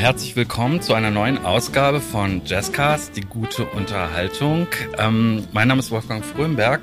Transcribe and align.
herzlich 0.00 0.34
willkommen 0.34 0.80
zu 0.80 0.94
einer 0.94 1.10
neuen 1.10 1.44
Ausgabe 1.44 2.00
von 2.00 2.40
Jazzcast, 2.46 3.14
die 3.16 3.20
gute 3.20 3.66
Unterhaltung. 3.66 4.66
Ähm, 4.96 5.46
mein 5.52 5.68
Name 5.68 5.80
ist 5.80 5.90
Wolfgang 5.90 6.24
Frömberg 6.24 6.80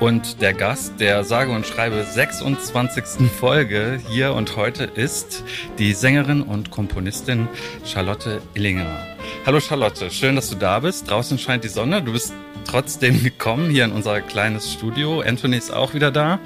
und 0.00 0.40
der 0.40 0.54
Gast 0.54 0.98
der 0.98 1.24
sage 1.24 1.52
und 1.52 1.66
schreibe 1.66 2.02
26. 2.02 3.30
Folge 3.38 4.00
hier 4.08 4.32
und 4.32 4.56
heute 4.56 4.84
ist 4.84 5.44
die 5.78 5.92
Sängerin 5.92 6.40
und 6.40 6.70
Komponistin 6.70 7.48
Charlotte 7.84 8.40
Illinger. 8.54 8.98
Hallo 9.44 9.60
Charlotte, 9.60 10.10
schön, 10.10 10.34
dass 10.34 10.48
du 10.48 10.56
da 10.56 10.80
bist. 10.80 11.10
Draußen 11.10 11.38
scheint 11.38 11.64
die 11.64 11.68
Sonne. 11.68 12.00
Du 12.00 12.12
bist 12.12 12.32
trotzdem 12.64 13.22
gekommen 13.22 13.68
hier 13.68 13.84
in 13.84 13.92
unser 13.92 14.22
kleines 14.22 14.72
Studio. 14.72 15.20
Anthony 15.20 15.58
ist 15.58 15.70
auch 15.70 15.92
wieder 15.92 16.10
da. 16.10 16.40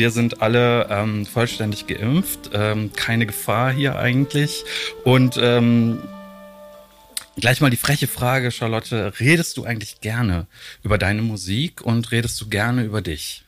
Wir 0.00 0.10
sind 0.10 0.40
alle 0.40 0.86
ähm, 0.88 1.26
vollständig 1.26 1.86
geimpft. 1.86 2.52
Ähm, 2.54 2.90
keine 2.96 3.26
Gefahr 3.26 3.70
hier 3.70 3.98
eigentlich. 3.98 4.64
Und 5.04 5.38
ähm, 5.38 5.98
gleich 7.36 7.60
mal 7.60 7.68
die 7.68 7.76
freche 7.76 8.06
Frage, 8.06 8.50
Charlotte. 8.50 9.12
Redest 9.20 9.58
du 9.58 9.64
eigentlich 9.64 10.00
gerne 10.00 10.46
über 10.82 10.96
deine 10.96 11.20
Musik 11.20 11.82
und 11.82 12.12
redest 12.12 12.40
du 12.40 12.48
gerne 12.48 12.82
über 12.84 13.02
dich? 13.02 13.44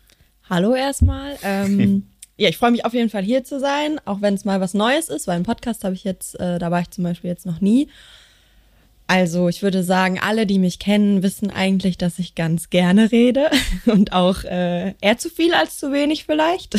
Hallo 0.51 0.75
erstmal. 0.75 1.39
Ähm, 1.43 2.07
ja, 2.37 2.51
ich 2.51 2.59
freue 2.59 2.73
mich 2.73 2.85
auf 2.85 2.93
jeden 2.93 3.09
Fall 3.09 3.23
hier 3.23 3.45
zu 3.45 3.59
sein, 3.59 3.99
auch 4.05 4.21
wenn 4.21 4.35
es 4.35 4.45
mal 4.45 4.61
was 4.61 4.75
Neues 4.75 5.09
ist, 5.09 5.27
weil 5.27 5.37
einen 5.37 5.47
Podcast 5.47 5.85
habe 5.85 5.95
ich 5.95 6.05
jetzt, 6.05 6.39
äh, 6.39 6.59
da 6.59 6.71
war 6.71 6.83
ich 6.83 6.91
zum 6.91 7.03
Beispiel 7.03 7.31
jetzt 7.31 7.47
noch 7.47 7.63
nie. 7.63 7.89
Also 9.07 9.49
ich 9.49 9.63
würde 9.63 9.83
sagen, 9.83 10.19
alle, 10.19 10.47
die 10.47 10.59
mich 10.59 10.79
kennen, 10.79 11.23
wissen 11.23 11.51
eigentlich, 11.51 11.99
dass 11.99 12.19
ich 12.19 12.35
ganz 12.35 12.71
gerne 12.71 13.13
rede 13.13 13.51
und 13.87 14.13
auch 14.13 14.45
äh, 14.45 14.95
eher 15.01 15.19
zu 15.19 15.29
viel 15.29 15.55
als 15.55 15.77
zu 15.79 15.93
wenig 15.93 16.25
vielleicht. 16.25 16.77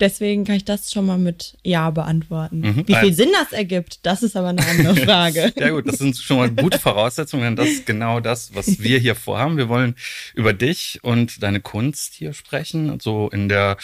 Deswegen 0.00 0.44
kann 0.44 0.56
ich 0.56 0.64
das 0.64 0.92
schon 0.92 1.06
mal 1.06 1.18
mit 1.18 1.56
Ja 1.62 1.90
beantworten. 1.90 2.60
Mhm. 2.60 2.88
Wie 2.88 2.94
viel 2.94 3.12
Sinn 3.12 3.30
das 3.32 3.52
ergibt, 3.52 4.06
das 4.06 4.22
ist 4.22 4.36
aber 4.36 4.48
eine 4.48 4.66
andere 4.66 4.96
Frage. 5.04 5.52
ja 5.56 5.70
gut, 5.70 5.88
das 5.88 5.98
sind 5.98 6.16
schon 6.16 6.36
mal 6.36 6.50
gute 6.50 6.78
Voraussetzungen, 6.78 7.44
denn 7.44 7.56
das 7.56 7.68
ist 7.68 7.86
genau 7.86 8.20
das, 8.20 8.54
was 8.54 8.80
wir 8.80 8.98
hier 8.98 9.14
vorhaben. 9.14 9.56
Wir 9.56 9.68
wollen 9.68 9.96
über 10.34 10.52
dich 10.52 11.00
und 11.02 11.42
deine 11.42 11.60
Kunst 11.60 12.14
hier 12.14 12.32
sprechen, 12.32 13.00
so 13.00 13.28
in 13.28 13.48
der 13.48 13.76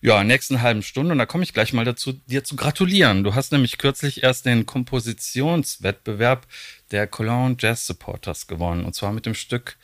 ja, 0.00 0.22
nächsten 0.24 0.62
halben 0.62 0.82
Stunde. 0.82 1.12
Und 1.12 1.18
da 1.18 1.26
komme 1.26 1.44
ich 1.44 1.54
gleich 1.54 1.72
mal 1.72 1.84
dazu, 1.84 2.12
dir 2.12 2.44
zu 2.44 2.56
gratulieren. 2.56 3.24
Du 3.24 3.34
hast 3.34 3.52
nämlich 3.52 3.78
kürzlich 3.78 4.22
erst 4.22 4.46
den 4.46 4.66
Kompositionswettbewerb 4.66 6.46
der 6.92 7.06
Cologne 7.06 7.56
Jazz 7.58 7.86
Supporters 7.86 8.46
gewonnen. 8.46 8.84
Und 8.84 8.94
zwar 8.94 9.12
mit 9.12 9.26
dem 9.26 9.34
Stück 9.34 9.76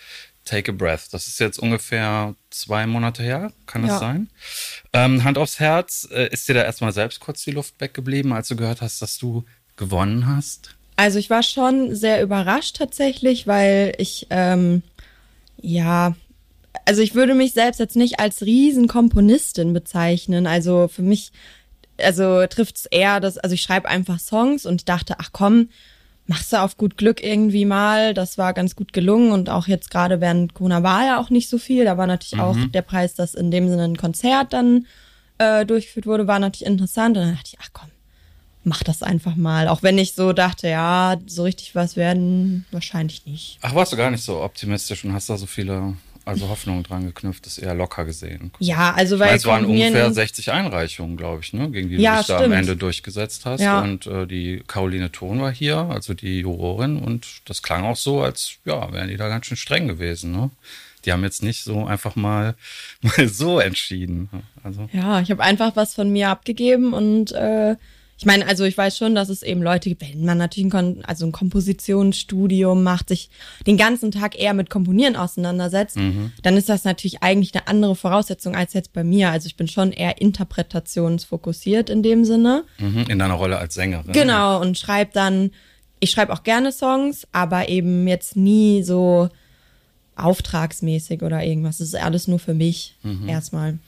Take 0.49 0.73
a 0.73 0.75
Breath. 0.75 1.13
Das 1.13 1.27
ist 1.27 1.39
jetzt 1.41 1.59
ungefähr 1.59 2.35
zwei 2.51 2.87
Monate 2.87 3.23
her, 3.23 3.53
kann 3.67 3.83
das 3.83 3.93
ja. 3.93 3.99
sein? 3.99 4.31
Ähm, 4.95 5.23
Hand 5.23 5.37
aufs 5.37 5.61
Herz, 5.61 6.09
äh, 6.11 6.29
ist 6.33 6.49
dir 6.49 6.55
da 6.55 6.65
erstmal 6.65 6.93
selbst 6.93 7.21
kurz 7.21 7.45
die 7.45 7.51
Luft 7.51 7.75
weggeblieben, 7.81 8.33
als 8.33 8.49
du 8.49 8.57
gehört 8.57 8.81
hast, 8.81 9.03
dass 9.03 9.19
du 9.19 9.45
gewonnen 9.77 10.27
hast? 10.27 10.75
Also 10.97 11.19
ich 11.19 11.29
war 11.29 11.43
schon 11.43 11.95
sehr 11.95 12.23
überrascht 12.23 12.77
tatsächlich, 12.77 13.47
weil 13.47 13.95
ich, 13.99 14.27
ähm, 14.31 14.83
ja, 15.61 16.17
also 16.87 17.03
ich 17.03 17.15
würde 17.15 17.35
mich 17.35 17.53
selbst 17.53 17.79
jetzt 17.79 17.97
nicht 17.97 18.19
als 18.19 18.41
Riesenkomponistin 18.41 19.75
bezeichnen. 19.75 20.47
Also 20.47 20.89
für 20.89 21.03
mich, 21.03 21.31
also 21.99 22.47
trifft 22.47 22.79
es 22.79 22.87
eher 22.87 23.21
das, 23.21 23.37
also 23.37 23.53
ich 23.53 23.63
schreibe 23.63 23.89
einfach 23.89 24.19
Songs 24.19 24.65
und 24.65 24.89
dachte, 24.89 25.17
ach 25.19 25.29
komm, 25.33 25.69
machst 26.29 26.53
du 26.53 26.61
auf 26.61 26.77
gut 26.77 26.97
Glück 26.97 27.23
irgendwie 27.23 27.65
mal. 27.65 28.15
Das 28.15 28.39
war 28.39 28.53
ganz 28.53 28.77
gut 28.77 28.93
gelungen 28.93 29.33
und 29.33 29.51
auch 29.51 29.67
jetzt 29.67 29.91
gerade 29.91 30.21
während 30.21 30.55
Corona 30.55 30.83
war 30.83 31.05
ja 31.05 31.21
auch 31.21 31.31
nicht 31.31 31.49
so 31.49 31.59
viel. 31.59 31.85
Da 31.85 31.97
war 31.97 32.07
natürlich 32.07 32.37
mhm. 32.37 32.41
auch 32.41 32.57
der 32.73 32.83
Preis, 32.83 33.15
dass 33.15 33.35
in 33.35 33.51
dem 33.51 33.69
Sinne 33.69 33.85
ein 33.85 33.97
Konzert 33.97 34.53
dann 34.53 34.87
äh, 35.39 35.65
durchgeführt 35.65 36.07
wurde, 36.07 36.27
war 36.27 36.39
natürlich 36.39 36.67
interessant. 36.67 37.17
Und 37.17 37.25
dann 37.25 37.35
dachte 37.35 37.51
ich, 37.55 37.59
ach 37.61 37.71
komm, 37.73 37.89
mach 38.63 38.83
das 38.83 39.03
einfach 39.03 39.37
mal. 39.37 39.69
Auch 39.69 39.83
wenn 39.83 39.97
ich 39.97 40.15
so 40.15 40.35
dachte, 40.35 40.69
ja, 40.69 41.17
so 41.27 41.45
richtig 41.45 41.75
was 41.75 41.97
werden 41.97 42.67
wahrscheinlich 42.71 43.25
nicht. 43.25 43.59
Ach, 43.63 43.75
warst 43.75 43.93
du 43.93 43.97
gar 43.97 44.11
nicht 44.11 44.23
so 44.23 44.43
optimistisch 44.43 45.05
und 45.05 45.15
hast 45.15 45.31
da 45.31 45.39
so 45.39 45.47
viele 45.47 45.97
also 46.29 46.49
Hoffnung 46.51 46.83
dran 46.83 47.07
geknüpft, 47.07 47.47
ist 47.47 47.57
eher 47.57 47.75
locker 47.75 48.05
gesehen. 48.05 48.53
Ja, 48.59 48.93
also 48.93 49.19
weil. 49.19 49.35
Es 49.35 49.47
waren 49.47 49.65
ungefähr 49.65 50.13
60 50.13 50.53
Einreichungen, 50.53 51.17
glaube 51.17 51.41
ich, 51.43 51.55
ne, 51.55 51.71
gegen 51.71 51.89
die 51.89 51.97
ja, 51.97 52.13
du 52.13 52.17
dich 52.19 52.25
stimmt. 52.25 52.41
da 52.41 52.45
am 52.45 52.53
Ende 52.53 52.77
durchgesetzt 52.77 53.47
hast. 53.47 53.63
Ja. 53.63 53.81
Und 53.81 54.07
äh, 54.07 54.27
die 54.27 54.63
Caroline 54.67 55.11
Thon 55.11 55.41
war 55.41 55.53
hier, 55.53 55.79
also 55.79 56.13
die 56.13 56.41
Jurorin, 56.41 56.99
und 56.99 57.27
das 57.47 57.63
klang 57.63 57.85
auch 57.85 57.97
so, 57.97 58.21
als 58.21 58.59
ja, 58.67 58.93
wären 58.93 59.09
die 59.09 59.17
da 59.17 59.29
ganz 59.29 59.47
schön 59.47 59.57
streng 59.57 59.89
gewesen, 59.89 60.33
ne? 60.33 60.51
Die 61.05 61.13
haben 61.13 61.23
jetzt 61.23 61.43
nicht 61.43 61.63
so 61.63 61.87
einfach 61.87 62.15
mal, 62.15 62.55
mal 63.01 63.29
so 63.29 63.59
entschieden. 63.59 64.29
Also. 64.63 64.89
Ja, 64.93 65.21
ich 65.21 65.31
habe 65.31 65.43
einfach 65.43 65.77
was 65.77 65.95
von 65.95 66.11
mir 66.11 66.29
abgegeben 66.29 66.93
und 66.93 67.33
äh, 67.33 67.77
ich 68.19 68.27
meine, 68.27 68.49
also 68.49 68.65
ich 68.65 68.77
weiß 68.77 68.99
schon, 68.99 69.15
dass 69.15 69.29
es 69.29 69.45
eben 69.45 69.63
Leute 69.63 69.89
gibt, 69.89 70.03
wenn 70.03 70.25
man 70.25 70.39
natürlich 70.39 70.75
ein, 70.75 71.05
also 71.05 71.25
ein 71.25 71.31
Kompositionsstudium 71.31 72.83
macht, 72.83 73.11
sich 73.11 73.31
den 73.65 73.77
ganzen 73.77 74.11
Tag 74.11 74.37
eher 74.37 74.55
mit 74.55 74.71
Komponieren 74.71 75.15
auseinandersetzt, 75.15 75.97
mhm. 75.97 76.33
dann 76.43 76.57
ist 76.57 76.69
das 76.69 76.83
natürlich 76.83 77.23
eigentlich 77.23 77.55
eine 77.55 77.69
andere 77.69 77.95
Voraussetzung 77.95 78.57
als 78.57 78.75
jetzt 78.75 78.93
bei 78.93 79.05
mir. 79.05 79.31
Also 79.31 79.47
ich 79.47 79.57
bin 79.57 79.69
schon 79.69 79.93
eher 79.93 80.21
interpretationsfokussiert 80.21 81.91
in 81.91 82.03
dem 82.03 82.25
Sinne. 82.25 82.65
Mhm, 82.79 83.05
in 83.09 83.21
deiner 83.21 83.35
Rolle 83.35 83.57
als 83.57 83.75
Sängerin. 83.75 84.13
Genau, 84.13 84.61
und 84.61 84.77
schreibe 84.77 85.13
dann, 85.15 85.53
ich 86.01 86.11
schreibe 86.11 86.33
auch 86.33 86.43
gerne 86.43 86.73
Songs, 86.73 87.25
aber 87.31 87.69
eben 87.69 88.09
jetzt 88.09 88.35
nie 88.35 88.83
so 88.83 89.29
auftragsmäßig 90.17 91.23
oder 91.23 91.45
irgendwas. 91.45 91.79
Das 91.79 91.87
ist 91.87 91.95
alles 91.95 92.27
nur 92.27 92.41
für 92.41 92.55
mich 92.55 92.97
mhm. 93.05 93.29
erstmal. 93.29 93.79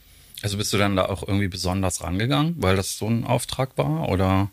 Also 0.43 0.57
bist 0.57 0.73
du 0.73 0.79
dann 0.79 0.97
da 0.97 1.07
auch 1.07 1.27
irgendwie 1.27 1.49
besonders 1.49 2.03
rangegangen, 2.03 2.55
weil 2.59 2.77
das 2.77 2.97
so 2.97 3.07
ein 3.07 3.25
Auftrag 3.25 3.77
war 3.77 4.09
oder? 4.09 4.51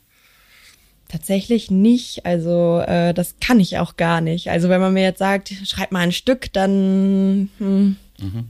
Tatsächlich 1.08 1.72
nicht. 1.72 2.26
Also 2.26 2.80
äh, 2.86 3.14
das 3.14 3.36
kann 3.40 3.60
ich 3.60 3.78
auch 3.78 3.96
gar 3.96 4.20
nicht. 4.20 4.50
Also 4.50 4.68
wenn 4.68 4.82
man 4.82 4.94
mir 4.94 5.04
jetzt 5.04 5.20
sagt, 5.20 5.54
schreib 5.66 5.92
mal 5.92 6.02
ein 6.02 6.12
Stück, 6.12 6.52
dann 6.52 7.50
hm, 7.60 7.96
mhm 8.20 8.50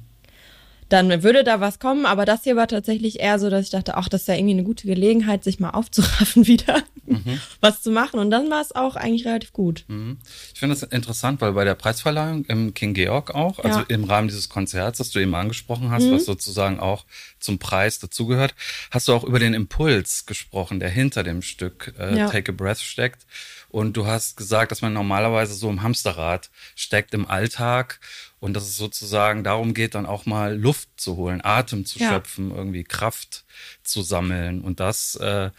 dann 0.89 1.23
würde 1.23 1.43
da 1.43 1.59
was 1.59 1.79
kommen. 1.79 2.05
Aber 2.05 2.25
das 2.25 2.43
hier 2.43 2.55
war 2.55 2.67
tatsächlich 2.67 3.19
eher 3.19 3.39
so, 3.39 3.49
dass 3.49 3.65
ich 3.65 3.71
dachte, 3.71 3.95
ach, 3.95 4.09
das 4.09 4.21
ist 4.21 4.27
ja 4.27 4.35
irgendwie 4.35 4.53
eine 4.53 4.63
gute 4.63 4.87
Gelegenheit, 4.87 5.43
sich 5.43 5.59
mal 5.59 5.71
aufzuraffen 5.71 6.47
wieder, 6.47 6.83
mhm. 7.05 7.39
was 7.59 7.81
zu 7.81 7.91
machen. 7.91 8.19
Und 8.19 8.31
dann 8.31 8.49
war 8.49 8.61
es 8.61 8.73
auch 8.73 8.95
eigentlich 8.95 9.25
relativ 9.25 9.53
gut. 9.53 9.85
Mhm. 9.87 10.17
Ich 10.53 10.59
finde 10.59 10.75
das 10.75 10.83
interessant, 10.83 11.41
weil 11.41 11.53
bei 11.53 11.65
der 11.65 11.75
Preisverleihung 11.75 12.45
im 12.45 12.73
King 12.73 12.93
Georg 12.93 13.35
auch, 13.35 13.59
also 13.59 13.79
ja. 13.79 13.85
im 13.89 14.03
Rahmen 14.03 14.27
dieses 14.27 14.49
Konzerts, 14.49 14.99
das 14.99 15.11
du 15.11 15.19
eben 15.19 15.35
angesprochen 15.35 15.91
hast, 15.91 16.05
mhm. 16.05 16.13
was 16.13 16.25
sozusagen 16.25 16.79
auch 16.79 17.05
zum 17.39 17.59
Preis 17.59 17.99
dazugehört, 17.99 18.55
hast 18.91 19.07
du 19.07 19.13
auch 19.13 19.23
über 19.23 19.39
den 19.39 19.53
Impuls 19.53 20.25
gesprochen, 20.25 20.79
der 20.79 20.89
hinter 20.89 21.23
dem 21.23 21.41
Stück 21.41 21.93
äh, 21.99 22.17
ja. 22.17 22.29
Take 22.29 22.51
a 22.51 22.55
Breath 22.55 22.79
steckt. 22.79 23.25
Und 23.69 23.97
du 23.97 24.05
hast 24.05 24.37
gesagt, 24.37 24.71
dass 24.71 24.81
man 24.81 24.93
normalerweise 24.93 25.53
so 25.53 25.69
im 25.69 25.83
Hamsterrad 25.83 26.49
steckt 26.75 27.13
im 27.13 27.27
Alltag 27.27 27.99
und 28.39 28.53
dass 28.53 28.63
es 28.63 28.77
sozusagen 28.77 29.43
darum 29.43 29.73
geht, 29.73 29.95
dann 29.95 30.05
auch 30.05 30.25
mal 30.25 30.55
Luft 30.55 30.89
zu 30.97 31.15
holen, 31.17 31.41
Atem 31.43 31.85
zu 31.85 31.99
ja. 31.99 32.09
schöpfen, 32.09 32.51
irgendwie 32.51 32.83
Kraft 32.83 33.45
zu 33.83 34.01
sammeln. 34.01 34.61
Und 34.61 34.79
das 34.79 35.15
äh, 35.15 35.51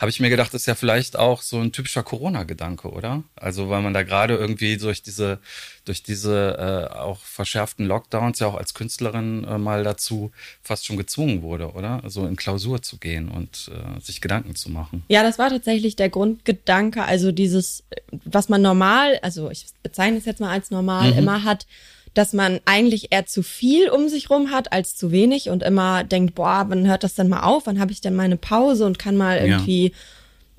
habe 0.00 0.08
ich 0.08 0.18
mir 0.18 0.30
gedacht, 0.30 0.54
ist 0.54 0.66
ja 0.66 0.74
vielleicht 0.74 1.18
auch 1.18 1.42
so 1.42 1.60
ein 1.60 1.72
typischer 1.72 2.02
Corona-Gedanke, 2.02 2.88
oder? 2.88 3.22
Also 3.36 3.68
weil 3.68 3.82
man 3.82 3.92
da 3.92 4.02
gerade 4.02 4.34
irgendwie 4.34 4.78
durch 4.78 5.02
diese, 5.02 5.40
durch 5.84 6.02
diese 6.02 6.88
äh, 6.90 6.94
auch 6.96 7.20
verschärften 7.20 7.84
Lockdowns 7.84 8.38
ja 8.38 8.46
auch 8.46 8.54
als 8.54 8.72
Künstlerin 8.72 9.44
äh, 9.44 9.58
mal 9.58 9.84
dazu 9.84 10.32
fast 10.62 10.86
schon 10.86 10.96
gezwungen 10.96 11.42
wurde, 11.42 11.72
oder? 11.72 12.02
So 12.06 12.26
in 12.26 12.36
Klausur 12.36 12.80
zu 12.80 12.96
gehen 12.96 13.28
und 13.28 13.70
äh, 13.74 14.00
sich 14.00 14.22
Gedanken 14.22 14.56
zu 14.56 14.70
machen. 14.70 15.04
Ja, 15.08 15.22
das 15.22 15.38
war 15.38 15.50
tatsächlich 15.50 15.96
der 15.96 16.08
Grundgedanke, 16.08 17.04
also 17.04 17.30
dieses, 17.30 17.84
was 18.10 18.48
man 18.48 18.62
normal, 18.62 19.18
also 19.20 19.50
ich 19.50 19.66
bezeichne 19.82 20.16
es 20.16 20.24
jetzt 20.24 20.40
mal 20.40 20.50
als 20.50 20.70
normal, 20.70 21.12
mhm. 21.12 21.18
immer 21.18 21.44
hat, 21.44 21.66
dass 22.14 22.32
man 22.32 22.60
eigentlich 22.64 23.12
eher 23.12 23.26
zu 23.26 23.42
viel 23.42 23.88
um 23.88 24.08
sich 24.08 24.30
rum 24.30 24.50
hat 24.50 24.72
als 24.72 24.96
zu 24.96 25.12
wenig 25.12 25.48
und 25.48 25.62
immer 25.62 26.04
denkt, 26.04 26.34
boah, 26.34 26.64
wann 26.68 26.86
hört 26.86 27.04
das 27.04 27.14
denn 27.14 27.28
mal 27.28 27.42
auf? 27.42 27.66
Wann 27.66 27.80
habe 27.80 27.92
ich 27.92 28.00
denn 28.00 28.14
meine 28.14 28.36
Pause 28.36 28.84
und 28.84 28.98
kann 28.98 29.16
mal 29.16 29.38
irgendwie 29.38 29.88
ja. 29.88 29.96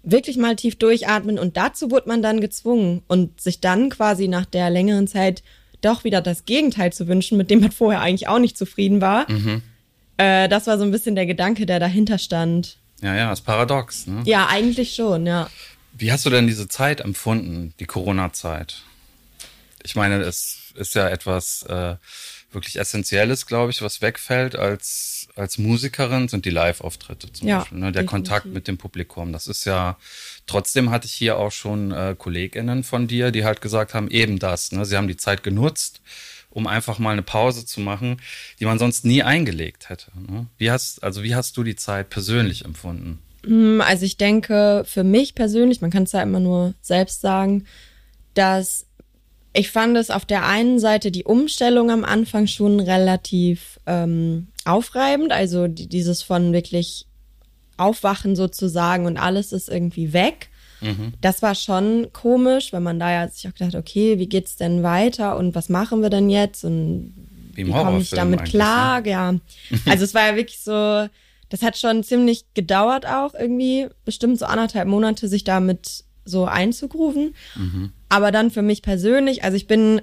wirklich 0.04 0.38
mal 0.38 0.56
tief 0.56 0.78
durchatmen? 0.78 1.38
Und 1.38 1.58
dazu 1.58 1.92
wurde 1.92 2.08
man 2.08 2.22
dann 2.22 2.40
gezwungen 2.40 3.04
und 3.08 3.42
sich 3.42 3.60
dann 3.60 3.90
quasi 3.90 4.28
nach 4.28 4.46
der 4.46 4.70
längeren 4.70 5.08
Zeit 5.08 5.44
doch 5.82 6.04
wieder 6.04 6.22
das 6.22 6.46
Gegenteil 6.46 6.94
zu 6.94 7.08
wünschen, 7.08 7.38
mit 7.38 7.50
dem 7.50 7.60
man 7.62 7.72
vorher 7.72 8.02
eigentlich 8.02 8.28
auch 8.28 8.40
nicht 8.40 8.58
zufrieden 8.58 9.02
war. 9.02 9.30
Mhm. 9.30 9.62
Äh, 10.18 10.48
das 10.48 10.68
war 10.68 10.78
so 10.78 10.84
ein 10.84 10.92
bisschen 10.92 11.16
der 11.16 11.26
Gedanke, 11.26 11.66
der 11.66 11.80
dahinter 11.80 12.18
stand. 12.18 12.78
Ja, 13.02 13.16
ja, 13.16 13.32
ist 13.32 13.42
paradox. 13.42 14.08
Ne? 14.08 14.22
Ja, 14.26 14.48
eigentlich 14.48 14.94
schon, 14.94 15.26
ja. 15.26 15.50
Wie 15.94 16.12
hast 16.12 16.26
du 16.26 16.30
denn 16.30 16.48
diese 16.48 16.68
Zeit 16.68 17.02
empfunden, 17.02 17.74
die 17.80 17.86
Corona-Zeit? 17.86 18.84
Ich 19.84 19.96
meine, 19.96 20.22
es 20.22 20.61
ist 20.76 20.96
ja 20.96 21.10
etwas 21.10 21.64
äh, 21.64 21.96
wirklich 22.52 22.78
Essentielles, 22.78 23.46
glaube 23.46 23.72
ich, 23.72 23.82
was 23.82 24.02
wegfällt 24.02 24.56
als, 24.56 25.28
als 25.36 25.58
Musikerin, 25.58 26.28
sind 26.28 26.46
die 26.46 26.50
Live-Auftritte 26.50 27.32
zum 27.32 27.48
ja, 27.48 27.60
Beispiel. 27.60 27.80
Ne? 27.80 27.92
Der 27.92 28.04
definitiv. 28.04 28.12
Kontakt 28.12 28.46
mit 28.48 28.68
dem 28.68 28.78
Publikum. 28.78 29.32
Das 29.34 29.48
ist 29.48 29.66
ja, 29.66 29.98
trotzdem 30.48 30.92
hatte 30.92 31.06
ich 31.06 31.14
hier 31.14 31.38
auch 31.38 31.52
schon 31.52 31.92
äh, 31.92 32.16
KollegInnen 32.18 32.84
von 32.84 33.08
dir, 33.08 33.32
die 33.32 33.46
halt 33.46 33.62
gesagt 33.62 33.94
haben, 33.94 34.10
eben 34.10 34.40
das. 34.40 34.72
Ne? 34.72 34.86
Sie 34.86 34.98
haben 34.98 35.08
die 35.08 35.18
Zeit 35.18 35.44
genutzt, 35.44 36.02
um 36.50 36.68
einfach 36.68 37.00
mal 37.00 37.12
eine 37.12 37.24
Pause 37.24 37.66
zu 37.66 37.80
machen, 37.80 38.22
die 38.60 38.66
man 38.66 38.80
sonst 38.80 39.06
nie 39.06 39.24
eingelegt 39.24 39.90
hätte. 39.90 40.12
Ne? 40.16 40.48
Wie 40.58 40.72
hast, 40.72 41.04
also 41.04 41.24
wie 41.24 41.36
hast 41.36 41.56
du 41.58 41.64
die 41.64 41.76
Zeit 41.76 42.10
persönlich 42.10 42.66
empfunden? 42.66 43.20
Hm, 43.46 43.82
also 43.82 44.06
ich 44.06 44.18
denke, 44.18 44.84
für 44.86 45.04
mich 45.04 45.36
persönlich, 45.36 45.82
man 45.82 45.92
kann 45.92 46.04
es 46.04 46.12
ja 46.12 46.22
immer 46.22 46.40
nur 46.40 46.74
selbst 46.82 47.22
sagen, 47.22 47.66
dass 48.34 48.86
ich 49.54 49.72
fand 49.72 49.98
es 49.98 50.10
auf 50.10 50.26
der 50.26 50.46
einen 50.46 50.80
Seite 50.80 51.12
die 51.12 51.26
Umstellung 51.26 51.92
am 51.92 52.06
Anfang 52.06 52.48
schon 52.48 52.80
relativ 52.80 53.80
ähm, 53.86 54.48
aufreibend, 54.66 55.32
also 55.32 55.68
die, 55.68 55.88
dieses 55.88 56.24
von 56.24 56.54
wirklich 56.54 57.06
Aufwachen 57.78 58.36
sozusagen 58.36 59.06
und 59.06 59.18
alles 59.18 59.52
ist 59.52 59.70
irgendwie 59.70 60.14
weg. 60.14 60.50
Mhm. 60.80 61.14
Das 61.22 61.42
war 61.42 61.56
schon 61.56 62.08
komisch, 62.14 62.72
weil 62.72 62.80
man 62.80 63.00
da 63.00 63.12
ja 63.12 63.28
sich 63.28 63.48
auch 63.48 63.54
gedacht, 63.54 63.76
okay, 63.76 64.20
wie 64.20 64.28
geht's 64.28 64.56
denn 64.56 64.84
weiter 64.84 65.38
und 65.38 65.54
was 65.54 65.70
machen 65.70 66.02
wir 66.02 66.10
denn 66.10 66.30
jetzt 66.30 66.64
und 66.64 67.14
wie, 67.54 67.68
wie 67.68 67.72
komme 67.72 68.00
ich 68.00 68.10
damit 68.12 68.46
klar? 68.46 69.02
Ne? 69.02 69.10
Ja, 69.10 69.36
also 69.86 70.04
es 70.06 70.14
war 70.14 70.28
ja 70.28 70.36
wirklich 70.36 70.62
so, 70.62 71.08
das 71.50 71.62
hat 71.62 71.78
schon 71.78 72.04
ziemlich 72.04 72.46
gedauert 72.54 73.06
auch 73.06 73.34
irgendwie, 73.34 73.88
bestimmt 74.06 74.40
so 74.40 74.46
anderthalb 74.46 74.88
Monate, 74.88 75.28
sich 75.28 75.44
damit 75.44 76.06
so 76.24 76.46
einzugrufen. 76.46 77.36
Mhm. 77.56 77.92
Aber 78.12 78.34
dann 78.34 78.52
für 78.52 78.62
mich 78.62 78.82
persönlich, 78.82 79.46
also 79.46 79.56
ich 79.56 79.68
bin 79.68 80.02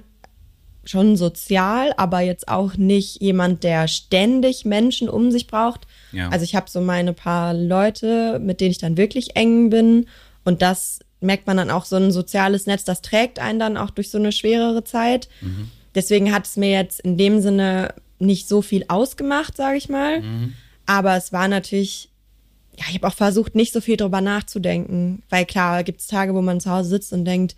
schon 0.83 1.15
sozial, 1.15 1.93
aber 1.95 2.21
jetzt 2.21 2.47
auch 2.47 2.75
nicht 2.75 3.21
jemand, 3.21 3.63
der 3.63 3.87
ständig 3.87 4.65
Menschen 4.65 5.07
um 5.07 5.29
sich 5.29 5.45
braucht. 5.45 5.85
Ja. 6.11 6.29
Also 6.29 6.43
ich 6.43 6.55
habe 6.55 6.71
so 6.71 6.81
meine 6.81 7.13
paar 7.13 7.53
Leute, 7.53 8.39
mit 8.39 8.61
denen 8.61 8.71
ich 8.71 8.79
dann 8.79 8.97
wirklich 8.97 9.35
eng 9.35 9.69
bin. 9.69 10.07
Und 10.43 10.63
das 10.63 11.01
merkt 11.21 11.45
man 11.45 11.57
dann 11.57 11.69
auch 11.69 11.85
so 11.85 11.97
ein 11.97 12.11
soziales 12.11 12.65
Netz, 12.65 12.83
das 12.83 13.03
trägt 13.03 13.37
einen 13.37 13.59
dann 13.59 13.77
auch 13.77 13.91
durch 13.91 14.09
so 14.09 14.17
eine 14.17 14.31
schwerere 14.31 14.83
Zeit. 14.83 15.29
Mhm. 15.41 15.69
Deswegen 15.93 16.33
hat 16.33 16.47
es 16.47 16.57
mir 16.57 16.71
jetzt 16.71 17.01
in 17.01 17.15
dem 17.15 17.41
Sinne 17.41 17.93
nicht 18.17 18.47
so 18.47 18.63
viel 18.63 18.85
ausgemacht, 18.87 19.55
sage 19.55 19.77
ich 19.77 19.87
mal. 19.87 20.21
Mhm. 20.21 20.53
Aber 20.87 21.15
es 21.15 21.31
war 21.31 21.47
natürlich, 21.47 22.09
ja, 22.75 22.85
ich 22.89 22.95
habe 22.95 23.07
auch 23.07 23.13
versucht, 23.13 23.53
nicht 23.53 23.71
so 23.71 23.81
viel 23.81 23.97
drüber 23.97 24.21
nachzudenken. 24.21 25.21
Weil 25.29 25.45
klar, 25.45 25.83
gibt 25.83 26.01
es 26.01 26.07
Tage, 26.07 26.33
wo 26.33 26.41
man 26.41 26.59
zu 26.59 26.71
Hause 26.71 26.89
sitzt 26.89 27.13
und 27.13 27.25
denkt, 27.25 27.55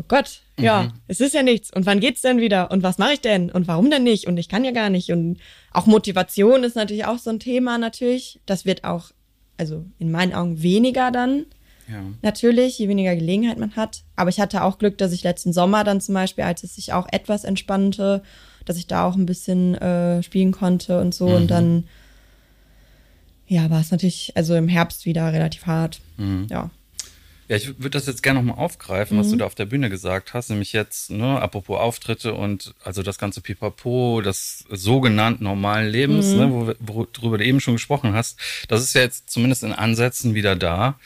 oh 0.00 0.04
Gott, 0.08 0.40
ja, 0.58 0.84
mhm. 0.84 0.92
es 1.08 1.20
ist 1.20 1.34
ja 1.34 1.42
nichts. 1.42 1.70
Und 1.72 1.86
wann 1.86 2.00
geht's 2.00 2.22
denn 2.22 2.38
wieder? 2.38 2.70
Und 2.70 2.82
was 2.82 2.98
mache 2.98 3.14
ich 3.14 3.20
denn? 3.20 3.50
Und 3.50 3.68
warum 3.68 3.90
denn 3.90 4.02
nicht? 4.02 4.26
Und 4.26 4.38
ich 4.38 4.48
kann 4.48 4.64
ja 4.64 4.70
gar 4.70 4.90
nicht. 4.90 5.10
Und 5.10 5.38
auch 5.72 5.86
Motivation 5.86 6.64
ist 6.64 6.76
natürlich 6.76 7.04
auch 7.04 7.18
so 7.18 7.30
ein 7.30 7.40
Thema 7.40 7.78
natürlich. 7.78 8.40
Das 8.46 8.64
wird 8.64 8.84
auch, 8.84 9.10
also 9.58 9.84
in 9.98 10.10
meinen 10.10 10.32
Augen 10.32 10.62
weniger 10.62 11.10
dann. 11.10 11.46
Ja. 11.88 12.02
Natürlich, 12.22 12.78
je 12.78 12.88
weniger 12.88 13.14
Gelegenheit 13.14 13.58
man 13.58 13.76
hat. 13.76 14.04
Aber 14.16 14.30
ich 14.30 14.40
hatte 14.40 14.62
auch 14.62 14.78
Glück, 14.78 14.96
dass 14.98 15.12
ich 15.12 15.22
letzten 15.22 15.52
Sommer 15.52 15.84
dann 15.84 16.00
zum 16.00 16.14
Beispiel, 16.14 16.44
als 16.44 16.62
es 16.62 16.76
sich 16.76 16.92
auch 16.92 17.06
etwas 17.10 17.44
entspannte, 17.44 18.22
dass 18.64 18.76
ich 18.76 18.86
da 18.86 19.04
auch 19.04 19.16
ein 19.16 19.26
bisschen 19.26 19.74
äh, 19.74 20.22
spielen 20.22 20.52
konnte 20.52 21.00
und 21.00 21.14
so. 21.14 21.28
Mhm. 21.28 21.34
Und 21.34 21.50
dann, 21.50 21.84
ja, 23.46 23.68
war 23.70 23.80
es 23.80 23.90
natürlich, 23.90 24.32
also 24.34 24.54
im 24.54 24.68
Herbst 24.68 25.04
wieder 25.04 25.32
relativ 25.32 25.66
hart. 25.66 26.00
Mhm. 26.16 26.46
Ja. 26.48 26.70
Ja, 27.50 27.56
ich 27.56 27.66
würde 27.78 27.90
das 27.90 28.06
jetzt 28.06 28.22
gerne 28.22 28.40
nochmal 28.40 28.64
aufgreifen, 28.64 29.16
mhm. 29.16 29.20
was 29.20 29.26
du 29.30 29.34
mhm. 29.34 29.40
da 29.40 29.46
auf 29.46 29.56
der 29.56 29.64
Bühne 29.64 29.90
gesagt 29.90 30.34
hast, 30.34 30.50
nämlich 30.50 30.72
jetzt, 30.72 31.10
ne, 31.10 31.42
apropos 31.42 31.80
Auftritte 31.80 32.32
und 32.32 32.74
also 32.84 33.02
das 33.02 33.18
ganze 33.18 33.40
Pipapo 33.40 34.20
des 34.20 34.64
sogenannten 34.70 35.42
normalen 35.42 35.88
Lebens, 35.88 36.28
mhm. 36.28 36.36
ne, 36.36 36.76
wo, 36.78 37.04
worüber 37.18 37.38
du 37.38 37.44
eben 37.44 37.58
schon 37.58 37.74
gesprochen 37.74 38.14
hast, 38.14 38.38
das 38.68 38.82
ist 38.82 38.94
ja 38.94 39.00
jetzt 39.00 39.30
zumindest 39.30 39.64
in 39.64 39.72
Ansätzen 39.72 40.36
wieder 40.36 40.54
da. 40.54 41.00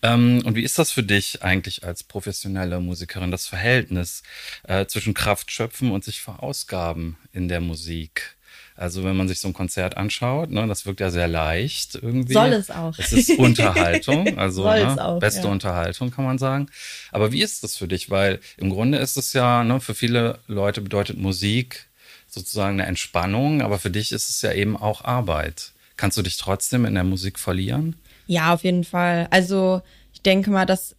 Ähm, 0.00 0.40
und 0.44 0.54
wie 0.54 0.62
ist 0.62 0.78
das 0.78 0.92
für 0.92 1.02
dich 1.02 1.42
eigentlich 1.42 1.82
als 1.82 2.04
professionelle 2.04 2.78
Musikerin, 2.78 3.32
das 3.32 3.48
Verhältnis 3.48 4.22
äh, 4.68 4.86
zwischen 4.86 5.14
Kraft 5.14 5.50
schöpfen 5.50 5.90
und 5.90 6.04
sich 6.04 6.20
verausgaben 6.20 7.16
in 7.32 7.48
der 7.48 7.60
Musik? 7.60 8.37
Also 8.78 9.02
wenn 9.02 9.16
man 9.16 9.26
sich 9.26 9.40
so 9.40 9.48
ein 9.48 9.54
Konzert 9.54 9.96
anschaut, 9.96 10.50
ne, 10.50 10.66
das 10.68 10.86
wirkt 10.86 11.00
ja 11.00 11.10
sehr 11.10 11.26
leicht 11.26 11.96
irgendwie. 11.96 12.32
Soll 12.32 12.52
es 12.52 12.70
auch. 12.70 12.96
Es 12.96 13.12
ist 13.12 13.30
Unterhaltung, 13.36 14.38
also 14.38 14.62
ne, 14.64 15.04
auch, 15.04 15.18
beste 15.18 15.48
ja. 15.48 15.48
Unterhaltung 15.48 16.12
kann 16.12 16.24
man 16.24 16.38
sagen. 16.38 16.68
Aber 17.10 17.32
wie 17.32 17.42
ist 17.42 17.64
das 17.64 17.76
für 17.76 17.88
dich? 17.88 18.08
Weil 18.08 18.38
im 18.56 18.70
Grunde 18.70 18.98
ist 18.98 19.16
es 19.16 19.32
ja, 19.32 19.64
ne, 19.64 19.80
für 19.80 19.94
viele 19.94 20.38
Leute 20.46 20.80
bedeutet 20.80 21.18
Musik 21.18 21.88
sozusagen 22.28 22.74
eine 22.74 22.86
Entspannung, 22.86 23.62
aber 23.62 23.80
für 23.80 23.90
dich 23.90 24.12
ist 24.12 24.30
es 24.30 24.42
ja 24.42 24.52
eben 24.52 24.76
auch 24.76 25.02
Arbeit. 25.04 25.72
Kannst 25.96 26.16
du 26.16 26.22
dich 26.22 26.36
trotzdem 26.36 26.84
in 26.84 26.94
der 26.94 27.04
Musik 27.04 27.40
verlieren? 27.40 27.96
Ja, 28.28 28.54
auf 28.54 28.62
jeden 28.62 28.84
Fall. 28.84 29.26
Also 29.30 29.82
ich 30.12 30.22
denke 30.22 30.52
mal, 30.52 30.66
dass 30.66 30.94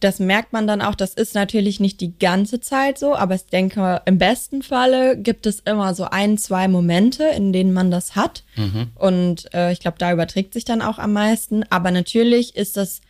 das 0.00 0.20
merkt 0.20 0.52
man 0.52 0.66
dann 0.66 0.80
auch, 0.80 0.94
das 0.94 1.14
ist 1.14 1.34
natürlich 1.34 1.80
nicht 1.80 2.00
die 2.00 2.16
ganze 2.18 2.60
Zeit 2.60 2.98
so, 2.98 3.16
aber 3.16 3.34
ich 3.34 3.46
denke, 3.46 4.00
im 4.04 4.18
besten 4.18 4.62
Falle 4.62 5.18
gibt 5.18 5.46
es 5.46 5.60
immer 5.60 5.94
so 5.94 6.04
ein, 6.04 6.38
zwei 6.38 6.68
Momente, 6.68 7.24
in 7.24 7.52
denen 7.52 7.72
man 7.72 7.90
das 7.90 8.14
hat. 8.14 8.44
Mhm. 8.56 8.88
Und 8.94 9.52
äh, 9.54 9.72
ich 9.72 9.80
glaube, 9.80 9.98
da 9.98 10.12
überträgt 10.12 10.52
sich 10.52 10.64
dann 10.64 10.82
auch 10.82 10.98
am 10.98 11.12
meisten. 11.12 11.64
Aber 11.70 11.90
natürlich 11.90 12.54
ist 12.54 12.76
das, 12.76 13.00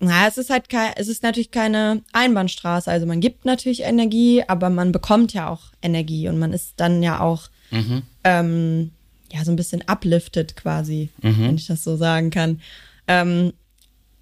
naja, 0.00 0.26
es 0.28 0.36
ist 0.36 0.50
halt 0.50 0.68
kein, 0.68 0.92
es 0.96 1.06
ist 1.06 1.22
natürlich 1.22 1.52
keine 1.52 2.02
Einbahnstraße. 2.12 2.90
Also 2.90 3.06
man 3.06 3.20
gibt 3.20 3.44
natürlich 3.44 3.82
Energie, 3.82 4.42
aber 4.46 4.70
man 4.70 4.90
bekommt 4.90 5.32
ja 5.32 5.48
auch 5.48 5.62
Energie 5.80 6.28
und 6.28 6.40
man 6.40 6.52
ist 6.52 6.74
dann 6.78 7.04
ja 7.04 7.20
auch 7.20 7.48
mhm. 7.70 8.02
ähm, 8.24 8.90
ja 9.32 9.44
so 9.44 9.52
ein 9.52 9.56
bisschen 9.56 9.84
uplifted 9.86 10.56
quasi, 10.56 11.10
mhm. 11.22 11.38
wenn 11.38 11.54
ich 11.56 11.68
das 11.68 11.84
so 11.84 11.96
sagen 11.96 12.30
kann. 12.30 12.60
Ähm, 13.06 13.52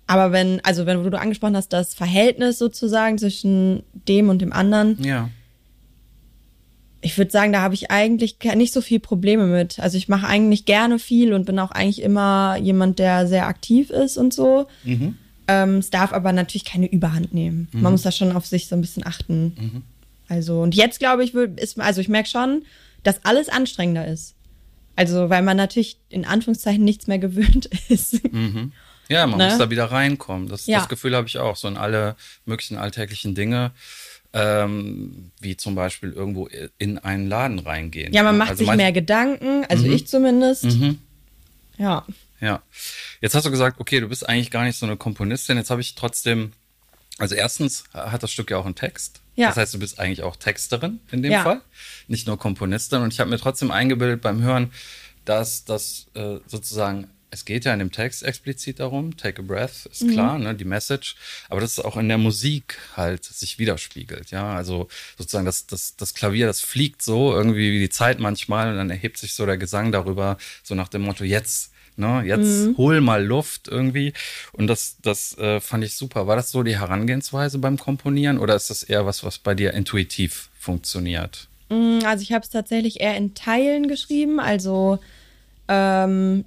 aber 0.07 0.33
wenn, 0.33 0.61
also 0.65 0.87
wenn 0.87 1.03
du 1.03 1.19
angesprochen 1.19 1.57
hast, 1.57 1.73
das 1.73 1.95
Verhältnis 1.95 2.59
sozusagen 2.59 3.19
zwischen 3.19 3.83
dem 4.09 4.29
und 4.29 4.41
dem 4.43 4.53
anderen. 4.53 5.03
Ja. 5.03 5.31
Ich 7.01 7.19
würde 7.19 7.31
sagen, 7.31 7.53
da 7.53 7.63
habe 7.63 7.75
ich 7.75 7.91
eigentlich 7.91 8.37
nicht 8.55 8.73
so 8.73 8.81
viel 8.81 9.01
Probleme 9.01 9.47
mit. 9.47 9.81
Also 9.81 9.97
ich 9.97 10.09
mache 10.09 10.27
eigentlich 10.27 10.67
gerne 10.67 10.99
viel 10.99 11.33
und 11.33 11.47
bin 11.47 11.59
auch 11.59 11.73
eigentlich 11.73 12.03
immer 12.03 12.57
jemand, 12.61 12.99
der 12.99 13.27
sehr 13.27 13.47
aktiv 13.47 13.91
ist 13.91 14.17
und 14.17 14.33
so. 14.33 14.67
Mhm. 14.85 15.17
Ähm, 15.49 15.79
es 15.79 15.91
darf 15.91 16.13
aber 16.13 16.33
natürlich 16.33 16.65
keine 16.65 16.87
Überhand 16.87 17.35
nehmen. 17.35 17.69
Mhm. 17.73 17.83
Man 17.83 17.93
muss 17.93 18.03
da 18.03 18.13
schon 18.13 18.33
auf 18.33 18.47
sich 18.47 18.69
so 18.69 18.77
ein 18.77 18.81
bisschen 18.81 19.05
achten. 19.05 19.57
Mhm. 19.59 19.83
Also, 20.29 20.61
und 20.61 20.75
jetzt 20.75 20.99
glaube 20.99 21.25
ich, 21.25 21.35
ist, 21.35 21.79
also 21.81 22.01
ich 22.01 22.09
merke 22.09 22.29
schon, 22.29 22.63
dass 23.03 23.25
alles 23.25 23.49
anstrengender 23.49 24.07
ist. 24.07 24.35
Also, 24.95 25.31
weil 25.31 25.43
man 25.43 25.57
natürlich 25.57 25.99
in 26.09 26.25
Anführungszeichen 26.25 26.85
nichts 26.85 27.07
mehr 27.07 27.19
gewöhnt 27.19 27.69
ist. 27.89 28.23
Mhm. 28.33 28.73
Ja, 29.12 29.26
man 29.26 29.38
ne? 29.38 29.49
muss 29.49 29.59
da 29.59 29.70
wieder 29.70 29.87
reinkommen. 29.87 30.49
Das, 30.49 30.67
ja. 30.67 30.79
das 30.79 30.88
Gefühl 30.88 31.14
habe 31.14 31.26
ich 31.26 31.38
auch, 31.38 31.56
so 31.56 31.69
in 31.69 31.76
alle 31.76 32.17
möglichen 32.44 32.76
alltäglichen 32.76 33.35
Dinge. 33.35 33.73
Ähm, 34.35 35.31
wie 35.41 35.59
zum 35.59 35.75
Beispiel 35.75 36.11
irgendwo 36.11 36.49
in 36.79 36.96
einen 36.96 37.29
Laden 37.29 37.58
reingehen. 37.58 38.15
Ja, 38.15 38.22
man 38.22 38.39
macht 38.39 38.53
also 38.53 38.65
sich 38.65 38.75
mehr 38.75 38.91
Gedanken, 38.91 39.67
also 39.69 39.87
mhm. 39.87 39.93
ich 39.93 40.06
zumindest. 40.06 40.65
Mhm. 40.65 41.01
Ja. 41.77 42.06
Ja. 42.41 42.63
Jetzt 43.20 43.34
hast 43.34 43.44
du 43.44 43.51
gesagt, 43.51 43.79
okay, 43.79 44.01
du 44.01 44.08
bist 44.08 44.29
eigentlich 44.29 44.51
gar 44.51 44.65
nicht 44.65 44.79
so 44.79 44.87
eine 44.87 44.96
Komponistin. 44.96 45.56
Jetzt 45.58 45.70
habe 45.70 45.81
ich 45.81 45.94
trotzdem, 45.94 46.53
also 47.19 47.34
erstens 47.34 47.84
hat 47.93 48.22
das 48.22 48.32
Stück 48.32 48.51
ja 48.51 48.56
auch 48.56 48.65
einen 48.65 48.75
Text. 48.75 49.20
Ja. 49.37 49.48
Das 49.48 49.56
heißt, 49.56 49.75
du 49.75 49.79
bist 49.79 49.98
eigentlich 49.98 50.22
auch 50.22 50.37
Texterin 50.37 51.01
in 51.10 51.22
dem 51.22 51.32
ja. 51.32 51.43
Fall, 51.43 51.63
nicht 52.08 52.27
nur 52.27 52.39
Komponistin. 52.39 53.01
Und 53.01 53.13
ich 53.13 53.20
habe 53.20 53.31
mir 53.31 53.39
trotzdem 53.39 53.70
eingebildet 53.70 54.20
beim 54.20 54.43
Hören, 54.43 54.72
dass 55.25 55.65
das 55.65 56.06
äh, 56.15 56.39
sozusagen 56.46 57.08
es 57.32 57.46
geht 57.46 57.65
ja 57.65 57.72
in 57.72 57.79
dem 57.79 57.91
Text 57.91 58.22
explizit 58.22 58.79
darum, 58.79 59.17
take 59.17 59.41
a 59.41 59.44
breath, 59.44 59.86
ist 59.86 60.03
mhm. 60.03 60.10
klar, 60.12 60.39
ne, 60.39 60.55
die 60.55 60.67
Message, 60.67 61.17
aber 61.48 61.62
das 61.62 61.72
ist 61.72 61.84
auch 61.84 61.96
in 61.96 62.08
der 62.08 62.19
Musik 62.19 62.79
halt 62.94 63.24
sich 63.24 63.58
widerspiegelt, 63.58 64.31
ja, 64.31 64.55
also 64.55 64.89
sozusagen 65.17 65.46
das, 65.46 65.67
das, 65.67 65.96
das 65.96 66.12
Klavier, 66.12 66.46
das 66.46 66.60
fliegt 66.60 67.01
so 67.01 67.32
irgendwie 67.32 67.72
wie 67.72 67.81
die 67.81 67.89
Zeit 67.89 68.20
manchmal 68.20 68.70
und 68.70 68.77
dann 68.77 68.91
erhebt 68.91 69.17
sich 69.17 69.32
so 69.32 69.46
der 69.46 69.56
Gesang 69.56 69.93
darüber, 69.93 70.36
so 70.62 70.74
nach 70.74 70.89
dem 70.89 71.03
Motto, 71.03 71.24
jetzt, 71.24 71.72
ne, 71.96 72.22
jetzt 72.27 72.67
mhm. 72.67 72.77
hol 72.77 73.01
mal 73.01 73.24
Luft 73.24 73.67
irgendwie 73.67 74.12
und 74.53 74.67
das, 74.67 74.98
das 75.01 75.36
äh, 75.39 75.60
fand 75.60 75.84
ich 75.84 75.94
super. 75.94 76.27
War 76.27 76.36
das 76.36 76.51
so 76.51 76.62
die 76.62 76.79
Herangehensweise 76.79 77.58
beim 77.58 77.79
Komponieren 77.79 78.39
oder 78.39 78.55
ist 78.55 78.69
das 78.69 78.82
eher 78.82 79.06
was, 79.06 79.24
was 79.24 79.39
bei 79.39 79.55
dir 79.55 79.72
intuitiv 79.72 80.51
funktioniert? 80.58 81.48
Mm, 81.70 82.01
also 82.05 82.22
ich 82.22 82.32
habe 82.32 82.44
es 82.44 82.51
tatsächlich 82.51 83.01
eher 83.01 83.17
in 83.17 83.32
Teilen 83.32 83.89
geschrieben, 83.89 84.39
also 84.39 84.98
ähm, 85.69 86.44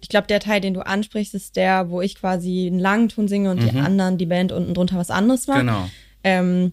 ich 0.00 0.08
glaube, 0.08 0.26
der 0.26 0.40
Teil, 0.40 0.60
den 0.60 0.74
du 0.74 0.86
ansprichst, 0.86 1.34
ist 1.34 1.56
der, 1.56 1.90
wo 1.90 2.00
ich 2.00 2.16
quasi 2.16 2.66
einen 2.66 2.78
langen 2.78 3.08
Ton 3.08 3.28
singe 3.28 3.50
und 3.50 3.62
mhm. 3.62 3.68
die 3.68 3.78
anderen, 3.78 4.18
die 4.18 4.26
Band 4.26 4.52
unten 4.52 4.74
drunter 4.74 4.98
was 4.98 5.10
anderes 5.10 5.46
macht. 5.46 5.60
Genau. 5.60 5.88
Ähm, 6.22 6.72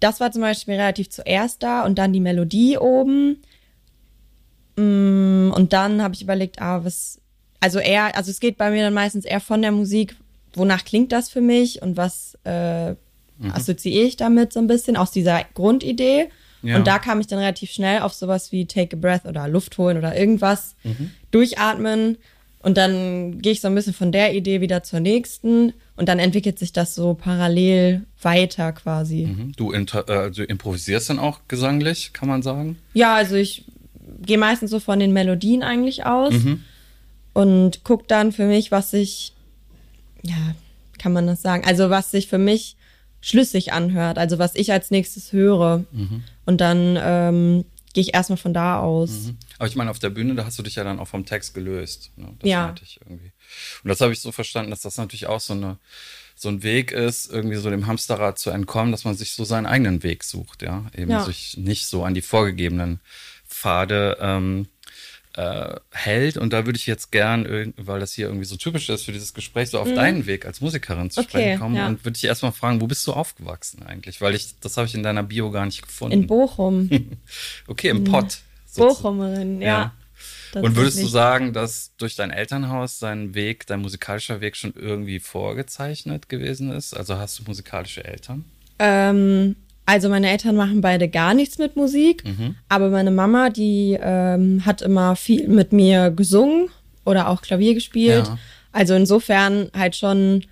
das 0.00 0.20
war 0.20 0.30
zum 0.30 0.42
Beispiel 0.42 0.74
relativ 0.74 1.10
zuerst 1.10 1.62
da 1.62 1.84
und 1.84 1.98
dann 1.98 2.12
die 2.12 2.20
Melodie 2.20 2.78
oben. 2.78 3.42
Mm, 4.76 5.50
und 5.54 5.72
dann 5.72 6.02
habe 6.02 6.14
ich 6.14 6.22
überlegt, 6.22 6.60
ah, 6.62 6.84
was, 6.84 7.20
also 7.60 7.78
eher, 7.78 8.16
also 8.16 8.30
es 8.30 8.38
geht 8.38 8.58
bei 8.58 8.70
mir 8.70 8.84
dann 8.84 8.94
meistens 8.94 9.24
eher 9.24 9.40
von 9.40 9.62
der 9.62 9.72
Musik, 9.72 10.16
wonach 10.54 10.84
klingt 10.84 11.10
das 11.10 11.30
für 11.30 11.40
mich 11.40 11.82
und 11.82 11.96
was 11.96 12.38
äh, 12.44 12.90
mhm. 12.90 12.96
assoziiere 13.52 14.06
ich 14.06 14.16
damit 14.16 14.52
so 14.52 14.60
ein 14.60 14.66
bisschen 14.66 14.96
aus 14.96 15.10
dieser 15.10 15.42
Grundidee. 15.54 16.30
Ja. 16.62 16.76
Und 16.76 16.86
da 16.86 16.98
kam 16.98 17.20
ich 17.20 17.28
dann 17.28 17.38
relativ 17.38 17.70
schnell 17.70 18.00
auf 18.00 18.12
sowas 18.12 18.52
wie 18.52 18.66
Take 18.66 18.96
a 18.96 18.98
Breath 19.00 19.24
oder 19.24 19.46
Luft 19.48 19.78
holen 19.78 19.96
oder 19.96 20.16
irgendwas, 20.16 20.74
mhm. 20.82 21.12
durchatmen 21.30 22.18
und 22.60 22.76
dann 22.76 23.40
gehe 23.40 23.52
ich 23.52 23.60
so 23.60 23.68
ein 23.68 23.74
bisschen 23.74 23.94
von 23.94 24.12
der 24.12 24.34
Idee 24.34 24.60
wieder 24.60 24.82
zur 24.82 25.00
nächsten 25.00 25.72
und 25.96 26.08
dann 26.08 26.18
entwickelt 26.18 26.58
sich 26.58 26.72
das 26.72 26.94
so 26.94 27.14
parallel 27.14 28.04
weiter 28.20 28.72
quasi. 28.72 29.26
Mhm. 29.26 29.52
Du, 29.56 29.72
äh, 29.72 29.86
also 30.06 30.42
improvisierst 30.42 31.10
dann 31.10 31.18
auch 31.18 31.40
gesanglich, 31.48 32.12
kann 32.12 32.28
man 32.28 32.42
sagen? 32.42 32.78
Ja, 32.94 33.14
also 33.14 33.36
ich 33.36 33.64
gehe 34.22 34.38
meistens 34.38 34.70
so 34.70 34.80
von 34.80 34.98
den 34.98 35.12
Melodien 35.12 35.62
eigentlich 35.62 36.04
aus. 36.06 36.34
Mhm. 36.34 36.64
und 37.34 37.84
guck 37.84 38.08
dann 38.08 38.32
für 38.32 38.46
mich, 38.46 38.72
was 38.72 38.90
sich, 38.90 39.32
ja, 40.22 40.54
kann 40.98 41.12
man 41.12 41.26
das 41.26 41.42
sagen, 41.42 41.64
also 41.64 41.90
was 41.90 42.10
sich 42.10 42.26
für 42.26 42.38
mich 42.38 42.76
schlüssig 43.20 43.72
anhört, 43.72 44.18
also 44.18 44.38
was 44.38 44.54
ich 44.54 44.72
als 44.72 44.90
nächstes 44.90 45.32
höre. 45.32 45.84
Mhm. 45.92 46.24
Und 46.46 46.60
dann 46.60 46.98
ähm, 47.00 47.64
gehe 47.92 48.02
ich 48.02 48.14
erstmal 48.14 48.36
von 48.36 48.54
da 48.54 48.80
aus. 48.80 49.10
Mhm. 49.10 49.38
Aber 49.58 49.68
ich 49.68 49.76
meine, 49.76 49.90
auf 49.90 49.98
der 49.98 50.10
Bühne, 50.10 50.34
da 50.34 50.44
hast 50.44 50.58
du 50.58 50.62
dich 50.62 50.76
ja 50.76 50.84
dann 50.84 50.98
auch 50.98 51.08
vom 51.08 51.24
Text 51.24 51.54
gelöst. 51.54 52.12
Ne? 52.16 52.34
Das 52.38 52.48
ja. 52.48 52.74
ich 52.82 53.00
irgendwie. 53.00 53.32
Und 53.82 53.88
das 53.88 54.00
habe 54.00 54.12
ich 54.12 54.20
so 54.20 54.32
verstanden, 54.32 54.70
dass 54.70 54.82
das 54.82 54.96
natürlich 54.96 55.26
auch 55.26 55.40
so 55.40 55.54
eine 55.54 55.78
so 56.34 56.48
ein 56.48 56.62
Weg 56.62 56.92
ist, 56.92 57.32
irgendwie 57.32 57.56
so 57.56 57.68
dem 57.68 57.88
Hamsterrad 57.88 58.38
zu 58.38 58.50
entkommen, 58.50 58.92
dass 58.92 59.04
man 59.04 59.16
sich 59.16 59.32
so 59.32 59.42
seinen 59.42 59.66
eigenen 59.66 60.04
Weg 60.04 60.22
sucht, 60.22 60.62
ja. 60.62 60.86
Eben 60.96 61.10
ja. 61.10 61.24
sich 61.24 61.56
nicht 61.56 61.86
so 61.86 62.04
an 62.04 62.14
die 62.14 62.22
vorgegebenen 62.22 63.00
Pfade 63.48 64.18
ähm, 64.20 64.68
äh, 65.38 65.76
hält. 65.92 66.36
Und 66.36 66.52
da 66.52 66.66
würde 66.66 66.76
ich 66.76 66.86
jetzt 66.86 67.12
gern, 67.12 67.72
weil 67.76 68.00
das 68.00 68.12
hier 68.12 68.26
irgendwie 68.26 68.44
so 68.44 68.56
typisch 68.56 68.88
ist 68.88 69.04
für 69.04 69.12
dieses 69.12 69.34
Gespräch, 69.34 69.70
so 69.70 69.78
auf 69.78 69.86
mhm. 69.86 69.94
deinen 69.94 70.26
Weg 70.26 70.44
als 70.44 70.60
Musikerin 70.60 71.10
zu 71.10 71.20
okay, 71.20 71.28
sprechen 71.28 71.60
kommen. 71.60 71.76
Ja. 71.76 71.86
Und 71.86 72.04
würde 72.04 72.16
ich 72.16 72.24
erstmal 72.24 72.50
fragen, 72.50 72.80
wo 72.80 72.88
bist 72.88 73.06
du 73.06 73.12
aufgewachsen 73.12 73.84
eigentlich? 73.84 74.20
Weil 74.20 74.34
ich, 74.34 74.58
das 74.58 74.76
habe 74.76 74.88
ich 74.88 74.94
in 74.96 75.04
deiner 75.04 75.22
Bio 75.22 75.52
gar 75.52 75.64
nicht 75.64 75.82
gefunden. 75.82 76.22
In 76.22 76.26
Bochum. 76.26 76.90
okay, 77.68 77.90
im 77.90 78.02
Pott. 78.02 78.38
Bochumerin, 78.76 79.62
ja. 79.62 79.92
ja. 80.54 80.60
Und 80.60 80.74
würdest 80.74 81.00
du 81.00 81.06
sagen, 81.06 81.52
dass 81.52 81.92
durch 81.98 82.16
dein 82.16 82.32
Elternhaus 82.32 82.98
dein 82.98 83.34
Weg, 83.34 83.66
dein 83.66 83.80
musikalischer 83.80 84.40
Weg 84.40 84.56
schon 84.56 84.72
irgendwie 84.74 85.20
vorgezeichnet 85.20 86.28
gewesen 86.28 86.72
ist? 86.72 86.94
Also 86.94 87.16
hast 87.16 87.38
du 87.38 87.44
musikalische 87.44 88.04
Eltern? 88.04 88.44
Ähm, 88.80 89.54
also 89.88 90.10
meine 90.10 90.28
Eltern 90.28 90.54
machen 90.54 90.82
beide 90.82 91.08
gar 91.08 91.32
nichts 91.32 91.56
mit 91.56 91.74
Musik, 91.74 92.22
mhm. 92.22 92.56
aber 92.68 92.90
meine 92.90 93.10
Mama, 93.10 93.48
die 93.48 93.98
ähm, 93.98 94.66
hat 94.66 94.82
immer 94.82 95.16
viel 95.16 95.48
mit 95.48 95.72
mir 95.72 96.10
gesungen 96.10 96.68
oder 97.06 97.30
auch 97.30 97.40
Klavier 97.40 97.72
gespielt. 97.72 98.26
Ja. 98.26 98.38
Also 98.70 98.92
insofern 98.92 99.70
halt 99.74 99.96
schon, 99.96 100.44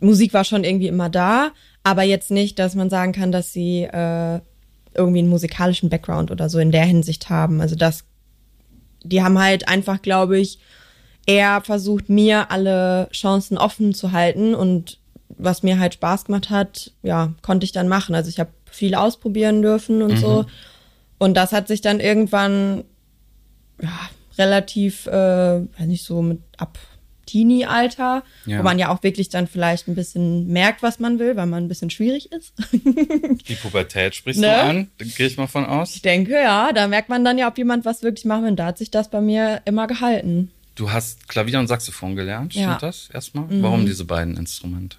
Musik 0.00 0.34
war 0.34 0.42
schon 0.42 0.64
irgendwie 0.64 0.88
immer 0.88 1.08
da, 1.08 1.52
aber 1.84 2.02
jetzt 2.02 2.32
nicht, 2.32 2.58
dass 2.58 2.74
man 2.74 2.90
sagen 2.90 3.12
kann, 3.12 3.30
dass 3.30 3.52
sie 3.52 3.84
äh, 3.84 4.40
irgendwie 4.92 5.20
einen 5.20 5.28
musikalischen 5.28 5.88
Background 5.88 6.32
oder 6.32 6.48
so 6.48 6.58
in 6.58 6.72
der 6.72 6.84
Hinsicht 6.84 7.30
haben. 7.30 7.60
Also 7.60 7.76
das, 7.76 8.02
die 9.04 9.22
haben 9.22 9.38
halt 9.38 9.68
einfach, 9.68 10.02
glaube 10.02 10.36
ich, 10.36 10.58
eher 11.26 11.60
versucht, 11.60 12.08
mir 12.08 12.50
alle 12.50 13.08
Chancen 13.12 13.56
offen 13.56 13.94
zu 13.94 14.10
halten 14.10 14.52
und 14.52 14.98
was 15.28 15.62
mir 15.62 15.78
halt 15.78 15.94
Spaß 15.94 16.24
gemacht 16.24 16.50
hat, 16.50 16.92
ja, 17.04 17.34
konnte 17.40 17.64
ich 17.64 17.70
dann 17.70 17.86
machen. 17.86 18.16
Also 18.16 18.28
ich 18.30 18.40
habe 18.40 18.50
viel 18.74 18.94
ausprobieren 18.94 19.62
dürfen 19.62 20.02
und 20.02 20.12
mhm. 20.12 20.18
so. 20.18 20.46
Und 21.18 21.34
das 21.34 21.52
hat 21.52 21.68
sich 21.68 21.80
dann 21.80 22.00
irgendwann 22.00 22.84
ja, 23.80 23.98
relativ, 24.36 25.06
äh, 25.06 25.12
weiß 25.60 25.86
nicht 25.86 26.04
so 26.04 26.22
mit 26.22 26.40
ab 26.58 26.78
Teenie-Alter, 27.26 28.22
ja. 28.46 28.58
wo 28.58 28.62
man 28.62 28.78
ja 28.78 28.90
auch 28.90 29.02
wirklich 29.02 29.28
dann 29.28 29.46
vielleicht 29.46 29.88
ein 29.88 29.94
bisschen 29.94 30.48
merkt, 30.48 30.82
was 30.82 31.00
man 31.00 31.18
will, 31.18 31.36
weil 31.36 31.46
man 31.46 31.64
ein 31.64 31.68
bisschen 31.68 31.90
schwierig 31.90 32.30
ist. 32.32 32.52
Die 32.72 33.54
Pubertät 33.54 34.14
sprichst 34.14 34.40
ne? 34.40 34.48
du 34.48 34.60
an, 34.60 34.90
gehe 34.98 35.26
ich 35.26 35.36
mal 35.36 35.46
von 35.46 35.64
aus. 35.64 35.94
Ich 35.94 36.02
denke, 36.02 36.32
ja, 36.32 36.72
da 36.72 36.86
merkt 36.86 37.08
man 37.08 37.24
dann 37.24 37.38
ja, 37.38 37.48
ob 37.48 37.56
jemand 37.56 37.84
was 37.84 38.02
wirklich 38.02 38.24
machen 38.24 38.42
will. 38.42 38.50
Und 38.50 38.56
da 38.56 38.66
hat 38.66 38.78
sich 38.78 38.90
das 38.90 39.08
bei 39.08 39.20
mir 39.20 39.62
immer 39.64 39.86
gehalten. 39.86 40.50
Du 40.74 40.90
hast 40.90 41.28
Klavier 41.28 41.60
und 41.60 41.68
Saxophon 41.68 42.16
gelernt, 42.16 42.52
stimmt 42.52 42.66
ja. 42.66 42.78
das 42.78 43.08
erstmal? 43.12 43.46
Mhm. 43.46 43.62
Warum 43.62 43.86
diese 43.86 44.04
beiden 44.04 44.36
Instrumente? 44.36 44.98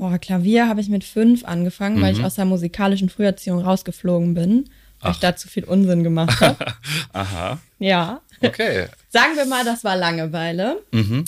Boah, 0.00 0.18
Klavier 0.18 0.68
habe 0.68 0.80
ich 0.80 0.88
mit 0.88 1.04
fünf 1.04 1.44
angefangen, 1.44 1.98
mhm. 1.98 2.02
weil 2.02 2.12
ich 2.12 2.18
mhm. 2.18 2.24
aus 2.24 2.34
der 2.34 2.44
musikalischen 2.44 3.08
Früherziehung 3.08 3.60
rausgeflogen 3.60 4.34
bin, 4.34 4.64
weil 5.00 5.10
Ach. 5.10 5.14
ich 5.14 5.20
da 5.20 5.36
zu 5.36 5.48
viel 5.48 5.64
Unsinn 5.64 6.02
gemacht 6.02 6.40
habe. 6.40 6.64
Aha. 7.12 7.58
Ja. 7.78 8.20
Okay. 8.42 8.86
Sagen 9.08 9.36
wir 9.36 9.46
mal, 9.46 9.64
das 9.64 9.84
war 9.84 9.96
Langeweile. 9.96 10.82
Mhm. 10.92 11.24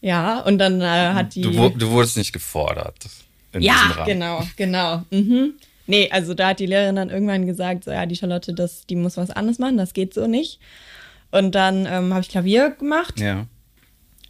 Ja, 0.00 0.40
und 0.40 0.58
dann 0.58 0.80
äh, 0.80 0.84
hat 1.14 1.34
die. 1.34 1.40
Du, 1.40 1.70
du, 1.70 1.90
wurdest 1.90 2.16
nicht 2.16 2.32
gefordert. 2.32 2.96
ja, 3.58 4.04
genau, 4.04 4.46
genau. 4.56 5.02
Mhm. 5.10 5.54
Nee, 5.86 6.10
also 6.10 6.34
da 6.34 6.48
hat 6.48 6.60
die 6.60 6.66
Lehrerin 6.66 6.96
dann 6.96 7.10
irgendwann 7.10 7.46
gesagt, 7.46 7.84
so 7.84 7.90
ja, 7.90 8.06
die 8.06 8.16
Charlotte, 8.16 8.52
das, 8.54 8.86
die 8.86 8.96
muss 8.96 9.16
was 9.16 9.30
anderes 9.30 9.58
machen, 9.58 9.76
das 9.76 9.92
geht 9.92 10.14
so 10.14 10.26
nicht. 10.26 10.58
Und 11.30 11.54
dann 11.54 11.86
ähm, 11.86 12.12
habe 12.12 12.20
ich 12.20 12.28
Klavier 12.28 12.70
gemacht. 12.70 13.18
Ja. 13.18 13.46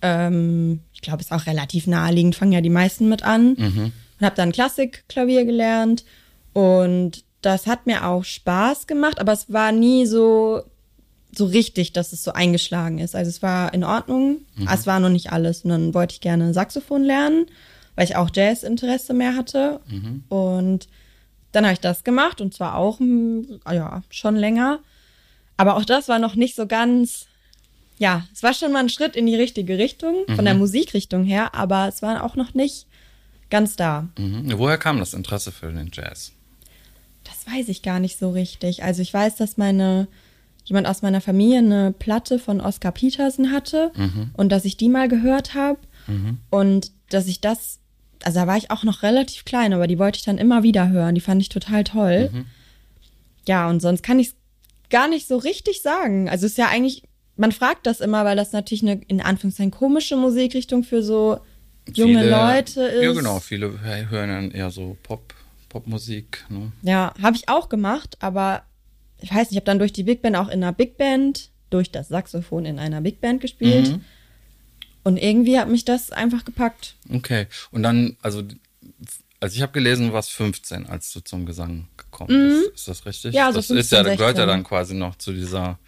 Ähm, 0.03 0.81
glaube, 1.05 1.23
ist 1.23 1.33
auch 1.33 1.47
relativ 1.47 1.87
naheliegend, 1.87 2.37
fangen 2.37 2.53
ja 2.53 2.61
die 2.61 2.71
meisten 2.71 3.09
mit 3.09 3.23
an. 3.23 3.55
Mhm. 3.55 3.93
Und 4.19 4.27
habe 4.27 4.37
dann 4.37 4.53
Klassikklavier 4.53 5.45
gelernt 5.45 6.05
und 6.53 7.25
das 7.43 7.67
hat 7.67 7.87
mir 7.87 8.07
auch 8.07 8.25
Spaß 8.25 8.87
gemacht, 8.87 9.19
aber 9.19 9.33
es 9.33 9.53
war 9.53 9.73
nie 9.73 10.07
so 10.07 10.63
so 11.37 11.47
richtig, 11.47 11.93
dass 11.93 12.13
es 12.13 12.23
so 12.23 12.33
eingeschlagen 12.33 12.99
ist. 12.99 13.17
Also 13.17 13.29
es 13.29 13.43
war 13.43 13.75
in 13.75 13.85
Ordnung, 13.85 14.39
mhm. 14.57 14.69
es 14.73 14.87
war 14.87 15.01
noch 15.01 15.09
nicht 15.09 15.33
alles. 15.33 15.65
Und 15.65 15.71
dann 15.71 15.95
wollte 15.95 16.15
ich 16.15 16.21
gerne 16.21 16.55
Saxophon 16.55 17.03
lernen, 17.03 17.47
weil 17.97 18.05
ich 18.05 18.17
auch 18.17 18.31
Jazzinteresse 18.33 19.15
mehr 19.15 19.37
hatte. 19.37 19.81
Mhm. 19.89 20.25
Und 20.29 20.89
dann 21.53 21.65
habe 21.65 21.75
ich 21.75 21.81
das 21.81 22.05
gemacht 22.05 22.41
und 22.41 22.55
zwar 22.55 22.77
auch 22.77 23.01
ja 23.01 24.03
schon 24.11 24.37
länger. 24.37 24.81
Aber 25.57 25.77
auch 25.77 25.85
das 25.85 26.09
war 26.09 26.19
noch 26.19 26.35
nicht 26.35 26.57
so 26.57 26.67
ganz 26.67 27.27
ja, 27.99 28.27
es 28.33 28.43
war 28.43 28.55
schon 28.55 28.73
mal 28.73 28.81
ein 28.81 28.89
Schritt 28.89 29.17
in 29.17 29.27
die 29.27 29.37
richtige 29.37 29.79
Richtung, 29.79 30.25
mhm. 30.27 30.37
von 30.37 30.45
der 30.45 30.55
mhm. 30.55 30.61
Musikrichtung 30.61 31.25
her, 31.25 31.55
aber 31.55 31.89
es 31.89 32.03
war 32.03 32.25
auch 32.25 32.37
noch 32.37 32.55
nicht 32.55 32.87
ganz 33.51 33.77
da. 33.77 34.09
Mhm. 34.19 34.53
Woher 34.57 34.79
kam 34.79 34.99
das 34.99 35.15
Interesse 35.15 35.53
für 35.53 35.73
den 35.73 35.91
Jazz? 35.93 36.33
Das 37.25 37.47
weiß 37.47 37.69
ich 37.69 37.83
gar 37.83 38.01
nicht 38.01 38.19
so 38.19 38.31
richtig. 38.31 38.83
Also 38.83 39.01
ich 39.01 39.15
weiß, 39.15 39.37
dass 39.37 39.57
meine 39.57 40.09
jemand 40.65 40.87
aus 40.87 41.03
meiner 41.03 41.21
Familie 41.21 41.59
eine 41.59 41.93
Platte 41.93 42.39
von 42.39 42.61
Oscar 42.61 42.91
Peterson 42.91 43.53
hatte 43.53 43.93
mhm. 43.95 44.31
und 44.35 44.51
dass 44.51 44.65
ich 44.65 44.77
die 44.77 44.89
mal 44.89 45.09
gehört 45.09 45.55
habe 45.55 45.79
mhm. 46.07 46.39
und 46.51 46.91
dass 47.11 47.27
ich 47.27 47.41
das, 47.41 47.81
also 48.23 48.41
da 48.41 48.47
war 48.47 48.57
ich 48.57 48.71
auch 48.71 48.83
noch 48.83 49.03
relativ 49.03 49.45
klein, 49.45 49.73
aber 49.73 49.87
die 49.87 49.99
wollte 49.99 50.19
ich 50.19 50.25
dann 50.25 50.39
immer 50.39 50.63
wieder 50.63 50.89
hören. 50.89 51.15
Die 51.15 51.21
fand 51.21 51.43
ich 51.43 51.51
total 51.51 51.85
toll. 51.85 52.31
Mhm. 52.33 52.47
Ja, 53.47 53.69
und 53.69 53.81
sonst 53.81 54.03
kann 54.03 54.19
ich 54.19 54.29
es 54.29 54.35
gar 54.89 55.07
nicht 55.07 55.29
so 55.29 55.37
richtig 55.37 55.83
sagen. 55.83 56.31
Also 56.31 56.47
es 56.47 56.53
ist 56.53 56.59
ja 56.59 56.69
eigentlich 56.69 57.03
man 57.37 57.53
fragt 57.53 57.87
das 57.87 58.01
immer, 58.01 58.25
weil 58.25 58.37
das 58.37 58.53
natürlich 58.53 58.83
eine 58.83 59.01
in 59.09 59.21
Anführungszeichen 59.21 59.71
komische 59.71 60.17
Musikrichtung 60.17 60.85
für 60.85 61.03
so 61.03 61.41
junge 61.93 62.21
viele, 62.21 62.31
Leute 62.31 62.83
ist. 62.83 63.03
Ja, 63.03 63.13
genau. 63.13 63.41
Viele 63.41 63.81
hören 63.81 64.29
dann 64.29 64.51
eher 64.51 64.71
so 64.71 64.97
Pop, 65.03 65.35
Popmusik. 65.69 66.45
Ne? 66.49 66.73
Ja, 66.83 67.13
habe 67.21 67.37
ich 67.37 67.49
auch 67.49 67.69
gemacht, 67.69 68.17
aber 68.21 68.63
ich 69.21 69.31
weiß 69.31 69.51
nicht, 69.51 69.53
ich 69.53 69.57
habe 69.57 69.67
dann 69.67 69.79
durch 69.79 69.93
die 69.93 70.05
Big 70.05 70.23
Band 70.23 70.37
auch 70.37 70.49
in 70.49 70.63
einer 70.63 70.73
Big 70.73 70.97
Band, 70.97 71.51
durch 71.71 71.91
das 71.91 72.09
Saxophon 72.09 72.67
in 72.67 72.79
einer 72.79 73.01
Big 73.01 73.21
Band 73.21 73.41
gespielt. 73.41 73.89
Mhm. 73.89 74.05
Und 75.03 75.17
irgendwie 75.19 75.59
hat 75.59 75.69
mich 75.69 75.85
das 75.85 76.13
einfach 76.13 76.45
gepackt. 76.45 76.95
Okay. 77.13 77.47
Und 77.71 77.83
dann, 77.83 78.17
also, 78.23 78.43
also 79.41 79.55
ich 79.55 79.61
habe 79.61 79.73
gelesen, 79.73 80.09
du 80.09 80.13
warst 80.15 80.31
15, 80.31 80.87
als 80.87 81.13
du 81.13 81.21
zum 81.21 81.45
Gesang 81.45 81.89
gekommen 81.97 82.33
mhm. 82.33 82.61
bist. 82.61 82.75
Ist 82.75 82.89
das 82.89 83.07
richtig? 83.07 83.35
Ja, 83.35 83.49
so 83.49 83.59
das 83.59 83.67
15, 83.67 83.79
ist 83.79 83.93
ja, 83.93 84.03
das 84.03 84.17
gehört 84.17 84.39
ja 84.39 84.47
dann 84.47 84.65
quasi 84.65 84.95
noch 84.95 85.17
zu 85.17 85.33
dieser 85.33 85.79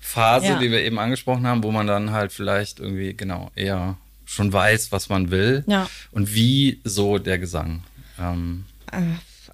Phase, 0.00 0.46
ja. 0.46 0.58
die 0.58 0.70
wir 0.70 0.82
eben 0.82 0.98
angesprochen 0.98 1.46
haben, 1.46 1.62
wo 1.62 1.70
man 1.70 1.86
dann 1.86 2.10
halt 2.10 2.32
vielleicht 2.32 2.80
irgendwie 2.80 3.14
genau 3.14 3.50
eher 3.54 3.96
schon 4.24 4.52
weiß, 4.52 4.92
was 4.92 5.08
man 5.08 5.30
will. 5.30 5.64
Ja. 5.66 5.88
Und 6.10 6.34
wie 6.34 6.80
so 6.84 7.18
der 7.18 7.38
Gesang. 7.38 7.82
Ähm, 8.18 8.64
äh, 8.90 9.02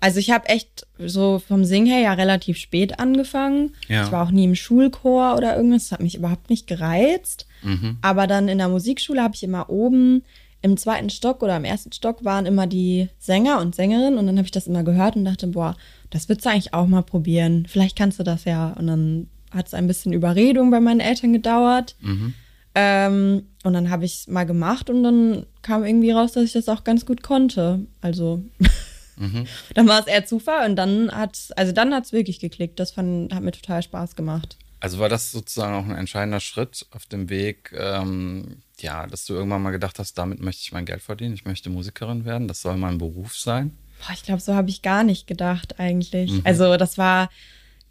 also 0.01 0.21
ich 0.21 0.31
habe 0.31 0.49
echt 0.49 0.87
so 0.99 1.41
vom 1.47 1.65
Singen 1.65 1.87
her 1.87 2.01
ja 2.01 2.13
relativ 2.13 2.59
spät 2.59 3.01
angefangen. 3.01 3.75
Ja. 3.89 4.05
Ich 4.05 4.13
war 4.13 4.27
auch 4.27 4.31
nie 4.31 4.45
im 4.45 4.55
Schulchor 4.55 5.37
oder 5.37 5.57
irgendwas. 5.57 5.85
Das 5.85 5.93
hat 5.93 6.03
mich 6.03 6.17
überhaupt 6.17 6.51
nicht 6.51 6.67
gereizt. 6.67 7.47
Mhm. 7.63 7.99
Aber 8.03 8.27
dann 8.27 8.49
in 8.49 8.59
der 8.59 8.69
Musikschule 8.69 9.23
habe 9.23 9.35
ich 9.35 9.43
immer 9.43 9.71
oben 9.71 10.23
im 10.63 10.77
zweiten 10.77 11.11
Stock 11.11 11.43
oder 11.43 11.57
im 11.57 11.65
ersten 11.65 11.93
Stock 11.93 12.25
waren 12.25 12.47
immer 12.47 12.67
die 12.67 13.09
Sänger 13.19 13.61
und 13.61 13.75
Sängerinnen 13.75 14.19
und 14.19 14.27
dann 14.27 14.37
habe 14.37 14.47
ich 14.47 14.53
das 14.53 14.67
immer 14.67 14.83
gehört 14.83 15.17
und 15.17 15.25
dachte, 15.25 15.47
boah, 15.49 15.77
das 16.11 16.29
würdest 16.29 16.47
du 16.47 16.51
eigentlich 16.51 16.75
auch 16.75 16.87
mal 16.87 17.03
probieren. 17.03 17.67
Vielleicht 17.69 17.97
kannst 17.97 18.19
du 18.19 18.23
das 18.23 18.45
ja. 18.45 18.71
Und 18.71 18.87
dann 18.87 19.29
hat 19.57 19.67
es 19.67 19.75
ein 19.75 19.87
bisschen 19.87 20.13
Überredung 20.13 20.71
bei 20.71 20.81
meinen 20.81 21.01
Eltern 21.01 21.33
gedauert. 21.33 21.97
Mhm. 22.01 22.35
Ähm, 22.75 23.47
und 23.65 23.73
dann 23.73 23.91
habe 23.91 24.05
ich 24.05 24.15
es 24.15 24.27
mal 24.29 24.45
gemacht 24.45 24.91
und 24.91 25.03
dann 25.03 25.47
kam 25.63 25.85
irgendwie 25.85 26.11
raus, 26.11 26.33
dass 26.33 26.45
ich 26.45 26.53
das 26.53 26.69
auch 26.69 26.85
ganz 26.85 27.07
gut 27.07 27.23
konnte. 27.23 27.87
Also 28.03 28.45
mhm. 29.17 29.47
dann 29.75 29.89
war 29.89 30.01
es 30.01 30.07
eher 30.07 30.27
Zufall 30.27 30.69
und 30.69 30.77
dann 30.77 31.11
hat 31.11 31.49
also 31.57 31.73
dann 31.73 31.95
hat 31.95 32.05
es 32.05 32.13
wirklich 32.13 32.39
geklickt. 32.39 32.79
Das 32.79 32.93
fand, 32.93 33.35
hat 33.35 33.43
mir 33.43 33.53
total 33.53 33.83
Spaß 33.83 34.15
gemacht. 34.15 34.59
Also 34.79 34.99
war 34.99 35.09
das 35.09 35.33
sozusagen 35.33 35.75
auch 35.75 35.89
ein 35.89 35.97
entscheidender 35.97 36.41
Schritt 36.41 36.87
auf 36.91 37.07
dem 37.07 37.31
Weg, 37.31 37.75
ähm, 37.77 38.59
ja, 38.79 39.07
dass 39.07 39.25
du 39.25 39.33
irgendwann 39.33 39.63
mal 39.63 39.71
gedacht 39.71 39.99
hast, 39.99 40.19
damit 40.19 40.41
möchte 40.41 40.63
ich 40.63 40.73
mein 40.73 40.85
Geld 40.85 41.01
verdienen, 41.01 41.35
ich 41.35 41.47
möchte 41.47 41.71
Musikerin 41.71 42.27
werden, 42.27 42.47
das 42.47 42.61
soll 42.61 42.77
mein 42.77 42.99
Beruf 42.99 43.37
sein? 43.37 43.77
Boah, 44.01 44.13
ich 44.13 44.23
glaube, 44.23 44.43
so 44.43 44.55
habe 44.55 44.69
ich 44.69 44.83
gar 44.83 45.03
nicht 45.03 45.27
gedacht 45.27 45.81
eigentlich. 45.81 46.31
Mhm. 46.31 46.43
Also 46.45 46.77
das 46.77 46.99
war, 46.99 47.31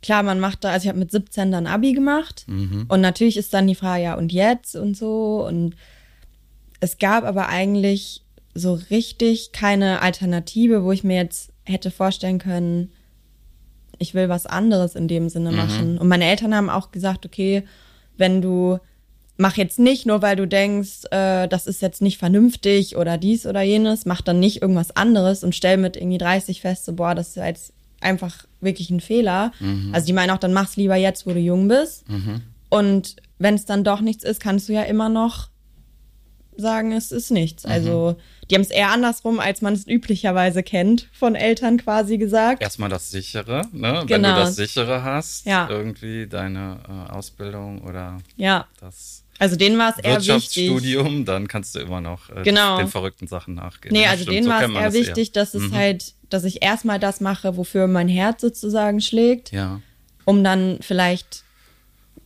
klar, 0.06 0.24
man 0.24 0.40
macht 0.40 0.64
da, 0.64 0.70
also 0.70 0.86
ich 0.86 0.90
habe 0.90 1.00
mit 1.00 1.12
17 1.12 1.52
dann 1.52 1.68
Abi 1.68 1.94
gemacht 1.94 2.46
mhm. 2.48 2.86
und 2.88 3.02
natürlich 3.02 3.38
ist 3.38 3.54
dann 3.54 3.68
die 3.68 3.76
Frage, 3.76 4.04
ja, 4.04 4.14
und 4.16 4.32
jetzt 4.32 4.76
und 4.76 4.96
so 4.96 5.46
und 5.46 5.76
es 6.80 7.00
gab 7.00 7.24
aber 7.24 7.50
eigentlich 7.50 8.24
so 8.54 8.80
richtig 8.92 9.52
keine 9.52 10.02
Alternative, 10.02 10.84
wo 10.84 10.92
ich 10.92 11.04
mir 11.04 11.18
jetzt 11.18 11.52
hätte 11.64 11.90
vorstellen 11.90 12.38
können, 12.38 12.92
ich 13.98 14.14
will 14.14 14.30
was 14.30 14.46
anderes 14.46 14.96
in 14.96 15.08
dem 15.08 15.30
Sinne 15.30 15.52
mhm. 15.52 15.58
machen. 15.58 15.98
Und 15.98 16.08
meine 16.08 16.26
Eltern 16.26 16.54
haben 16.54 16.70
auch 16.70 16.92
gesagt, 16.92 17.26
okay, 17.26 17.64
wenn 18.18 18.42
du 18.42 18.78
mach 19.38 19.58
jetzt 19.58 19.80
nicht, 19.80 20.06
nur 20.06 20.22
weil 20.22 20.36
du 20.36 20.48
denkst, 20.48 21.06
äh, 21.12 21.48
das 21.48 21.66
ist 21.66 21.82
jetzt 21.82 22.02
nicht 22.02 22.18
vernünftig 22.18 22.96
oder 22.96 23.18
dies 23.18 23.46
oder 23.46 23.62
jenes, 23.62 24.06
mach 24.06 24.22
dann 24.22 24.40
nicht 24.40 24.62
irgendwas 24.62 24.96
anderes 24.96 25.44
und 25.44 25.56
stell 25.56 25.78
mit 25.78 25.98
irgendwie 25.98 26.18
30 26.18 26.62
fest, 26.62 26.86
so, 26.86 26.94
boah, 26.94 27.16
das 27.16 27.30
ist 27.30 27.36
jetzt 27.38 27.74
einfach 28.02 28.46
wirklich 28.62 28.90
ein 28.90 29.00
Fehler. 29.00 29.52
Mhm. 29.60 29.92
Also 29.94 30.08
die 30.08 30.14
meinen 30.14 30.32
auch, 30.32 30.38
dann 30.38 30.54
mach's 30.54 30.76
lieber 30.76 30.96
jetzt, 30.96 31.26
wo 31.26 31.32
du 31.32 31.40
jung 31.40 31.68
bist. 31.68 32.08
Mhm. 32.10 32.42
Und 32.70 33.16
wenn 33.38 33.56
es 33.56 33.66
dann 33.66 33.84
doch 33.84 34.02
nichts 34.02 34.24
ist, 34.24 34.40
kannst 34.40 34.70
du 34.70 34.74
ja 34.74 34.84
immer 34.84 35.10
noch 35.10 35.50
sagen, 36.58 36.92
es 36.92 37.12
ist 37.12 37.32
nichts. 37.32 37.66
Mhm. 37.66 37.72
Also 37.72 38.18
die 38.50 38.56
haben 38.56 38.62
es 38.62 38.70
eher 38.70 38.92
andersrum, 38.92 39.40
als 39.40 39.62
man 39.62 39.74
es 39.74 39.88
üblicherweise 39.88 40.64
kennt, 40.64 41.10
von 41.12 41.36
Eltern 41.36 41.78
quasi 41.78 42.18
gesagt. 42.18 42.62
Erstmal 42.62 42.90
das 42.90 43.12
sichere, 43.12 43.64
ne? 43.72 44.04
Genau. 44.06 44.10
Wenn 44.10 44.24
du 44.24 44.30
das 44.30 44.56
sichere 44.56 45.04
hast, 45.04 45.46
ja. 45.46 45.68
irgendwie 45.70 46.28
deine 46.28 46.80
äh, 46.88 47.12
Ausbildung 47.12 47.82
oder 47.82 48.20
ja. 48.38 48.68
das 48.80 49.25
also 49.38 49.56
denen 49.56 49.78
war 49.78 49.90
es 49.90 49.98
eher 49.98 50.18
wichtig. 50.18 50.28
Wirtschaftsstudium, 50.28 51.26
dann 51.26 51.48
kannst 51.48 51.76
du 51.76 51.80
immer 51.80 52.02
noch 52.02 52.30
äh, 52.30 52.44
genau. 52.44 52.78
den 52.78 52.88
verrückten 52.88 53.28
Sachen 53.28 53.56
nachgehen. 53.56 53.94
Nee, 53.94 54.06
also 54.08 54.26
denen 54.26 54.46
so 54.46 54.50
war 54.50 54.64
es 54.64 54.72
eher 54.72 54.94
wichtig, 54.94 55.28
eher. 55.30 55.34
dass 55.34 55.54
es 55.54 55.72
mhm. 55.72 55.76
halt, 55.76 56.14
dass 56.30 56.44
ich 56.46 56.64
erstmal 56.64 57.00
das 57.00 57.20
mache, 57.20 57.58
wofür 57.58 57.88
mein 57.88 58.08
Herz 58.08 58.42
sozusagen 58.42 59.02
schlägt. 59.02 59.52
Ja. 59.52 59.82
Um 60.24 60.44
dann 60.44 60.80
vielleicht 60.82 61.44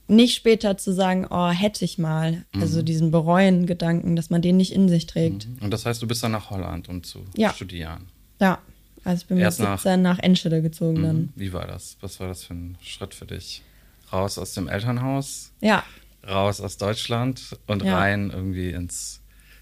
nicht 0.07 0.35
später 0.35 0.77
zu 0.77 0.93
sagen, 0.93 1.27
oh, 1.29 1.49
hätte 1.49 1.83
ich 1.83 1.97
mal. 1.97 2.27
Also 2.27 2.45
mhm. 2.53 2.61
Also 2.61 2.81
diesen 2.83 3.11
bereuen 3.11 3.65
Gedanken, 3.65 4.15
dass 4.15 4.29
man 4.29 4.41
den 4.41 4.57
nicht 4.57 4.71
in 4.73 4.87
sich 4.87 5.07
trägt. 5.07 5.47
Mhm. 5.47 5.57
Und 5.61 5.71
das 5.71 5.85
heißt, 5.85 6.01
du 6.01 6.07
bist 6.07 6.23
dann 6.23 6.31
nach 6.31 6.49
Holland, 6.51 6.89
um 6.89 7.03
zu 7.03 7.25
ja. 7.35 7.53
studieren. 7.53 8.07
Ja. 8.39 8.59
Also 9.03 9.21
ich 9.21 9.27
bin 9.27 9.37
Erst 9.37 9.59
mit 9.59 9.69
17 9.69 10.01
nach, 10.01 10.17
nach 10.17 10.23
Enschede 10.23 10.61
gezogen 10.61 11.01
dann. 11.01 11.15
Mhm. 11.15 11.29
Wie 11.35 11.53
war 11.53 11.65
das? 11.65 11.97
Was 12.01 12.19
war 12.19 12.27
das 12.27 12.43
für 12.43 12.53
ein 12.53 12.77
Schritt 12.81 13.13
für 13.13 13.25
dich? 13.25 13.63
Raus 14.11 14.37
aus 14.37 14.53
dem 14.53 14.67
Elternhaus? 14.67 15.51
Ja, 15.61 15.83
raus 16.29 16.62
aus 16.62 16.77
Deutschland 16.77 17.57
und 17.67 17.83
ja. 17.83 17.98
rein 17.98 18.31
irgendwie 18.33 18.71
ins 18.71 19.21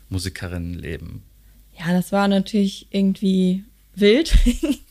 Musikerinnenleben. 0.09 1.23
Ja, 1.77 1.93
das 1.93 2.11
war 2.11 2.27
natürlich 2.27 2.87
irgendwie 2.91 3.63
wild, 3.95 4.35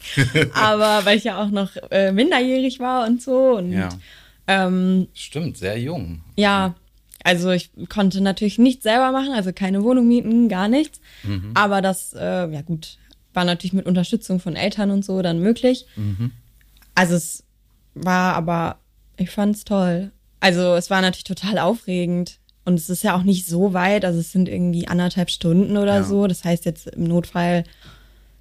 aber 0.54 1.00
weil 1.04 1.18
ich 1.18 1.24
ja 1.24 1.42
auch 1.42 1.50
noch 1.50 1.70
äh, 1.90 2.12
minderjährig 2.12 2.80
war 2.80 3.06
und 3.06 3.22
so. 3.22 3.56
Und, 3.56 3.72
ja. 3.72 3.88
Ähm, 4.46 5.08
Stimmt, 5.14 5.56
sehr 5.56 5.78
jung. 5.78 6.22
Ja, 6.36 6.74
also 7.24 7.50
ich 7.50 7.70
konnte 7.88 8.20
natürlich 8.20 8.58
nichts 8.58 8.84
selber 8.84 9.10
machen, 9.10 9.32
also 9.32 9.52
keine 9.52 9.82
Wohnung 9.82 10.06
mieten, 10.06 10.48
gar 10.48 10.68
nichts. 10.68 11.00
Mhm. 11.24 11.50
Aber 11.54 11.82
das, 11.82 12.12
äh, 12.12 12.48
ja 12.48 12.62
gut, 12.62 12.98
war 13.34 13.44
natürlich 13.44 13.72
mit 13.72 13.86
Unterstützung 13.86 14.38
von 14.38 14.54
Eltern 14.54 14.90
und 14.92 15.04
so 15.04 15.20
dann 15.22 15.40
möglich. 15.40 15.86
Mhm. 15.96 16.30
Also 16.94 17.14
es 17.14 17.42
war 17.94 18.34
aber, 18.34 18.78
ich 19.16 19.30
fand's 19.30 19.64
toll. 19.64 20.12
Also 20.40 20.74
es 20.74 20.90
war 20.90 21.00
natürlich 21.00 21.24
total 21.24 21.58
aufregend. 21.58 22.38
Und 22.64 22.74
es 22.74 22.90
ist 22.90 23.04
ja 23.04 23.16
auch 23.16 23.22
nicht 23.22 23.46
so 23.46 23.74
weit, 23.74 24.04
also 24.04 24.18
es 24.18 24.32
sind 24.32 24.48
irgendwie 24.48 24.88
anderthalb 24.88 25.30
Stunden 25.30 25.76
oder 25.76 25.98
ja. 25.98 26.02
so. 26.02 26.26
Das 26.26 26.44
heißt, 26.44 26.64
jetzt 26.64 26.88
im 26.88 27.04
Notfall 27.04 27.62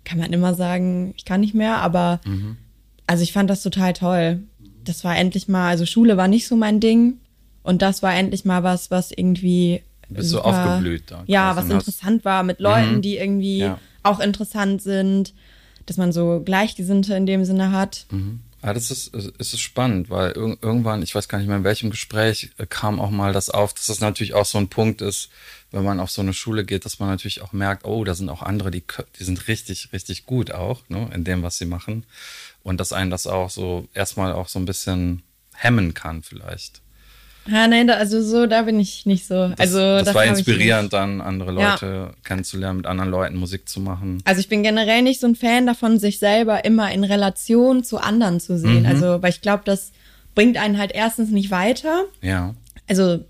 kann 0.04 0.18
man 0.18 0.34
immer 0.34 0.56
sagen, 0.56 1.14
ich 1.16 1.26
kann 1.26 1.42
nicht 1.42 1.54
mehr, 1.54 1.78
aber 1.78 2.20
mhm. 2.26 2.58
also 3.06 3.22
ich 3.22 3.34
fand 3.34 3.52
das 3.52 3.62
total 3.62 3.94
toll. 3.94 4.40
Das 4.84 5.04
war 5.04 5.16
endlich 5.16 5.48
mal, 5.48 5.70
also 5.70 5.86
Schule 5.86 6.18
war 6.18 6.28
nicht 6.28 6.48
so 6.48 6.56
mein 6.56 6.80
Ding. 6.80 7.20
Und 7.62 7.84
das 7.84 8.02
war 8.02 8.16
endlich 8.16 8.46
mal 8.46 8.64
was, 8.64 8.90
was 8.90 9.12
irgendwie. 9.12 9.82
Bist 10.10 10.30
super, 10.30 10.44
du 10.44 10.50
aufgeblüht 10.50 11.04
da? 11.12 11.24
Ja, 11.28 11.56
was 11.56 11.70
interessant 11.70 12.26
war 12.26 12.44
mit 12.44 12.60
Leuten, 12.60 12.98
mhm. 12.98 13.02
die 13.02 13.18
irgendwie 13.18 13.60
ja. 13.60 13.80
auch 14.02 14.20
interessant 14.20 14.82
sind, 14.82 15.34
dass 15.86 15.98
man 15.98 16.12
so 16.12 16.42
Gleichgesinnte 16.44 17.16
in 17.16 17.26
dem 17.26 17.46
Sinne 17.46 17.72
hat. 17.72 18.06
Mhm. 18.12 18.40
Ja, 18.66 18.74
das 18.74 18.90
ist, 18.90 19.14
es 19.14 19.54
ist 19.54 19.60
spannend, 19.60 20.10
weil 20.10 20.32
irgendwann, 20.32 21.04
ich 21.04 21.14
weiß 21.14 21.28
gar 21.28 21.38
nicht 21.38 21.48
mehr 21.48 21.58
in 21.58 21.64
welchem 21.64 21.92
Gespräch, 21.92 22.50
äh, 22.58 22.66
kam 22.66 23.00
auch 23.00 23.12
mal 23.12 23.32
das 23.32 23.52
auf, 23.52 23.76
dass 23.76 23.86
das 23.86 24.00
natürlich 24.00 24.34
auch 24.34 24.46
so 24.46 24.58
ein 24.58 24.70
Punkt 24.70 25.04
ist, 25.04 25.30
wenn 25.70 25.84
man 25.84 26.00
auf 26.00 26.10
so 26.10 26.24
eine 26.24 26.34
Schule 26.34 26.66
geht, 26.66 26.84
dass 26.84 26.98
man 26.98 27.10
natürlich 27.10 27.44
auch 27.44 27.54
merkt, 27.54 27.86
oh, 27.86 28.04
da 28.04 28.16
sind 28.16 28.28
auch 28.28 28.42
andere, 28.42 28.72
die, 28.72 28.84
die 29.20 29.24
sind 29.24 29.48
richtig, 29.48 29.90
richtig 29.94 30.26
gut 30.26 30.50
auch, 30.50 30.82
ne, 30.90 31.08
in 31.14 31.24
dem, 31.24 31.44
was 31.44 31.60
sie 31.60 31.68
machen. 31.68 32.08
Und 32.64 32.80
dass 32.80 32.92
einen 32.92 33.12
das 33.12 33.28
auch 33.28 33.52
so 33.52 33.88
erstmal 33.94 34.34
auch 34.34 34.48
so 34.48 34.58
ein 34.58 34.66
bisschen 34.66 35.22
hemmen 35.54 35.94
kann, 35.94 36.24
vielleicht. 36.24 36.82
Ja, 37.48 37.68
nein, 37.68 37.90
also 37.90 38.22
so, 38.24 38.48
da 38.48 38.64
bin 38.64 38.80
ich 38.80 39.06
nicht 39.06 39.28
so. 39.28 39.50
Das, 39.50 39.60
also 39.60 39.78
das, 39.78 40.06
das 40.06 40.16
war 40.16 40.26
inspirierend, 40.26 40.94
dann 40.94 41.22
andere 41.22 41.52
Leute 41.52 41.86
ja. 41.86 42.12
kennenzulernen, 42.24 42.78
mit 42.78 42.88
anderen 42.88 43.12
Leuten 43.12 43.38
Musik 43.38 43.70
zu 43.70 43.80
machen. 43.80 44.22
Also 44.26 44.40
ich 44.40 44.50
bin 44.50 44.64
generell 44.64 45.04
nicht 45.04 45.20
so 45.20 45.28
ein 45.28 45.36
Fan 45.36 45.68
davon, 45.68 46.00
sich 46.00 46.18
selber 46.18 46.66
immer 46.66 46.92
in 46.92 47.04
Relation 47.04 47.84
zu 47.84 48.00
anderen 48.00 48.40
zu 48.40 48.58
sehen. 48.58 48.82
Mhm. 48.82 48.88
Also, 48.88 49.22
weil 49.22 49.30
ich 49.30 49.42
glaube, 49.42 49.64
das 49.66 49.92
bringt 50.34 50.58
einen 50.58 50.78
halt 50.78 50.92
erstens 50.92 51.30
nicht 51.30 51.52
weiter. 51.52 52.06
Ja. 52.22 52.56
Also 52.88 53.24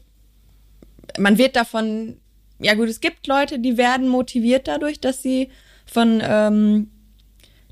man 1.17 1.37
wird 1.37 1.55
davon, 1.55 2.17
ja 2.59 2.73
gut, 2.73 2.89
es 2.89 3.01
gibt 3.01 3.27
Leute, 3.27 3.59
die 3.59 3.77
werden 3.77 4.07
motiviert 4.07 4.67
dadurch, 4.67 4.99
dass 5.01 5.21
sie 5.21 5.49
von, 5.85 6.21
ähm, 6.23 6.89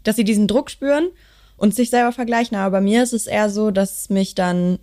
dass 0.03 0.17
sie 0.17 0.23
diesen 0.23 0.47
Druck 0.47 0.69
spüren 0.69 1.07
und 1.55 1.73
sich 1.73 1.89
selber 1.89 2.11
vergleichen. 2.11 2.57
Aber 2.57 2.71
bei 2.71 2.81
mir 2.81 3.01
ist 3.03 3.13
es 3.13 3.27
eher 3.27 3.49
so, 3.49 3.71
dass 3.71 4.09
mich 4.09 4.35
dann 4.35 4.79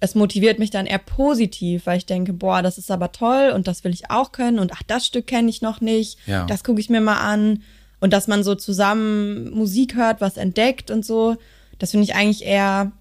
es 0.00 0.14
motiviert 0.14 0.58
mich 0.58 0.70
dann 0.70 0.86
eher 0.86 0.98
positiv, 0.98 1.86
weil 1.86 1.98
ich 1.98 2.06
denke, 2.06 2.32
boah, 2.32 2.62
das 2.62 2.78
ist 2.78 2.90
aber 2.90 3.12
toll 3.12 3.52
und 3.54 3.66
das 3.66 3.82
will 3.84 3.92
ich 3.92 4.10
auch 4.10 4.32
können 4.32 4.58
und 4.58 4.72
ach, 4.72 4.82
das 4.86 5.06
Stück 5.06 5.26
kenne 5.26 5.50
ich 5.50 5.60
noch 5.60 5.80
nicht, 5.80 6.18
ja. 6.26 6.46
das 6.46 6.62
gucke 6.62 6.80
ich 6.80 6.88
mir 6.88 7.00
mal 7.00 7.18
an 7.18 7.62
und 8.00 8.12
dass 8.12 8.28
man 8.28 8.44
so 8.44 8.54
zusammen 8.54 9.50
Musik 9.50 9.96
hört, 9.96 10.20
was 10.20 10.36
entdeckt 10.36 10.90
und 10.90 11.04
so, 11.04 11.36
das 11.78 11.90
finde 11.90 12.04
ich 12.04 12.14
eigentlich 12.14 12.44
eher 12.44 12.92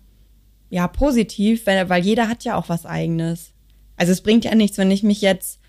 ja 0.69 0.87
positiv, 0.87 1.65
weil, 1.65 1.87
weil 1.89 2.03
jeder 2.03 2.27
hat 2.27 2.43
ja 2.43 2.55
auch 2.55 2.69
was 2.69 2.85
eigenes. 2.85 3.51
Also 3.95 4.11
es 4.11 4.21
bringt 4.21 4.45
ja 4.45 4.53
nichts, 4.55 4.77
wenn 4.77 4.91
ich 4.91 5.03
mich 5.03 5.21
jetzt 5.21 5.59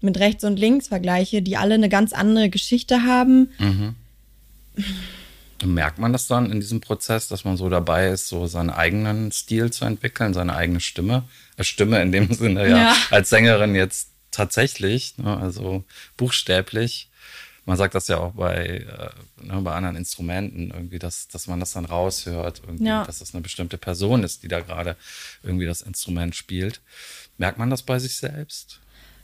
mit 0.00 0.18
rechts 0.18 0.44
und 0.44 0.58
links 0.58 0.88
vergleiche, 0.88 1.42
die 1.42 1.56
alle 1.56 1.74
eine 1.74 1.88
ganz 1.88 2.12
andere 2.12 2.50
Geschichte 2.50 3.04
haben. 3.04 3.50
Mhm. 3.58 3.94
Merkt 5.62 5.98
man 5.98 6.12
das 6.12 6.26
dann 6.26 6.50
in 6.50 6.60
diesem 6.60 6.80
Prozess, 6.80 7.28
dass 7.28 7.44
man 7.44 7.56
so 7.56 7.68
dabei 7.68 8.08
ist, 8.08 8.28
so 8.28 8.46
seinen 8.46 8.70
eigenen 8.70 9.30
Stil 9.32 9.72
zu 9.72 9.84
entwickeln, 9.84 10.34
seine 10.34 10.56
eigene 10.56 10.80
Stimme? 10.80 11.24
Äh, 11.56 11.64
Stimme 11.64 12.02
in 12.02 12.12
dem 12.12 12.32
Sinne, 12.34 12.68
ja, 12.68 12.76
ja. 12.76 12.96
als 13.10 13.30
Sängerin 13.30 13.74
jetzt 13.74 14.10
tatsächlich, 14.30 15.16
ne, 15.18 15.36
also 15.36 15.84
buchstäblich. 16.16 17.10
Man 17.66 17.78
sagt 17.78 17.94
das 17.94 18.08
ja 18.08 18.18
auch 18.18 18.32
bei, 18.32 18.84
äh, 18.86 19.46
ne, 19.46 19.60
bei 19.62 19.74
anderen 19.74 19.96
Instrumenten 19.96 20.70
irgendwie, 20.70 20.98
dass, 20.98 21.28
dass 21.28 21.46
man 21.46 21.60
das 21.60 21.72
dann 21.72 21.86
raushört, 21.86 22.60
irgendwie, 22.66 22.86
ja. 22.86 23.04
dass 23.04 23.20
das 23.20 23.32
eine 23.32 23.42
bestimmte 23.42 23.78
Person 23.78 24.22
ist, 24.22 24.42
die 24.42 24.48
da 24.48 24.60
gerade 24.60 24.96
irgendwie 25.42 25.66
das 25.66 25.80
Instrument 25.80 26.34
spielt. 26.34 26.80
Merkt 27.38 27.58
man 27.58 27.70
das 27.70 27.82
bei 27.82 27.98
sich 27.98 28.16
selbst? 28.16 28.80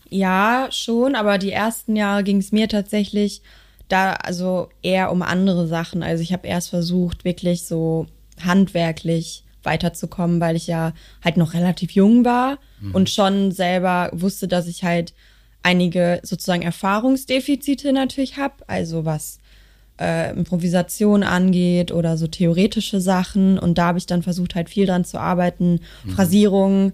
Ja, 0.08 0.68
schon, 0.72 1.14
aber 1.14 1.38
die 1.38 1.52
ersten 1.52 1.96
Jahre 1.96 2.24
ging 2.24 2.38
es 2.38 2.50
mir 2.50 2.68
tatsächlich 2.68 3.42
da 3.92 4.12
also 4.14 4.68
eher 4.83 5.12
um 5.12 5.22
andere 5.22 5.66
Sachen. 5.66 6.03
Also 6.03 6.22
ich 6.22 6.33
habe 6.33 6.46
erst 6.46 6.70
versucht, 6.70 7.24
wirklich 7.24 7.64
so 7.64 8.07
handwerklich 8.40 9.44
weiterzukommen, 9.62 10.40
weil 10.40 10.57
ich 10.57 10.66
ja 10.66 10.92
halt 11.22 11.37
noch 11.37 11.55
relativ 11.55 11.92
jung 11.92 12.24
war 12.24 12.59
mhm. 12.81 12.94
und 12.94 13.11
schon 13.11 13.53
selber 13.53 14.11
wusste, 14.12 14.48
dass 14.48 14.66
ich 14.66 14.85
halt 14.85 15.12
einige 15.62 16.20
sozusagen 16.22 16.62
Erfahrungsdefizite 16.62 17.92
natürlich 17.92 18.38
habe, 18.38 18.55
also 18.66 19.05
was 19.05 19.40
äh, 20.00 20.31
Improvisation 20.33 21.22
angeht 21.22 21.92
oder 21.92 22.16
so 22.16 22.26
theoretische 22.26 23.00
Sachen. 23.00 23.59
Und 23.59 23.76
da 23.76 23.88
habe 23.88 23.98
ich 23.98 24.07
dann 24.07 24.22
versucht, 24.22 24.55
halt 24.55 24.70
viel 24.70 24.87
dran 24.87 25.05
zu 25.05 25.18
arbeiten, 25.18 25.81
mhm. 26.05 26.11
Phrasierung. 26.11 26.92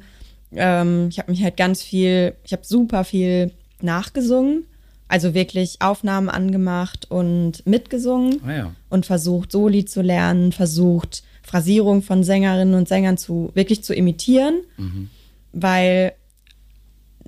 Ähm, 0.53 1.09
ich 1.11 1.19
habe 1.21 1.31
mich 1.31 1.43
halt 1.45 1.57
ganz 1.57 1.83
viel, 1.83 2.35
ich 2.45 2.53
habe 2.53 2.65
super 2.65 3.05
viel 3.05 3.53
nachgesungen 3.81 4.65
also 5.09 5.35
wirklich 5.35 5.81
Aufnahmen 5.81 6.29
angemacht 6.29 7.11
und 7.11 7.65
mitgesungen 7.67 8.41
ah, 8.45 8.53
ja. 8.53 8.73
und 8.89 9.07
versucht, 9.07 9.53
Soli 9.53 9.85
zu 9.85 10.03
lernen, 10.03 10.53
versucht, 10.53 11.23
Phrasierung 11.43 12.03
von 12.03 12.25
Sängerinnen 12.25 12.75
und 12.75 12.89
Sängern 12.89 13.17
zu 13.17 13.51
wirklich 13.55 13.85
zu 13.85 13.95
imitieren, 13.95 14.63
mhm. 14.77 15.11
weil 15.53 16.13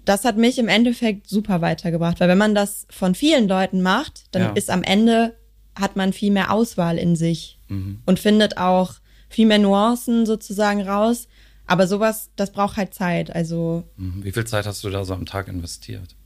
das 0.05 0.25
hat 0.25 0.37
mich 0.37 0.59
im 0.59 0.69
Endeffekt 0.69 1.29
super 1.29 1.61
weitergebracht, 1.61 2.19
weil 2.19 2.29
wenn 2.29 2.39
man 2.39 2.55
das 2.55 2.87
von 2.91 3.15
vielen 3.15 3.47
Leuten 3.47 3.83
macht, 3.83 4.25
dann 4.33 4.43
ja. 4.43 4.53
ist 4.53 4.71
am 4.71 4.83
Ende 4.83 5.35
hat 5.75 5.97
man 5.97 6.13
viel 6.13 6.33
mehr 6.33 6.53
Auswahl 6.53 6.99
in 6.99 7.15
sich 7.15 7.59
mhm. 7.69 8.01
und 8.07 8.19
findet 8.19 8.57
auch 8.57 8.95
viel 9.29 9.47
mehr 9.47 9.59
Nuancen 9.59 10.27
sozusagen 10.27 10.83
raus. 10.83 11.29
Aber 11.67 11.87
sowas, 11.87 12.31
das 12.35 12.51
braucht 12.51 12.79
halt 12.79 12.95
Zeit. 12.95 13.35
Also 13.35 13.85
mhm. 13.97 14.25
wie 14.25 14.33
viel 14.33 14.47
Zeit 14.47 14.67
hast 14.67 14.83
du 14.83 14.91
da 14.91 15.05
so 15.05 15.15
am 15.15 15.27
Tag 15.27 15.49
investiert? 15.49 16.17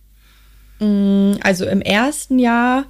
Mm, 0.83 1.39
also 1.43 1.67
im 1.67 1.81
ersten 1.81 2.39
Jahr 2.39 2.85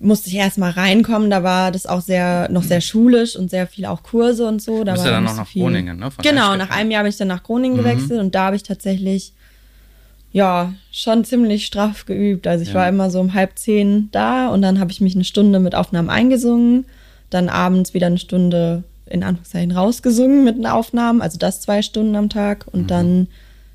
musste 0.00 0.28
ich 0.28 0.36
erstmal 0.36 0.70
reinkommen, 0.70 1.28
da 1.28 1.42
war 1.42 1.72
das 1.72 1.86
auch 1.86 2.00
sehr, 2.00 2.48
noch 2.50 2.62
sehr 2.62 2.80
schulisch 2.80 3.34
und 3.34 3.50
sehr 3.50 3.66
viel 3.66 3.84
auch 3.84 4.02
Kurse 4.02 4.46
und 4.46 4.62
so. 4.62 4.84
Da 4.84 4.92
du 4.92 4.98
bist 4.98 5.06
ja 5.06 5.12
dann 5.12 5.24
noch 5.24 5.36
nach 5.36 5.46
viel. 5.46 5.62
Groningen, 5.62 5.98
ne? 5.98 6.10
Von 6.10 6.22
genau, 6.22 6.56
nach 6.56 6.70
einem 6.70 6.90
Jahr 6.90 7.02
bin 7.02 7.10
ich 7.10 7.16
dann 7.16 7.28
nach 7.28 7.42
Groningen 7.42 7.76
mhm. 7.76 7.82
gewechselt 7.82 8.20
und 8.20 8.34
da 8.34 8.46
habe 8.46 8.56
ich 8.56 8.62
tatsächlich, 8.62 9.32
ja, 10.30 10.72
schon 10.92 11.24
ziemlich 11.24 11.66
straff 11.66 12.06
geübt. 12.06 12.46
Also 12.46 12.62
ich 12.62 12.68
ja. 12.68 12.74
war 12.74 12.88
immer 12.88 13.10
so 13.10 13.18
um 13.18 13.34
halb 13.34 13.58
zehn 13.58 14.08
da 14.12 14.48
und 14.48 14.62
dann 14.62 14.78
habe 14.78 14.92
ich 14.92 15.00
mich 15.00 15.14
eine 15.14 15.24
Stunde 15.24 15.58
mit 15.58 15.74
Aufnahmen 15.74 16.10
eingesungen, 16.10 16.84
dann 17.30 17.48
abends 17.48 17.92
wieder 17.92 18.06
eine 18.06 18.18
Stunde 18.18 18.84
in 19.06 19.24
Anführungszeichen 19.24 19.72
rausgesungen 19.72 20.44
mit 20.44 20.58
den 20.58 20.66
Aufnahmen, 20.66 21.22
also 21.22 21.38
das 21.38 21.60
zwei 21.60 21.82
Stunden 21.82 22.14
am 22.14 22.28
Tag 22.28 22.66
und 22.70 22.82
mhm. 22.82 22.86
dann 22.86 23.28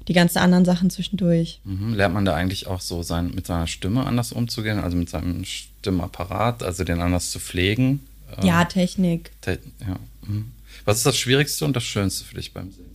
die 0.07 0.13
ganzen 0.13 0.39
anderen 0.39 0.65
Sachen 0.65 0.89
zwischendurch. 0.89 1.59
Mhm. 1.63 1.93
Lernt 1.93 2.13
man 2.13 2.25
da 2.25 2.35
eigentlich 2.35 2.67
auch 2.67 2.81
so 2.81 3.03
sein, 3.03 3.31
mit 3.33 3.47
seiner 3.47 3.67
Stimme 3.67 4.05
anders 4.05 4.31
umzugehen, 4.31 4.79
also 4.79 4.97
mit 4.97 5.09
seinem 5.09 5.45
Stimmapparat, 5.45 6.63
also 6.63 6.83
den 6.83 6.99
anders 6.99 7.31
zu 7.31 7.39
pflegen? 7.39 8.01
Ja, 8.41 8.65
Technik. 8.65 9.31
Te 9.41 9.59
ja. 9.81 9.97
Mhm. 10.27 10.51
Was 10.85 10.97
ist 10.97 11.05
das 11.05 11.17
Schwierigste 11.17 11.65
und 11.65 11.75
das 11.75 11.83
Schönste 11.83 12.25
für 12.25 12.35
dich 12.35 12.53
beim 12.53 12.71
Singen? 12.71 12.89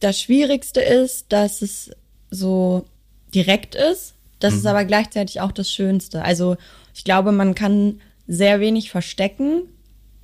Das 0.00 0.20
Schwierigste 0.20 0.80
ist, 0.80 1.26
dass 1.30 1.62
es 1.62 1.90
so 2.30 2.86
direkt 3.34 3.74
ist. 3.74 4.14
Das 4.40 4.52
mhm. 4.52 4.58
ist 4.60 4.66
aber 4.66 4.84
gleichzeitig 4.84 5.40
auch 5.40 5.52
das 5.52 5.72
Schönste. 5.72 6.22
Also 6.22 6.56
ich 6.94 7.04
glaube, 7.04 7.32
man 7.32 7.54
kann 7.54 8.00
sehr 8.26 8.60
wenig 8.60 8.90
verstecken, 8.90 9.62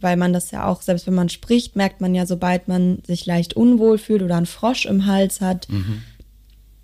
weil 0.04 0.16
man 0.16 0.32
das 0.32 0.52
ja 0.52 0.66
auch, 0.66 0.82
selbst 0.82 1.06
wenn 1.08 1.14
man 1.14 1.30
spricht, 1.30 1.74
merkt 1.74 2.00
man 2.00 2.14
ja, 2.14 2.26
sobald 2.26 2.68
man 2.68 2.98
sich 3.06 3.26
leicht 3.26 3.54
unwohl 3.54 3.98
fühlt 3.98 4.22
oder 4.22 4.36
einen 4.36 4.46
Frosch 4.46 4.84
im 4.84 5.06
Hals 5.06 5.40
hat, 5.40 5.68
mhm. 5.68 6.02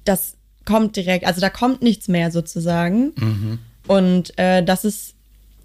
das 0.04 0.35
kommt 0.64 0.96
direkt, 0.96 1.26
also 1.26 1.40
da 1.40 1.50
kommt 1.50 1.83
nichts 1.83 2.09
mehr 2.09 2.33
sozusagen. 2.33 3.12
Mhm. 3.16 3.59
Und 3.87 4.38
äh, 4.38 4.64
das 4.64 4.85
ist 4.85 5.14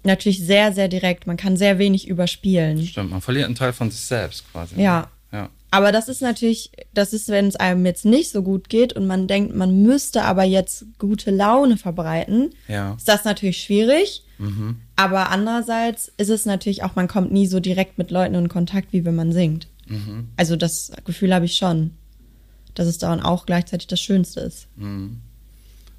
natürlich 0.04 0.44
sehr, 0.44 0.72
sehr 0.72 0.88
direkt. 0.88 1.26
Man 1.26 1.36
kann 1.36 1.56
sehr 1.56 1.78
wenig 1.78 2.06
überspielen. 2.06 2.86
Stimmt, 2.86 3.10
man 3.10 3.20
verliert 3.22 3.46
einen 3.46 3.54
Teil 3.54 3.72
von 3.72 3.90
sich 3.90 4.02
selbst 4.02 4.44
quasi. 4.52 4.80
Ja. 4.80 5.10
ja. 5.32 5.48
Aber 5.70 5.92
das 5.92 6.08
ist 6.08 6.20
natürlich, 6.20 6.70
das 6.92 7.12
ist, 7.12 7.28
wenn 7.28 7.46
es 7.46 7.56
einem 7.56 7.86
jetzt 7.86 8.04
nicht 8.04 8.30
so 8.30 8.42
gut 8.42 8.68
geht 8.68 8.92
und 8.92 9.06
man 9.06 9.26
denkt, 9.26 9.54
man 9.54 9.82
müsste 9.82 10.22
aber 10.24 10.44
jetzt 10.44 10.84
gute 10.98 11.30
Laune 11.30 11.78
verbreiten, 11.78 12.50
ja. 12.68 12.94
ist 12.94 13.08
das 13.08 13.24
natürlich 13.24 13.62
schwierig. 13.62 14.22
Mhm. 14.38 14.80
Aber 14.96 15.30
andererseits 15.30 16.12
ist 16.16 16.30
es 16.30 16.46
natürlich 16.46 16.82
auch, 16.82 16.96
man 16.96 17.08
kommt 17.08 17.32
nie 17.32 17.46
so 17.46 17.60
direkt 17.60 17.98
mit 17.98 18.10
Leuten 18.10 18.34
in 18.34 18.48
Kontakt, 18.48 18.92
wie 18.92 19.04
wenn 19.04 19.16
man 19.16 19.32
singt. 19.32 19.68
Mhm. 19.86 20.28
Also 20.36 20.56
das 20.56 20.92
Gefühl 21.04 21.34
habe 21.34 21.44
ich 21.44 21.56
schon, 21.56 21.92
dass 22.74 22.86
es 22.86 22.98
daran 22.98 23.20
auch 23.20 23.46
gleichzeitig 23.46 23.86
das 23.86 24.00
Schönste 24.00 24.40
ist. 24.40 24.68
Mhm. 24.76 25.20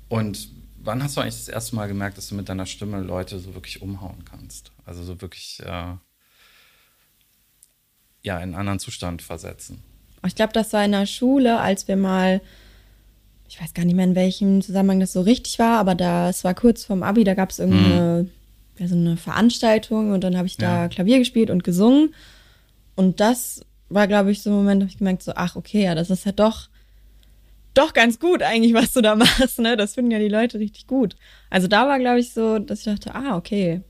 Und 0.09 0.49
wann 0.77 1.03
hast 1.03 1.17
du 1.17 1.21
eigentlich 1.21 1.35
das 1.35 1.49
erste 1.49 1.75
Mal 1.75 1.87
gemerkt, 1.87 2.17
dass 2.17 2.29
du 2.29 2.35
mit 2.35 2.49
deiner 2.49 2.65
Stimme 2.65 3.01
Leute 3.01 3.39
so 3.39 3.53
wirklich 3.53 3.81
umhauen 3.81 4.23
kannst? 4.25 4.71
Also 4.85 5.03
so 5.03 5.21
wirklich 5.21 5.61
äh, 5.65 5.95
ja, 8.23 8.37
in 8.37 8.43
einen 8.43 8.55
anderen 8.55 8.79
Zustand 8.79 9.21
versetzen? 9.21 9.83
Ich 10.25 10.35
glaube, 10.35 10.53
das 10.53 10.73
war 10.73 10.83
in 10.83 10.91
der 10.91 11.05
Schule, 11.05 11.59
als 11.59 11.87
wir 11.87 11.95
mal 11.95 12.41
ich 13.49 13.61
weiß 13.61 13.73
gar 13.73 13.85
nicht 13.85 13.95
mehr, 13.95 14.05
in 14.05 14.15
welchem 14.15 14.61
Zusammenhang 14.61 14.99
das 14.99 15.13
so 15.13 15.21
richtig 15.21 15.59
war, 15.59 15.79
aber 15.79 15.95
da, 15.95 16.29
es 16.29 16.43
war 16.43 16.53
kurz 16.53 16.85
vorm 16.85 17.03
Abi, 17.03 17.23
da 17.23 17.33
gab 17.33 17.49
es 17.49 17.59
irgendeine 17.59 18.23
mhm. 18.23 18.29
ja, 18.77 18.87
so 18.87 18.95
eine 18.95 19.17
Veranstaltung 19.17 20.11
und 20.11 20.23
dann 20.23 20.37
habe 20.37 20.47
ich 20.47 20.57
da 20.57 20.83
ja. 20.83 20.87
Klavier 20.87 21.19
gespielt 21.19 21.49
und 21.49 21.63
gesungen. 21.63 22.13
Und 22.95 23.19
das 23.19 23.61
war, 23.89 24.07
glaube 24.07 24.31
ich, 24.31 24.41
so 24.41 24.49
ein 24.49 24.55
Moment, 24.55 24.81
da 24.81 24.85
habe 24.85 24.91
ich 24.91 24.97
gemerkt, 24.97 25.23
so, 25.23 25.33
ach, 25.35 25.55
okay, 25.55 25.83
ja, 25.83 25.95
das 25.95 26.09
ist 26.09 26.25
ja 26.25 26.31
doch, 26.31 26.67
doch 27.73 27.93
ganz 27.93 28.19
gut 28.19 28.41
eigentlich, 28.41 28.73
was 28.73 28.91
du 28.91 29.01
da 29.01 29.15
machst, 29.15 29.59
ne? 29.59 29.77
Das 29.77 29.93
finden 29.93 30.11
ja 30.11 30.19
die 30.19 30.27
Leute 30.27 30.59
richtig 30.59 30.87
gut. 30.87 31.15
Also 31.49 31.67
da 31.67 31.87
war, 31.87 31.99
glaube 31.99 32.19
ich, 32.19 32.33
so, 32.33 32.59
dass 32.59 32.79
ich 32.79 32.85
dachte, 32.85 33.15
ah, 33.15 33.37
okay, 33.37 33.81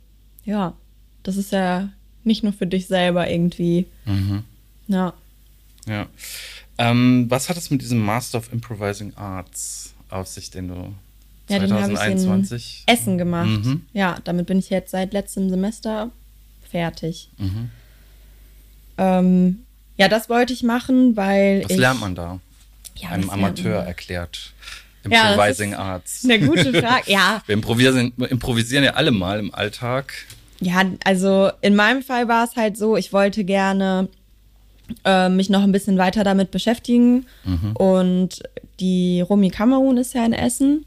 ja, 0.43 0.75
das 1.23 1.37
ist 1.37 1.51
ja 1.51 1.89
nicht 2.23 2.43
nur 2.43 2.53
für 2.53 2.67
dich 2.67 2.87
selber 2.87 3.29
irgendwie. 3.29 3.87
Mhm. 4.05 4.43
Ja. 4.87 5.13
Ja. 5.87 6.07
Ähm, 6.77 7.25
was 7.29 7.49
hat 7.49 7.57
es 7.57 7.71
mit 7.71 7.81
diesem 7.81 7.99
Master 7.99 8.37
of 8.37 8.51
Improvising 8.53 9.13
Arts 9.15 9.93
auf 10.09 10.27
sich, 10.27 10.51
den 10.51 10.67
du 10.67 10.93
ja, 11.49 11.59
2021? 11.59 12.85
Den 12.87 12.95
Essen 12.95 13.17
gemacht. 13.17 13.47
Mhm. 13.47 13.85
Ja, 13.93 14.17
damit 14.23 14.47
bin 14.47 14.59
ich 14.59 14.69
jetzt 14.69 14.91
seit 14.91 15.13
letztem 15.13 15.49
Semester 15.49 16.11
fertig. 16.69 17.29
Mhm. 17.37 17.69
Ähm, 18.97 19.59
ja, 19.97 20.07
das 20.07 20.29
wollte 20.29 20.53
ich 20.53 20.63
machen, 20.63 21.15
weil. 21.15 21.63
Was 21.63 21.71
ich, 21.71 21.77
lernt 21.77 21.99
man 21.99 22.15
da? 22.15 22.39
Ja, 22.95 23.09
Einem 23.09 23.29
Amateur 23.29 23.83
erklärt. 23.83 24.53
Improvising 25.03 25.71
ja, 25.71 25.79
Arts. 25.79 26.23
Eine 26.23 26.39
gute 26.39 26.73
Frage, 26.73 27.03
ja. 27.11 27.41
Wir 27.45 27.53
improvisieren, 27.53 28.13
improvisieren 28.17 28.83
ja 28.83 28.93
alle 28.93 29.11
mal 29.11 29.39
im 29.39 29.53
Alltag. 29.53 30.13
Ja, 30.59 30.83
also 31.03 31.51
in 31.61 31.75
meinem 31.75 32.01
Fall 32.01 32.27
war 32.27 32.43
es 32.43 32.55
halt 32.55 32.77
so, 32.77 32.97
ich 32.97 33.13
wollte 33.13 33.43
gerne 33.43 34.09
äh, 35.05 35.29
mich 35.29 35.49
noch 35.49 35.63
ein 35.63 35.71
bisschen 35.71 35.97
weiter 35.97 36.23
damit 36.23 36.51
beschäftigen. 36.51 37.25
Mhm. 37.43 37.75
Und 37.75 38.43
die 38.79 39.21
Romy 39.21 39.49
Kamerun 39.49 39.97
ist 39.97 40.13
ja 40.13 40.25
in 40.25 40.33
Essen 40.33 40.85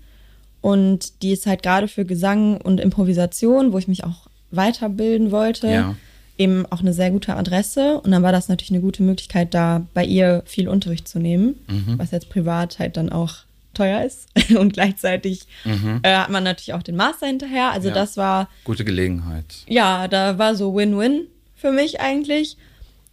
und 0.60 1.22
die 1.22 1.32
ist 1.32 1.46
halt 1.46 1.62
gerade 1.62 1.88
für 1.88 2.04
Gesang 2.04 2.58
und 2.58 2.80
Improvisation, 2.80 3.72
wo 3.72 3.78
ich 3.78 3.88
mich 3.88 4.04
auch 4.04 4.28
weiterbilden 4.50 5.30
wollte, 5.30 5.68
ja. 5.68 5.94
eben 6.36 6.66
auch 6.66 6.80
eine 6.80 6.92
sehr 6.92 7.10
gute 7.10 7.36
Adresse. 7.36 8.00
Und 8.00 8.10
dann 8.10 8.22
war 8.22 8.32
das 8.32 8.48
natürlich 8.48 8.72
eine 8.72 8.80
gute 8.80 9.02
Möglichkeit, 9.02 9.54
da 9.54 9.86
bei 9.94 10.04
ihr 10.04 10.42
viel 10.46 10.68
Unterricht 10.68 11.08
zu 11.08 11.18
nehmen, 11.18 11.56
mhm. 11.68 11.98
was 11.98 12.10
jetzt 12.10 12.28
privat 12.28 12.78
halt 12.78 12.96
dann 12.96 13.10
auch 13.10 13.36
teuer 13.72 14.04
ist. 14.04 14.28
und 14.58 14.72
gleichzeitig 14.72 15.46
mhm. 15.64 16.00
äh, 16.02 16.14
hat 16.14 16.30
man 16.30 16.44
natürlich 16.44 16.74
auch 16.74 16.82
den 16.82 16.96
Master 16.96 17.26
hinterher. 17.26 17.70
Also 17.70 17.88
ja. 17.88 17.94
das 17.94 18.16
war. 18.16 18.48
Gute 18.64 18.84
Gelegenheit. 18.84 19.64
Ja, 19.66 20.08
da 20.08 20.38
war 20.38 20.54
so 20.54 20.74
Win-Win 20.74 21.22
für 21.54 21.72
mich 21.72 22.00
eigentlich. 22.00 22.56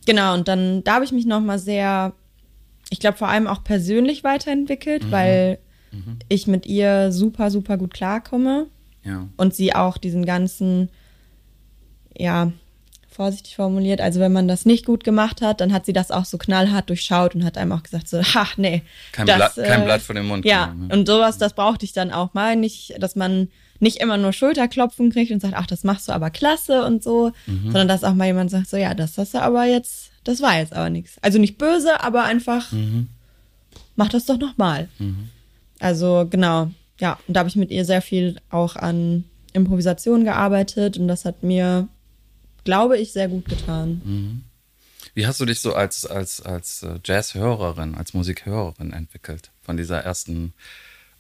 Genau, 0.08 0.34
und 0.34 0.48
dann, 0.48 0.86
da 0.86 0.96
habe 0.96 1.06
ich 1.06 1.12
mich 1.12 1.26
nochmal 1.26 1.60
sehr, 1.60 2.14
ich 2.90 3.02
glaube, 3.02 3.18
vor 3.18 3.28
allem 3.28 3.46
auch 3.46 3.62
persönlich 3.62 4.24
weiterentwickelt, 4.24 5.04
mhm. 5.04 5.12
weil 5.12 5.60
mhm. 5.92 6.20
ich 6.30 6.48
mit 6.48 6.66
ihr 6.66 7.12
super, 7.12 7.52
super 7.52 7.78
gut 7.78 7.94
klarkomme. 7.94 8.68
Ja. 9.04 9.28
Und 9.36 9.54
sie 9.54 9.76
auch 9.76 9.98
diesen 9.98 10.26
ganzen, 10.26 10.88
ja, 12.18 12.54
vorsichtig 13.10 13.58
formuliert, 13.58 14.00
also 14.00 14.22
wenn 14.22 14.32
man 14.32 14.48
das 14.48 14.66
nicht 14.66 14.86
gut 14.86 15.04
gemacht 15.04 15.42
hat, 15.42 15.60
dann 15.60 15.74
hat 15.74 15.86
sie 15.86 15.94
das 15.94 16.10
auch 16.10 16.24
so 16.24 16.38
knallhart 16.38 16.88
durchschaut 16.90 17.36
und 17.36 17.44
hat 17.44 17.58
einem 17.58 17.74
auch 17.74 17.84
gesagt 17.84 18.08
so, 18.08 18.22
ha, 18.22 18.48
nee. 18.56 18.84
Kein, 19.12 19.28
das, 19.28 19.56
Blatt, 19.56 19.68
kein 19.68 19.82
äh, 19.82 19.86
Blatt 19.86 20.02
von 20.02 20.16
dem 20.16 20.28
Mund. 20.28 20.46
Ja, 20.46 20.68
genommen, 20.68 20.92
und 20.92 21.06
sowas, 21.06 21.38
das 21.38 21.52
brauchte 21.52 21.84
ich 21.84 21.92
dann 21.92 22.12
auch 22.12 22.34
mal. 22.34 22.56
Nicht, 22.56 22.96
dass 23.04 23.18
man 23.18 23.50
nicht 23.80 23.98
immer 23.98 24.18
nur 24.18 24.34
Schulterklopfen 24.34 25.12
kriegt 25.12 25.32
und 25.32 25.42
sagt, 25.42 25.54
ach, 25.56 25.68
das 25.68 25.84
machst 25.84 26.08
du 26.08 26.12
aber 26.12 26.30
klasse 26.30 26.84
und 26.86 27.04
so, 27.04 27.32
mhm. 27.46 27.64
sondern 27.66 27.88
dass 27.88 28.04
auch 28.04 28.14
mal 28.14 28.26
jemand 28.26 28.52
sagt, 28.52 28.70
so, 28.70 28.78
ja, 28.78 28.94
das 28.94 29.18
hast 29.18 29.34
du 29.34 29.42
aber 29.42 29.66
jetzt, 29.66 30.12
das 30.24 30.42
war 30.42 30.58
jetzt 30.58 30.74
aber 30.74 30.90
nichts. 30.90 31.18
Also 31.22 31.40
nicht 31.40 31.58
böse, 31.58 32.02
aber 32.02 32.24
einfach, 32.24 32.72
mhm. 32.72 33.08
mach 33.96 34.10
das 34.10 34.26
doch 34.26 34.38
nochmal. 34.38 34.90
Mhm. 35.00 35.30
Also 35.80 36.28
genau, 36.30 36.72
ja, 37.00 37.20
und 37.28 37.34
da 37.34 37.42
habe 37.42 37.50
ich 37.50 37.56
mit 37.56 37.72
ihr 37.72 37.86
sehr 37.86 38.02
viel 38.02 38.38
auch 38.50 38.76
an 38.76 39.26
Improvisation 39.54 40.24
gearbeitet 40.24 40.98
und 40.98 41.08
das 41.08 41.26
hat 41.26 41.44
mir, 41.44 41.88
glaube 42.64 42.98
ich, 42.98 43.12
sehr 43.12 43.28
gut 43.28 43.46
getan. 43.48 44.02
Mhm. 44.04 44.44
Wie 45.14 45.26
hast 45.26 45.40
du 45.40 45.46
dich 45.46 45.62
so 45.62 45.74
als, 45.74 46.06
als, 46.06 46.42
als 46.42 46.84
äh, 46.84 47.00
Jazzhörerin, 47.04 47.96
als 47.96 48.14
Musikhörerin 48.14 48.94
entwickelt? 48.94 49.52
Von 49.64 49.76
dieser 49.76 50.00
ersten 50.04 50.54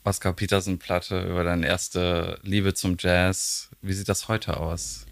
Oscar 0.08 0.32
Peterson-Platte, 0.32 1.20
über 1.30 1.44
deine 1.44 1.68
erste 1.68 2.40
Liebe 2.44 2.74
zum 2.74 2.96
Jazz. 2.98 3.70
Wie 3.82 3.92
sieht 3.92 4.08
das 4.08 4.30
heute 4.30 4.58
aus? 4.58 5.06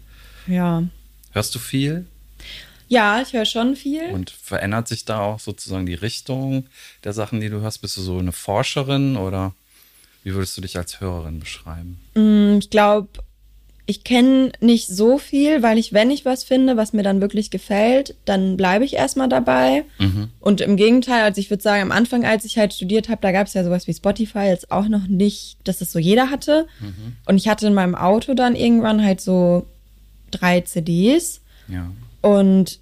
Ja. 0.46 0.84
Hörst 1.32 1.54
du 1.54 1.58
viel? 1.58 2.06
Ja, 2.88 3.20
ich 3.20 3.34
höre 3.34 3.44
schon 3.44 3.76
viel. 3.76 4.10
Und 4.10 4.30
verändert 4.30 4.88
sich 4.88 5.04
da 5.04 5.20
auch 5.20 5.38
sozusagen 5.38 5.84
die 5.84 5.94
Richtung 5.94 6.66
der 7.04 7.12
Sachen, 7.12 7.40
die 7.40 7.50
du 7.50 7.60
hörst? 7.60 7.82
Bist 7.82 7.98
du 7.98 8.00
so 8.00 8.18
eine 8.18 8.32
Forscherin 8.32 9.16
oder 9.16 9.54
wie 10.24 10.32
würdest 10.32 10.56
du 10.56 10.62
dich 10.62 10.78
als 10.78 10.98
Hörerin 11.00 11.40
beschreiben? 11.40 12.00
Mm, 12.14 12.58
ich 12.58 12.70
glaube, 12.70 13.08
ich 13.88 14.02
kenne 14.02 14.50
nicht 14.60 14.88
so 14.88 15.16
viel, 15.16 15.62
weil 15.62 15.78
ich, 15.78 15.92
wenn 15.92 16.10
ich 16.10 16.24
was 16.24 16.42
finde, 16.42 16.76
was 16.76 16.92
mir 16.92 17.04
dann 17.04 17.20
wirklich 17.20 17.52
gefällt, 17.52 18.16
dann 18.24 18.56
bleibe 18.56 18.84
ich 18.84 18.94
erstmal 18.94 19.28
dabei. 19.28 19.84
Mhm. 20.00 20.30
Und 20.40 20.60
im 20.60 20.76
Gegenteil, 20.76 21.22
also 21.22 21.40
ich 21.40 21.50
würde 21.50 21.62
sagen, 21.62 21.82
am 21.82 21.92
Anfang, 21.92 22.24
als 22.24 22.44
ich 22.44 22.58
halt 22.58 22.74
studiert 22.74 23.08
habe, 23.08 23.20
da 23.22 23.30
gab 23.30 23.46
es 23.46 23.54
ja 23.54 23.62
sowas 23.62 23.86
wie 23.86 23.94
Spotify 23.94 24.46
jetzt 24.46 24.72
auch 24.72 24.88
noch 24.88 25.06
nicht, 25.06 25.58
dass 25.62 25.78
das 25.78 25.92
so 25.92 26.00
jeder 26.00 26.30
hatte. 26.30 26.66
Mhm. 26.80 27.16
Und 27.26 27.36
ich 27.36 27.48
hatte 27.48 27.68
in 27.68 27.74
meinem 27.74 27.94
Auto 27.94 28.34
dann 28.34 28.56
irgendwann 28.56 29.04
halt 29.04 29.20
so 29.20 29.66
drei 30.32 30.62
CDs. 30.62 31.40
Ja. 31.68 31.88
Und 32.22 32.80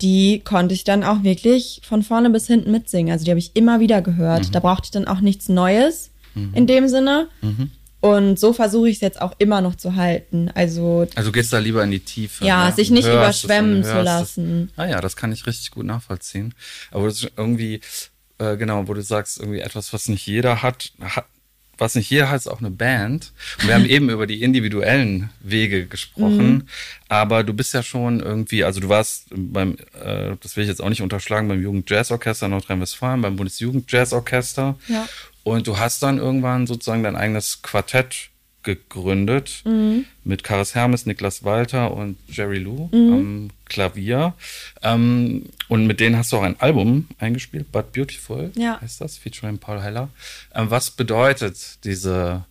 die 0.00 0.40
konnte 0.40 0.72
ich 0.72 0.84
dann 0.84 1.04
auch 1.04 1.24
wirklich 1.24 1.82
von 1.84 2.02
vorne 2.02 2.30
bis 2.30 2.46
hinten 2.46 2.70
mitsingen. 2.70 3.12
Also 3.12 3.26
die 3.26 3.30
habe 3.32 3.38
ich 3.38 3.54
immer 3.54 3.80
wieder 3.80 4.00
gehört. 4.00 4.46
Mhm. 4.46 4.52
Da 4.52 4.60
brauchte 4.60 4.86
ich 4.86 4.90
dann 4.92 5.08
auch 5.08 5.20
nichts 5.20 5.50
Neues 5.50 6.10
mhm. 6.34 6.54
in 6.54 6.66
dem 6.66 6.88
Sinne. 6.88 7.28
Mhm. 7.42 7.70
Und 8.00 8.38
so 8.38 8.52
versuche 8.52 8.88
ich 8.88 8.96
es 8.96 9.00
jetzt 9.00 9.20
auch 9.20 9.34
immer 9.38 9.60
noch 9.60 9.74
zu 9.74 9.96
halten. 9.96 10.50
Also, 10.54 11.06
also 11.16 11.32
gehst 11.32 11.52
da 11.52 11.58
lieber 11.58 11.82
in 11.82 11.90
die 11.90 12.00
Tiefe. 12.00 12.44
Ja, 12.44 12.68
ne? 12.68 12.74
sich 12.74 12.90
nicht 12.90 13.08
überschwemmen 13.08 13.82
zu 13.82 14.00
lassen. 14.02 14.70
Das. 14.76 14.86
Ah 14.86 14.88
ja, 14.88 15.00
das 15.00 15.16
kann 15.16 15.32
ich 15.32 15.46
richtig 15.46 15.72
gut 15.72 15.84
nachvollziehen. 15.84 16.54
Aber 16.92 17.06
das 17.06 17.22
ist 17.22 17.32
irgendwie, 17.36 17.80
äh, 18.38 18.56
genau, 18.56 18.86
wo 18.86 18.94
du 18.94 19.02
sagst, 19.02 19.40
irgendwie 19.40 19.60
etwas, 19.60 19.92
was 19.92 20.08
nicht 20.08 20.26
jeder 20.26 20.62
hat, 20.62 20.92
hat 21.00 21.26
was 21.78 21.94
nicht 21.94 22.10
jeder 22.10 22.28
hat, 22.28 22.36
ist 22.36 22.48
auch 22.48 22.58
eine 22.58 22.70
Band. 22.70 23.32
Und 23.60 23.68
wir 23.68 23.74
haben 23.74 23.84
eben 23.88 24.10
über 24.10 24.26
die 24.26 24.42
individuellen 24.42 25.30
Wege 25.40 25.86
gesprochen. 25.86 26.50
Mhm. 26.50 26.66
Aber 27.08 27.44
du 27.44 27.54
bist 27.54 27.72
ja 27.72 27.82
schon 27.82 28.20
irgendwie, 28.20 28.64
also 28.64 28.80
du 28.80 28.88
warst 28.88 29.26
beim, 29.30 29.76
äh, 30.02 30.36
das 30.40 30.56
will 30.56 30.64
ich 30.64 30.68
jetzt 30.68 30.82
auch 30.82 30.88
nicht 30.88 31.02
unterschlagen, 31.02 31.48
beim 31.48 31.62
Jugend 31.62 31.88
Jazzorchester 31.88 32.48
Nordrhein-Westfalen, 32.48 33.22
beim 33.22 33.36
Bundesjugend 33.36 33.90
Jazzorchester. 33.90 34.76
Ja. 34.88 35.08
Und 35.50 35.66
du 35.66 35.78
hast 35.78 36.02
dann 36.02 36.18
irgendwann 36.18 36.66
sozusagen 36.66 37.02
dein 37.02 37.16
eigenes 37.16 37.62
Quartett 37.62 38.30
gegründet 38.62 39.62
mhm. 39.64 40.04
mit 40.24 40.44
Karis 40.44 40.74
Hermes, 40.74 41.06
Niklas 41.06 41.44
Walter 41.44 41.94
und 41.94 42.18
Jerry 42.28 42.58
Lou 42.58 42.88
mhm. 42.92 43.12
am 43.12 43.50
Klavier. 43.64 44.34
Ähm, 44.82 45.46
und 45.68 45.86
mit 45.86 46.00
denen 46.00 46.16
hast 46.16 46.32
du 46.32 46.36
auch 46.36 46.42
ein 46.42 46.60
Album 46.60 47.08
eingespielt, 47.18 47.72
But 47.72 47.92
Beautiful 47.92 48.50
ja. 48.56 48.80
heißt 48.80 49.00
das, 49.00 49.16
featuring 49.16 49.58
Paul 49.58 49.80
Heller. 49.80 50.10
Ähm, 50.54 50.70
was 50.70 50.90
bedeutet 50.90 51.78
diese, 51.84 52.44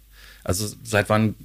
also 0.43 0.67
seit 0.83 1.09
wann 1.09 1.35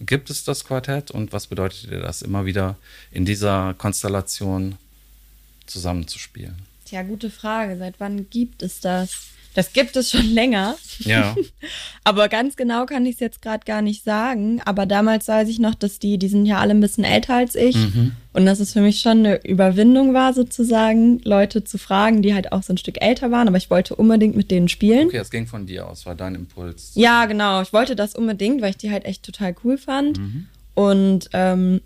gibt 0.00 0.28
es 0.28 0.44
das 0.44 0.64
Quartett 0.64 1.10
und 1.10 1.32
was 1.32 1.46
bedeutet 1.46 1.90
dir 1.90 2.00
das, 2.00 2.22
immer 2.22 2.44
wieder 2.44 2.76
in 3.12 3.24
dieser 3.24 3.74
Konstellation 3.74 4.76
zusammenzuspielen? 5.66 6.56
Tja, 6.84 7.02
gute 7.02 7.30
Frage. 7.30 7.78
Seit 7.78 8.00
wann 8.00 8.28
gibt 8.28 8.62
es 8.62 8.80
das? 8.80 9.30
Das 9.54 9.72
gibt 9.72 9.96
es 9.96 10.10
schon 10.12 10.26
länger. 10.26 10.76
Ja. 11.00 11.34
Aber 12.04 12.28
ganz 12.28 12.56
genau 12.56 12.86
kann 12.86 13.04
ich 13.04 13.14
es 13.14 13.20
jetzt 13.20 13.42
gerade 13.42 13.64
gar 13.64 13.82
nicht 13.82 14.04
sagen. 14.04 14.60
Aber 14.64 14.86
damals 14.86 15.26
weiß 15.26 15.48
ich 15.48 15.58
noch, 15.58 15.74
dass 15.74 15.98
die, 15.98 16.18
die 16.18 16.28
sind 16.28 16.46
ja 16.46 16.58
alle 16.58 16.70
ein 16.70 16.80
bisschen 16.80 17.04
älter 17.04 17.34
als 17.34 17.56
ich. 17.56 17.74
Mhm. 17.76 18.12
Und 18.32 18.46
dass 18.46 18.60
es 18.60 18.72
für 18.72 18.80
mich 18.80 19.00
schon 19.00 19.18
eine 19.18 19.44
Überwindung 19.44 20.14
war, 20.14 20.32
sozusagen, 20.34 21.20
Leute 21.24 21.64
zu 21.64 21.78
fragen, 21.78 22.22
die 22.22 22.32
halt 22.32 22.52
auch 22.52 22.62
so 22.62 22.72
ein 22.72 22.78
Stück 22.78 23.02
älter 23.02 23.32
waren. 23.32 23.48
Aber 23.48 23.56
ich 23.56 23.70
wollte 23.70 23.96
unbedingt 23.96 24.36
mit 24.36 24.50
denen 24.52 24.68
spielen. 24.68 25.08
Okay, 25.08 25.18
das 25.18 25.30
ging 25.30 25.46
von 25.46 25.66
dir 25.66 25.88
aus, 25.88 26.06
war 26.06 26.14
dein 26.14 26.36
Impuls. 26.36 26.92
Ja, 26.94 27.26
genau. 27.26 27.60
Ich 27.62 27.72
wollte 27.72 27.96
das 27.96 28.14
unbedingt, 28.14 28.62
weil 28.62 28.70
ich 28.70 28.76
die 28.76 28.90
halt 28.90 29.04
echt 29.04 29.24
total 29.24 29.54
cool 29.64 29.78
fand. 29.78 30.18
Mhm. 30.18 30.46
Und 30.74 31.28
ähm, 31.32 31.80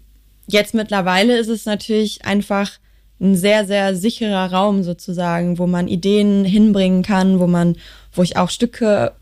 jetzt 0.46 0.74
mittlerweile 0.74 1.38
ist 1.38 1.48
es 1.48 1.64
natürlich 1.64 2.26
einfach 2.26 2.72
ein 3.20 3.36
sehr, 3.36 3.66
sehr 3.66 3.94
sicherer 3.94 4.52
Raum 4.52 4.82
sozusagen, 4.82 5.58
wo 5.58 5.66
man 5.66 5.88
Ideen 5.88 6.44
hinbringen 6.44 7.02
kann, 7.02 7.38
wo 7.38 7.46
man, 7.46 7.76
wo 8.12 8.22
ich 8.22 8.36
auch 8.36 8.50
Stücke 8.50 9.12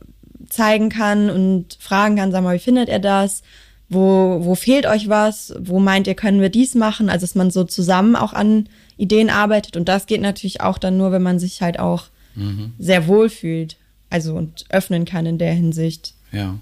zeigen 0.48 0.88
kann 0.88 1.30
und 1.30 1.76
fragen 1.80 2.16
kann, 2.16 2.32
sag 2.32 2.42
mal, 2.42 2.54
wie 2.54 2.60
findet 2.60 2.88
ihr 2.88 2.98
das? 2.98 3.42
Wo, 3.88 4.40
wo 4.42 4.54
fehlt 4.54 4.86
euch 4.86 5.08
was? 5.08 5.54
Wo 5.58 5.78
meint 5.78 6.06
ihr, 6.06 6.14
können 6.14 6.40
wir 6.40 6.48
dies 6.48 6.74
machen? 6.74 7.10
Also, 7.10 7.24
dass 7.24 7.34
man 7.34 7.50
so 7.50 7.64
zusammen 7.64 8.16
auch 8.16 8.32
an 8.32 8.68
Ideen 8.96 9.28
arbeitet. 9.28 9.76
Und 9.76 9.88
das 9.88 10.06
geht 10.06 10.22
natürlich 10.22 10.62
auch 10.62 10.78
dann 10.78 10.96
nur, 10.96 11.12
wenn 11.12 11.22
man 11.22 11.38
sich 11.38 11.60
halt 11.60 11.78
auch 11.78 12.04
mhm. 12.34 12.72
sehr 12.78 13.06
wohl 13.06 13.28
fühlt. 13.28 13.76
Also, 14.08 14.34
und 14.34 14.64
öffnen 14.70 15.04
kann 15.04 15.26
in 15.26 15.38
der 15.38 15.52
Hinsicht. 15.52 16.14
Ja. 16.32 16.58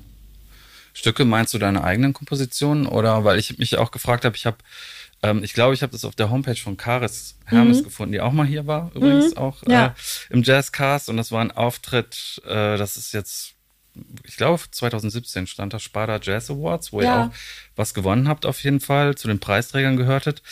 Stücke 0.92 1.24
meinst 1.24 1.54
du 1.54 1.58
deine 1.58 1.84
eigenen 1.84 2.12
Kompositionen? 2.12 2.86
Oder, 2.86 3.24
weil 3.24 3.38
ich 3.38 3.58
mich 3.58 3.78
auch 3.78 3.92
gefragt 3.92 4.24
habe, 4.24 4.36
ich 4.36 4.46
habe 4.46 4.58
ähm, 5.22 5.44
ich 5.44 5.52
glaube, 5.52 5.74
ich 5.74 5.82
habe 5.82 5.92
das 5.92 6.04
auf 6.04 6.14
der 6.14 6.30
Homepage 6.30 6.56
von 6.56 6.76
Karis 6.76 7.36
Hermes 7.44 7.80
mhm. 7.80 7.84
gefunden, 7.84 8.12
die 8.12 8.20
auch 8.20 8.32
mal 8.32 8.46
hier 8.46 8.66
war, 8.66 8.90
übrigens 8.94 9.32
mhm. 9.32 9.38
auch 9.38 9.62
äh, 9.64 9.72
ja. 9.72 9.94
im 10.30 10.42
Jazzcast. 10.42 11.08
Und 11.08 11.16
das 11.16 11.30
war 11.32 11.40
ein 11.40 11.50
Auftritt, 11.50 12.40
äh, 12.46 12.78
das 12.78 12.96
ist 12.96 13.12
jetzt, 13.12 13.54
ich 14.24 14.36
glaube, 14.36 14.62
2017 14.70 15.46
stand 15.46 15.74
da 15.74 15.78
Spada 15.78 16.20
Jazz 16.22 16.50
Awards, 16.50 16.92
wo 16.92 17.02
ja. 17.02 17.06
ihr 17.06 17.26
auch 17.26 17.30
was 17.76 17.92
gewonnen 17.92 18.28
habt, 18.28 18.46
auf 18.46 18.62
jeden 18.62 18.80
Fall, 18.80 19.14
zu 19.16 19.28
den 19.28 19.40
Preisträgern 19.40 19.96
gehörtet. 19.96 20.42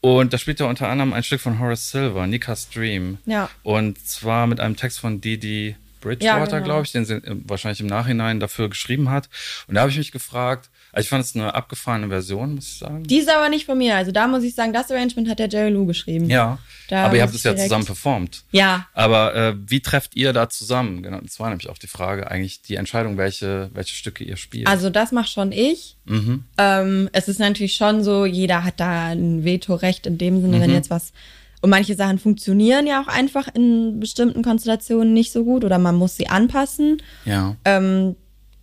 Und 0.00 0.32
da 0.32 0.38
spielt 0.38 0.58
er 0.60 0.68
unter 0.68 0.88
anderem 0.88 1.12
ein 1.12 1.22
Stück 1.22 1.40
von 1.40 1.60
Horace 1.60 1.90
Silver, 1.90 2.26
Nika's 2.26 2.70
Dream. 2.70 3.18
Ja. 3.24 3.50
Und 3.62 4.04
zwar 4.04 4.46
mit 4.46 4.58
einem 4.58 4.76
Text 4.76 4.98
von 4.98 5.20
Didi 5.20 5.76
Bridgewater, 6.00 6.38
ja, 6.38 6.46
genau. 6.46 6.64
glaube 6.64 6.84
ich, 6.84 6.92
den 6.92 7.04
sie 7.04 7.20
wahrscheinlich 7.46 7.80
im 7.80 7.86
Nachhinein 7.86 8.40
dafür 8.40 8.68
geschrieben 8.68 9.10
hat. 9.10 9.28
Und 9.66 9.74
da 9.74 9.82
habe 9.82 9.90
ich 9.90 9.98
mich 9.98 10.12
gefragt, 10.12 10.70
also 10.92 11.04
ich 11.04 11.10
fand 11.10 11.24
es 11.24 11.34
eine 11.34 11.54
abgefahrene 11.54 12.08
Version, 12.08 12.54
muss 12.54 12.68
ich 12.68 12.78
sagen. 12.78 13.04
Die 13.04 13.18
ist 13.18 13.30
aber 13.30 13.48
nicht 13.48 13.66
von 13.66 13.76
mir. 13.76 13.96
Also 13.96 14.10
da 14.10 14.26
muss 14.26 14.42
ich 14.42 14.54
sagen, 14.54 14.72
das 14.72 14.90
Arrangement 14.90 15.28
hat 15.28 15.38
der 15.38 15.48
Jerry 15.48 15.70
Lou 15.70 15.86
geschrieben. 15.86 16.30
Ja. 16.30 16.58
Da 16.88 17.04
aber 17.04 17.16
ihr 17.16 17.22
habt 17.22 17.34
es 17.34 17.42
ja 17.42 17.54
zusammen 17.54 17.84
performt. 17.84 18.44
Ja. 18.52 18.86
Aber 18.94 19.34
äh, 19.34 19.54
wie 19.66 19.80
trefft 19.80 20.16
ihr 20.16 20.32
da 20.32 20.48
zusammen? 20.48 21.02
Genau, 21.02 21.20
das 21.20 21.38
war 21.38 21.50
nämlich 21.50 21.68
auch 21.68 21.78
die 21.78 21.86
Frage, 21.86 22.30
eigentlich 22.30 22.62
die 22.62 22.76
Entscheidung, 22.76 23.18
welche, 23.18 23.70
welche 23.74 23.94
Stücke 23.94 24.24
ihr 24.24 24.36
spielt. 24.36 24.66
Also 24.66 24.88
das 24.88 25.12
macht 25.12 25.30
schon 25.30 25.52
ich. 25.52 25.96
Mhm. 26.06 26.44
Ähm, 26.56 27.10
es 27.12 27.28
ist 27.28 27.38
natürlich 27.38 27.74
schon 27.74 28.02
so, 28.02 28.24
jeder 28.24 28.64
hat 28.64 28.80
da 28.80 29.08
ein 29.08 29.44
Vetorecht 29.44 30.06
in 30.06 30.16
dem 30.16 30.40
Sinne, 30.40 30.56
mhm. 30.56 30.62
wenn 30.62 30.72
jetzt 30.72 30.90
was 30.90 31.12
und 31.60 31.70
manche 31.70 31.94
Sachen 31.94 32.18
funktionieren 32.18 32.86
ja 32.86 33.02
auch 33.02 33.08
einfach 33.08 33.48
in 33.52 33.98
bestimmten 34.00 34.42
Konstellationen 34.42 35.12
nicht 35.12 35.32
so 35.32 35.44
gut 35.44 35.64
oder 35.64 35.78
man 35.78 35.96
muss 35.96 36.16
sie 36.16 36.28
anpassen. 36.28 37.02
Ja. 37.24 37.56
Ähm, 37.64 38.16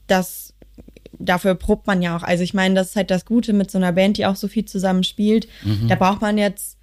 das 0.07 0.53
dafür 1.19 1.55
probt 1.55 1.87
man 1.87 2.01
ja 2.01 2.15
auch. 2.17 2.23
Also 2.23 2.43
ich 2.43 2.53
meine, 2.53 2.75
das 2.75 2.89
ist 2.89 2.95
halt 2.95 3.11
das 3.11 3.25
Gute 3.25 3.53
mit 3.53 3.71
so 3.71 3.77
einer 3.77 3.91
Band, 3.91 4.17
die 4.17 4.25
auch 4.25 4.35
so 4.35 4.47
viel 4.47 4.65
zusammenspielt. 4.65 5.47
Mhm. 5.63 5.87
Da 5.87 5.95
braucht 5.95 6.21
man 6.21 6.37
jetzt 6.37 6.77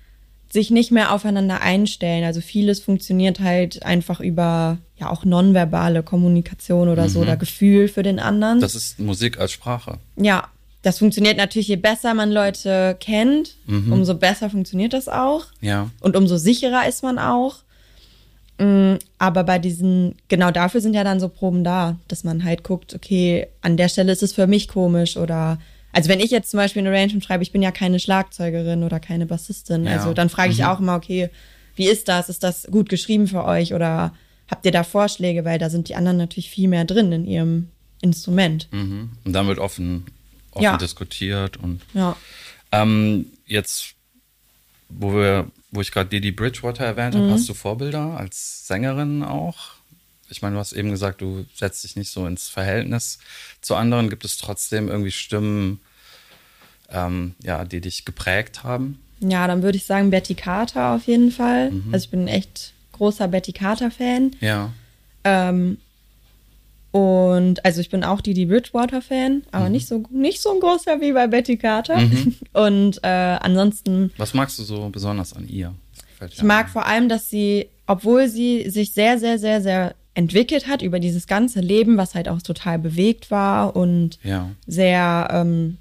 sich 0.50 0.70
nicht 0.70 0.90
mehr 0.90 1.12
aufeinander 1.12 1.62
einstellen. 1.62 2.24
Also 2.24 2.40
vieles 2.40 2.80
funktioniert 2.80 3.40
halt 3.40 3.84
einfach 3.84 4.20
über 4.20 4.78
ja 4.96 5.10
auch 5.10 5.24
nonverbale 5.24 6.02
Kommunikation 6.02 6.88
oder 6.88 7.04
mhm. 7.04 7.08
so 7.08 7.20
oder 7.20 7.36
Gefühl 7.36 7.88
für 7.88 8.02
den 8.02 8.18
anderen. 8.18 8.60
Das 8.60 8.74
ist 8.74 8.98
Musik 8.98 9.38
als 9.38 9.52
Sprache. 9.52 9.98
Ja, 10.16 10.48
das 10.82 10.98
funktioniert 10.98 11.36
natürlich, 11.36 11.68
je 11.68 11.76
besser 11.76 12.12
man 12.12 12.30
Leute 12.30 12.96
kennt, 12.98 13.56
mhm. 13.66 13.92
umso 13.92 14.14
besser 14.14 14.50
funktioniert 14.50 14.92
das 14.92 15.08
auch. 15.08 15.46
Ja. 15.60 15.90
Und 16.00 16.16
umso 16.16 16.36
sicherer 16.36 16.88
ist 16.88 17.02
man 17.02 17.18
auch. 17.18 17.58
Mm, 18.58 18.94
aber 19.18 19.44
bei 19.44 19.58
diesen, 19.58 20.16
genau 20.28 20.50
dafür 20.50 20.80
sind 20.80 20.94
ja 20.94 21.04
dann 21.04 21.20
so 21.20 21.28
Proben 21.28 21.64
da, 21.64 21.98
dass 22.08 22.24
man 22.24 22.44
halt 22.44 22.64
guckt, 22.64 22.94
okay, 22.94 23.46
an 23.60 23.76
der 23.76 23.88
Stelle 23.88 24.12
ist 24.12 24.22
es 24.22 24.32
für 24.32 24.46
mich 24.46 24.68
komisch 24.68 25.16
oder, 25.16 25.58
also 25.92 26.08
wenn 26.08 26.20
ich 26.20 26.30
jetzt 26.30 26.50
zum 26.50 26.58
Beispiel 26.58 26.82
ein 26.82 26.88
Arrangement 26.88 27.24
schreibe, 27.24 27.42
ich 27.42 27.52
bin 27.52 27.62
ja 27.62 27.70
keine 27.70 27.98
Schlagzeugerin 27.98 28.82
oder 28.82 29.00
keine 29.00 29.26
Bassistin, 29.26 29.84
ja. 29.84 29.92
also 29.92 30.12
dann 30.12 30.28
frage 30.28 30.52
ich 30.52 30.58
mhm. 30.58 30.64
auch 30.64 30.80
immer, 30.80 30.96
okay, 30.96 31.30
wie 31.76 31.86
ist 31.86 32.08
das? 32.08 32.28
Ist 32.28 32.42
das 32.42 32.66
gut 32.70 32.88
geschrieben 32.88 33.26
für 33.26 33.44
euch 33.44 33.72
oder 33.72 34.12
habt 34.50 34.66
ihr 34.66 34.72
da 34.72 34.84
Vorschläge? 34.84 35.44
Weil 35.44 35.58
da 35.58 35.70
sind 35.70 35.88
die 35.88 35.94
anderen 35.94 36.18
natürlich 36.18 36.50
viel 36.50 36.68
mehr 36.68 36.84
drin 36.84 37.12
in 37.12 37.24
ihrem 37.24 37.68
Instrument. 38.02 38.68
Mhm. 38.72 39.10
Und 39.24 39.32
dann 39.32 39.46
wird 39.46 39.58
offen, 39.58 40.04
offen 40.52 40.64
ja. 40.64 40.76
diskutiert 40.76 41.56
und 41.56 41.80
ja. 41.94 42.16
ähm, 42.72 43.26
jetzt, 43.46 43.94
wo 44.88 45.14
wir 45.14 45.50
wo 45.72 45.80
ich 45.80 45.90
gerade 45.90 46.10
Didi 46.10 46.30
Bridgewater 46.30 46.84
erwähnt 46.84 47.14
habe, 47.14 47.26
mhm. 47.26 47.32
hast 47.32 47.48
du 47.48 47.54
Vorbilder 47.54 48.18
als 48.18 48.66
Sängerin 48.66 49.22
auch? 49.22 49.72
Ich 50.28 50.42
meine, 50.42 50.54
du 50.54 50.60
hast 50.60 50.72
eben 50.72 50.90
gesagt, 50.90 51.20
du 51.20 51.46
setzt 51.54 51.82
dich 51.82 51.96
nicht 51.96 52.10
so 52.10 52.26
ins 52.26 52.48
Verhältnis 52.48 53.18
zu 53.60 53.74
anderen. 53.74 54.10
Gibt 54.10 54.24
es 54.24 54.36
trotzdem 54.36 54.88
irgendwie 54.88 55.10
Stimmen, 55.10 55.80
ähm, 56.90 57.34
ja, 57.42 57.64
die 57.64 57.80
dich 57.80 58.04
geprägt 58.04 58.64
haben? 58.64 58.98
Ja, 59.20 59.46
dann 59.46 59.62
würde 59.62 59.78
ich 59.78 59.86
sagen 59.86 60.10
Betty 60.10 60.34
Carter 60.34 60.94
auf 60.94 61.06
jeden 61.06 61.30
Fall. 61.30 61.70
Mhm. 61.70 61.92
Also 61.92 62.04
ich 62.04 62.10
bin 62.10 62.24
ein 62.24 62.28
echt 62.28 62.74
großer 62.92 63.28
Betty 63.28 63.52
Carter-Fan. 63.52 64.36
Ja. 64.40 64.72
Ähm, 65.24 65.78
und 66.92 67.64
also 67.64 67.80
ich 67.80 67.88
bin 67.88 68.04
auch 68.04 68.20
die, 68.20 68.34
die 68.34 68.44
Bridgewater-Fan, 68.44 69.44
aber 69.50 69.64
mhm. 69.66 69.72
nicht, 69.72 69.88
so, 69.88 70.02
nicht 70.10 70.42
so 70.42 70.52
ein 70.52 70.60
großer 70.60 71.00
wie 71.00 71.12
bei 71.12 71.26
Betty 71.26 71.56
Carter. 71.56 71.98
Mhm. 71.98 72.36
Und 72.52 73.02
äh, 73.02 73.08
ansonsten. 73.08 74.12
Was 74.18 74.34
magst 74.34 74.58
du 74.58 74.62
so 74.62 74.90
besonders 74.90 75.32
an 75.32 75.48
ihr? 75.48 75.74
Ich 76.30 76.42
mag 76.42 76.68
vor 76.68 76.86
allem, 76.86 77.08
dass 77.08 77.30
sie, 77.30 77.70
obwohl 77.86 78.28
sie 78.28 78.68
sich 78.68 78.92
sehr, 78.92 79.18
sehr, 79.18 79.38
sehr, 79.38 79.62
sehr 79.62 79.94
entwickelt 80.14 80.68
hat 80.68 80.82
über 80.82 81.00
dieses 81.00 81.26
ganze 81.26 81.60
Leben, 81.60 81.96
was 81.96 82.14
halt 82.14 82.28
auch 82.28 82.42
total 82.42 82.78
bewegt 82.78 83.30
war 83.30 83.74
und 83.74 84.18
ja. 84.22 84.50
sehr, 84.66 85.28
ähm, 85.32 85.78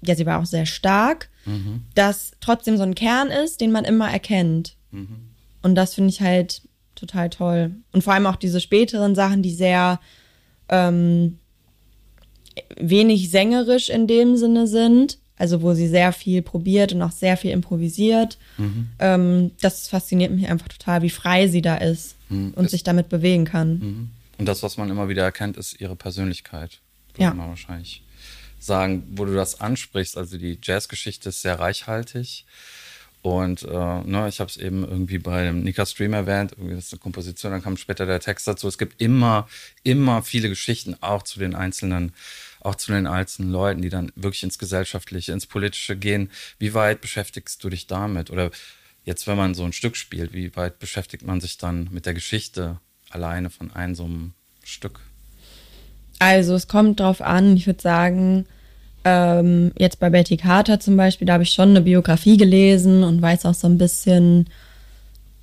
ja, 0.00 0.16
sie 0.16 0.24
war 0.24 0.40
auch 0.40 0.46
sehr 0.46 0.64
stark, 0.64 1.28
mhm. 1.44 1.82
dass 1.94 2.32
trotzdem 2.40 2.78
so 2.78 2.82
ein 2.82 2.94
Kern 2.94 3.28
ist, 3.28 3.60
den 3.60 3.72
man 3.72 3.84
immer 3.84 4.10
erkennt. 4.10 4.76
Mhm. 4.90 5.28
Und 5.62 5.74
das 5.74 5.94
finde 5.94 6.08
ich 6.08 6.22
halt 6.22 6.62
total 6.94 7.28
toll. 7.28 7.72
Und 7.92 8.02
vor 8.02 8.14
allem 8.14 8.26
auch 8.26 8.36
diese 8.36 8.60
späteren 8.62 9.14
Sachen, 9.14 9.42
die 9.42 9.52
sehr 9.52 10.00
ähm, 10.68 11.38
wenig 12.76 13.30
sängerisch 13.30 13.88
in 13.88 14.06
dem 14.06 14.36
Sinne 14.36 14.66
sind, 14.66 15.18
also 15.36 15.62
wo 15.62 15.74
sie 15.74 15.88
sehr 15.88 16.12
viel 16.12 16.42
probiert 16.42 16.92
und 16.92 17.02
auch 17.02 17.12
sehr 17.12 17.36
viel 17.36 17.50
improvisiert. 17.50 18.38
Mhm. 18.56 18.88
Ähm, 18.98 19.50
das 19.60 19.88
fasziniert 19.88 20.32
mich 20.32 20.48
einfach 20.48 20.68
total, 20.68 21.02
wie 21.02 21.10
frei 21.10 21.48
sie 21.48 21.62
da 21.62 21.76
ist 21.76 22.16
mhm. 22.28 22.52
und 22.56 22.66
ist, 22.66 22.70
sich 22.70 22.82
damit 22.82 23.08
bewegen 23.08 23.44
kann. 23.44 23.78
Mhm. 23.78 24.10
Und 24.38 24.46
das, 24.46 24.62
was 24.62 24.76
man 24.76 24.90
immer 24.90 25.08
wieder 25.08 25.24
erkennt, 25.24 25.56
ist 25.56 25.80
ihre 25.80 25.96
Persönlichkeit. 25.96 26.80
Ja. 27.18 27.32
man 27.32 27.48
wahrscheinlich 27.48 28.02
sagen, 28.58 29.04
wo 29.14 29.24
du 29.24 29.34
das 29.34 29.60
ansprichst. 29.60 30.16
Also 30.16 30.38
die 30.38 30.58
Jazzgeschichte 30.62 31.30
ist 31.30 31.42
sehr 31.42 31.58
reichhaltig. 31.58 32.44
Und 33.26 33.64
äh, 33.64 33.68
ne, 34.04 34.28
ich 34.28 34.38
habe 34.38 34.48
es 34.48 34.56
eben 34.56 34.84
irgendwie 34.84 35.18
bei 35.18 35.42
dem 35.42 35.64
Nika 35.64 35.84
Stream 35.84 36.12
erwähnt, 36.12 36.52
irgendwie 36.52 36.76
das 36.76 36.84
ist 36.84 36.92
eine 36.92 37.00
Komposition, 37.00 37.50
dann 37.50 37.60
kam 37.60 37.76
später 37.76 38.06
der 38.06 38.20
Text 38.20 38.46
dazu. 38.46 38.68
Es 38.68 38.78
gibt 38.78 39.02
immer, 39.02 39.48
immer 39.82 40.22
viele 40.22 40.48
Geschichten, 40.48 40.94
auch 41.00 41.24
zu 41.24 41.40
den 41.40 41.56
einzelnen, 41.56 42.12
auch 42.60 42.76
zu 42.76 42.92
den 42.92 43.08
einzelnen 43.08 43.50
Leuten, 43.50 43.82
die 43.82 43.88
dann 43.88 44.12
wirklich 44.14 44.44
ins 44.44 44.60
Gesellschaftliche, 44.60 45.32
ins 45.32 45.48
Politische 45.48 45.96
gehen. 45.96 46.30
Wie 46.60 46.72
weit 46.72 47.00
beschäftigst 47.00 47.64
du 47.64 47.68
dich 47.68 47.88
damit? 47.88 48.30
Oder 48.30 48.52
jetzt, 49.02 49.26
wenn 49.26 49.36
man 49.36 49.54
so 49.54 49.64
ein 49.64 49.72
Stück 49.72 49.96
spielt, 49.96 50.32
wie 50.32 50.54
weit 50.54 50.78
beschäftigt 50.78 51.26
man 51.26 51.40
sich 51.40 51.58
dann 51.58 51.88
mit 51.90 52.06
der 52.06 52.14
Geschichte 52.14 52.78
alleine 53.10 53.50
von 53.50 53.72
einem 53.72 53.96
so 53.96 54.04
einem 54.04 54.34
Stück? 54.62 55.00
Also 56.20 56.54
es 56.54 56.68
kommt 56.68 57.00
drauf 57.00 57.20
an, 57.20 57.56
ich 57.56 57.66
würde 57.66 57.82
sagen, 57.82 58.46
ähm, 59.08 59.70
jetzt 59.78 60.00
bei 60.00 60.10
Betty 60.10 60.36
Carter 60.36 60.80
zum 60.80 60.96
Beispiel, 60.96 61.26
da 61.26 61.34
habe 61.34 61.44
ich 61.44 61.50
schon 61.50 61.70
eine 61.70 61.80
Biografie 61.80 62.36
gelesen 62.36 63.04
und 63.04 63.22
weiß 63.22 63.46
auch 63.46 63.54
so 63.54 63.68
ein 63.68 63.78
bisschen, 63.78 64.48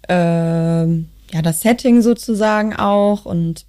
äh, 0.10 0.14
ja, 0.14 1.42
das 1.42 1.62
Setting 1.62 2.02
sozusagen 2.02 2.76
auch. 2.76 3.24
Und 3.24 3.66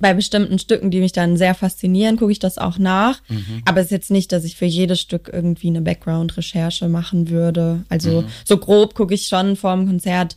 bei 0.00 0.12
bestimmten 0.12 0.58
Stücken, 0.58 0.90
die 0.90 1.00
mich 1.00 1.12
dann 1.12 1.38
sehr 1.38 1.54
faszinieren, 1.54 2.18
gucke 2.18 2.30
ich 2.30 2.40
das 2.40 2.58
auch 2.58 2.76
nach. 2.76 3.22
Mhm. 3.30 3.62
Aber 3.64 3.80
es 3.80 3.86
ist 3.86 3.92
jetzt 3.92 4.10
nicht, 4.10 4.32
dass 4.32 4.44
ich 4.44 4.54
für 4.54 4.66
jedes 4.66 5.00
Stück 5.00 5.30
irgendwie 5.32 5.68
eine 5.68 5.80
Background-Recherche 5.80 6.90
machen 6.90 7.30
würde. 7.30 7.86
Also 7.88 8.20
mhm. 8.20 8.26
so 8.44 8.58
grob 8.58 8.94
gucke 8.94 9.14
ich 9.14 9.28
schon 9.28 9.56
vor 9.56 9.74
dem 9.74 9.86
Konzert, 9.86 10.36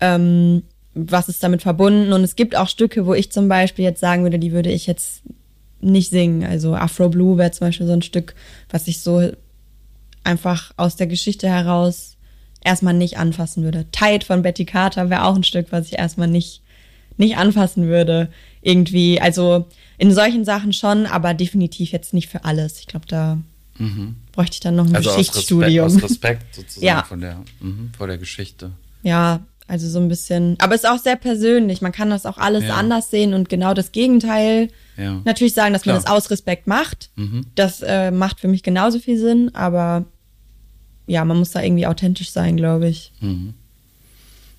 ähm, 0.00 0.64
was 0.94 1.28
ist 1.28 1.44
damit 1.44 1.62
verbunden. 1.62 2.12
Und 2.12 2.24
es 2.24 2.34
gibt 2.34 2.56
auch 2.56 2.68
Stücke, 2.68 3.06
wo 3.06 3.14
ich 3.14 3.30
zum 3.30 3.46
Beispiel 3.46 3.84
jetzt 3.84 4.00
sagen 4.00 4.24
würde, 4.24 4.40
die 4.40 4.50
würde 4.50 4.72
ich 4.72 4.88
jetzt 4.88 5.22
nicht 5.80 6.10
singen. 6.10 6.44
Also 6.44 6.74
Afro 6.74 7.08
Blue 7.08 7.38
wäre 7.38 7.50
zum 7.50 7.66
Beispiel 7.66 7.86
so 7.86 7.92
ein 7.92 8.02
Stück, 8.02 8.34
was 8.70 8.88
ich 8.88 9.00
so 9.00 9.30
einfach 10.24 10.72
aus 10.76 10.96
der 10.96 11.06
Geschichte 11.06 11.48
heraus 11.48 12.16
erstmal 12.62 12.94
nicht 12.94 13.16
anfassen 13.18 13.62
würde. 13.62 13.86
Tight 13.92 14.24
von 14.24 14.42
Betty 14.42 14.64
Carter 14.64 15.08
wäre 15.08 15.24
auch 15.24 15.36
ein 15.36 15.44
Stück, 15.44 15.68
was 15.70 15.86
ich 15.86 15.98
erstmal 15.98 16.28
nicht, 16.28 16.62
nicht 17.16 17.36
anfassen 17.36 17.86
würde. 17.86 18.28
Irgendwie, 18.60 19.20
also 19.20 19.66
in 19.98 20.12
solchen 20.12 20.44
Sachen 20.44 20.72
schon, 20.72 21.06
aber 21.06 21.32
definitiv 21.32 21.92
jetzt 21.92 22.12
nicht 22.12 22.28
für 22.28 22.44
alles. 22.44 22.80
Ich 22.80 22.88
glaube, 22.88 23.06
da 23.06 23.38
mhm. 23.78 24.16
bräuchte 24.32 24.54
ich 24.54 24.60
dann 24.60 24.74
noch 24.74 24.86
ein 24.86 24.96
also 24.96 25.10
Geschichtsstudium. 25.10 25.86
Aus 25.86 26.02
Respekt, 26.02 26.04
aus 26.04 26.10
Respekt 26.10 26.54
sozusagen 26.56 26.86
ja. 26.86 27.02
von 27.04 27.20
der, 27.20 27.36
mh, 27.60 27.90
vor 27.96 28.08
der 28.08 28.18
Geschichte. 28.18 28.72
Ja, 29.02 29.40
also 29.68 29.88
so 29.88 29.98
ein 29.98 30.08
bisschen, 30.08 30.56
aber 30.60 30.74
es 30.74 30.84
ist 30.84 30.90
auch 30.90 30.98
sehr 30.98 31.16
persönlich. 31.16 31.82
Man 31.82 31.92
kann 31.92 32.10
das 32.10 32.24
auch 32.24 32.38
alles 32.38 32.64
ja. 32.64 32.76
anders 32.76 33.10
sehen 33.10 33.34
und 33.34 33.48
genau 33.48 33.74
das 33.74 33.92
Gegenteil 33.92 34.68
ja. 34.96 35.20
natürlich 35.24 35.54
sagen, 35.54 35.72
dass 35.72 35.82
Klar. 35.82 35.96
man 35.96 36.04
das 36.04 36.10
aus 36.10 36.30
Respekt 36.30 36.66
macht. 36.66 37.10
Mhm. 37.16 37.46
Das 37.54 37.82
äh, 37.82 38.10
macht 38.10 38.40
für 38.40 38.48
mich 38.48 38.62
genauso 38.62 38.98
viel 38.98 39.18
Sinn, 39.18 39.54
aber 39.54 40.04
ja, 41.06 41.24
man 41.24 41.38
muss 41.38 41.50
da 41.50 41.62
irgendwie 41.62 41.86
authentisch 41.86 42.30
sein, 42.30 42.56
glaube 42.56 42.88
ich. 42.88 43.12
Mhm. 43.20 43.54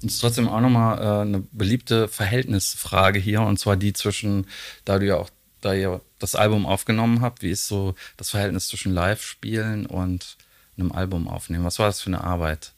Das 0.02 0.14
ist 0.14 0.20
trotzdem 0.20 0.48
auch 0.48 0.62
nochmal 0.62 1.00
äh, 1.00 1.22
eine 1.22 1.44
beliebte 1.52 2.08
Verhältnisfrage 2.08 3.20
hier, 3.20 3.42
und 3.42 3.58
zwar 3.58 3.78
die 3.78 3.94
zwischen, 3.94 4.46
da 4.86 5.00
du 5.00 5.08
ja 5.08 5.18
auch, 5.18 5.30
da 5.62 5.74
ihr 5.74 6.02
das 6.20 6.36
Album 6.36 6.66
aufgenommen 6.66 7.22
habt, 7.22 7.42
wie 7.42 7.50
ist 7.50 7.68
so 7.68 7.96
das 8.16 8.30
Verhältnis 8.30 8.68
zwischen 8.68 8.94
Live-Spielen 8.94 9.86
und 9.86 10.38
einem 10.78 10.92
Album 10.92 11.28
aufnehmen? 11.28 11.64
Was 11.66 11.80
war 11.80 11.88
das 11.88 12.02
für 12.02 12.08
eine 12.08 12.24
Arbeit? 12.24 12.74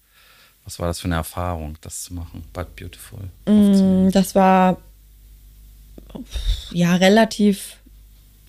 Was 0.69 0.77
war 0.77 0.85
das 0.85 0.99
für 0.99 1.05
eine 1.05 1.15
Erfahrung, 1.15 1.79
das 1.81 2.03
zu 2.03 2.13
machen, 2.13 2.43
But 2.53 2.75
Beautiful? 2.75 3.21
Mm, 3.47 4.11
das 4.11 4.35
war 4.35 4.77
ja 6.69 6.95
relativ 6.95 7.78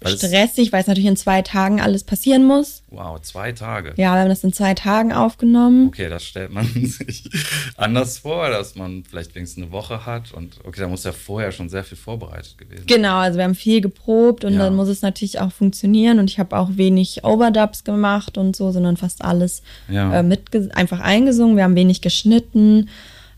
weil 0.00 0.16
stressig, 0.16 0.72
weil 0.72 0.80
es 0.80 0.86
natürlich 0.86 1.08
in 1.08 1.16
zwei 1.16 1.42
Tagen 1.42 1.80
alles 1.80 2.04
passieren 2.04 2.44
muss. 2.44 2.82
Wow, 2.90 3.20
zwei 3.20 3.52
Tage. 3.52 3.90
Ja, 3.96 4.14
wir 4.14 4.20
haben 4.20 4.28
das 4.28 4.42
in 4.44 4.52
zwei 4.52 4.74
Tagen 4.74 5.12
aufgenommen. 5.12 5.88
Okay, 5.88 6.08
das 6.08 6.24
stellt 6.24 6.52
man 6.52 6.66
sich 6.74 7.28
anders 7.76 8.18
vor, 8.18 8.48
dass 8.50 8.74
man 8.74 9.04
vielleicht 9.08 9.34
wenigstens 9.34 9.64
eine 9.64 9.72
Woche 9.72 10.06
hat 10.06 10.32
und 10.32 10.58
okay, 10.64 10.80
da 10.80 10.88
muss 10.88 11.04
ja 11.04 11.12
vorher 11.12 11.52
schon 11.52 11.68
sehr 11.68 11.84
viel 11.84 11.98
vorbereitet 11.98 12.56
gewesen 12.56 12.78
sein. 12.78 12.86
Genau, 12.86 13.18
also 13.18 13.38
wir 13.38 13.44
haben 13.44 13.54
viel 13.54 13.80
geprobt 13.80 14.44
und 14.44 14.54
ja. 14.54 14.60
dann 14.60 14.74
muss 14.74 14.88
es 14.88 15.02
natürlich 15.02 15.38
auch 15.38 15.52
funktionieren 15.52 16.18
und 16.18 16.30
ich 16.30 16.38
habe 16.38 16.56
auch 16.56 16.70
wenig 16.72 17.24
Overdubs 17.24 17.84
gemacht 17.84 18.38
und 18.38 18.56
so, 18.56 18.72
sondern 18.72 18.96
fast 18.96 19.22
alles 19.22 19.62
ja. 19.88 20.20
äh, 20.20 20.22
mit 20.22 20.74
einfach 20.74 21.00
eingesungen. 21.00 21.56
Wir 21.56 21.64
haben 21.64 21.76
wenig 21.76 22.00
geschnitten. 22.00 22.88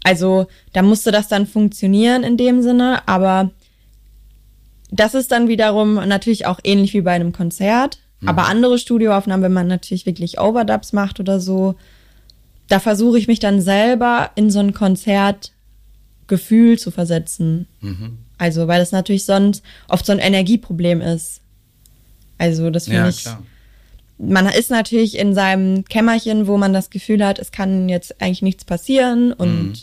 Also 0.05 0.46
da 0.72 0.83
musste 0.83 1.11
das 1.11 1.29
dann 1.29 1.46
funktionieren 1.46 2.25
in 2.25 2.37
dem 2.37 2.62
Sinne, 2.62 3.07
aber 3.07 3.51
das 4.92 5.14
ist 5.14 5.33
dann 5.33 5.48
wiederum 5.48 5.94
natürlich 5.94 6.46
auch 6.46 6.61
ähnlich 6.62 6.92
wie 6.92 7.00
bei 7.00 7.12
einem 7.12 7.33
Konzert. 7.33 7.98
Mhm. 8.20 8.28
Aber 8.28 8.46
andere 8.46 8.78
Studioaufnahmen, 8.78 9.42
wenn 9.42 9.52
man 9.52 9.66
natürlich 9.66 10.07
wirklich 10.07 10.38
Overdubs 10.38 10.92
macht 10.92 11.18
oder 11.18 11.40
so, 11.40 11.74
da 12.68 12.78
versuche 12.78 13.18
ich 13.18 13.26
mich 13.26 13.40
dann 13.40 13.61
selber 13.61 14.31
in 14.35 14.50
so 14.50 14.61
ein 14.61 14.74
Konzertgefühl 14.74 16.78
zu 16.78 16.90
versetzen. 16.90 17.66
Mhm. 17.81 18.18
Also, 18.37 18.68
weil 18.68 18.81
das 18.81 18.92
natürlich 18.92 19.24
sonst 19.24 19.64
oft 19.88 20.05
so 20.05 20.12
ein 20.12 20.18
Energieproblem 20.18 21.00
ist. 21.00 21.40
Also, 22.37 22.70
das 22.70 22.85
finde 22.85 22.98
ja, 22.98 23.09
ich. 23.09 23.22
Klar. 23.22 23.42
Man 24.18 24.46
ist 24.46 24.70
natürlich 24.70 25.18
in 25.18 25.35
seinem 25.35 25.85
Kämmerchen, 25.87 26.46
wo 26.46 26.59
man 26.59 26.74
das 26.74 26.90
Gefühl 26.90 27.24
hat, 27.24 27.38
es 27.38 27.50
kann 27.50 27.88
jetzt 27.88 28.20
eigentlich 28.20 28.42
nichts 28.42 28.64
passieren 28.64 29.33
und 29.33 29.68
mhm. 29.68 29.74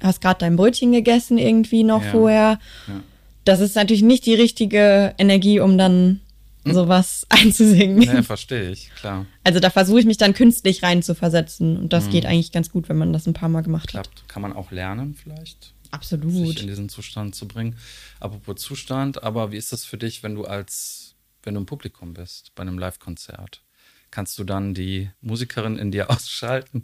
hast 0.00 0.20
gerade 0.20 0.40
dein 0.40 0.56
Brötchen 0.56 0.92
gegessen 0.92 1.38
irgendwie 1.38 1.82
noch 1.82 2.04
ja. 2.04 2.10
vorher. 2.10 2.58
Ja 2.86 3.02
das 3.44 3.60
ist 3.60 3.76
natürlich 3.76 4.02
nicht 4.02 4.26
die 4.26 4.34
richtige 4.34 5.14
Energie, 5.18 5.60
um 5.60 5.78
dann 5.78 6.20
hm? 6.64 6.74
sowas 6.74 7.26
einzusingen. 7.28 8.02
Ja, 8.02 8.22
verstehe 8.22 8.70
ich, 8.70 8.90
klar. 8.94 9.26
Also 9.44 9.60
da 9.60 9.70
versuche 9.70 10.00
ich 10.00 10.06
mich 10.06 10.16
dann 10.16 10.34
künstlich 10.34 10.82
rein 10.82 11.02
zu 11.02 11.14
versetzen 11.14 11.76
und 11.76 11.92
das 11.92 12.06
mhm. 12.06 12.10
geht 12.10 12.26
eigentlich 12.26 12.52
ganz 12.52 12.70
gut, 12.70 12.88
wenn 12.88 12.96
man 12.96 13.12
das 13.12 13.26
ein 13.26 13.34
paar 13.34 13.48
Mal 13.48 13.62
gemacht 13.62 13.88
Klappt. 13.88 14.22
hat. 14.22 14.28
Kann 14.28 14.42
man 14.42 14.52
auch 14.52 14.70
lernen 14.70 15.14
vielleicht? 15.14 15.72
Absolut. 15.90 16.32
Sich 16.32 16.62
in 16.62 16.66
diesen 16.66 16.88
Zustand 16.88 17.36
zu 17.36 17.46
bringen. 17.46 17.76
Apropos 18.18 18.56
Zustand, 18.56 19.22
aber 19.22 19.52
wie 19.52 19.56
ist 19.56 19.72
das 19.72 19.84
für 19.84 19.96
dich, 19.96 20.24
wenn 20.24 20.34
du 20.34 20.44
als, 20.44 21.14
wenn 21.44 21.54
du 21.54 21.60
im 21.60 21.66
Publikum 21.66 22.14
bist, 22.14 22.52
bei 22.56 22.62
einem 22.62 22.78
Live-Konzert? 22.78 23.62
Kannst 24.10 24.38
du 24.38 24.44
dann 24.44 24.74
die 24.74 25.10
Musikerin 25.20 25.76
in 25.76 25.92
dir 25.92 26.10
ausschalten 26.10 26.82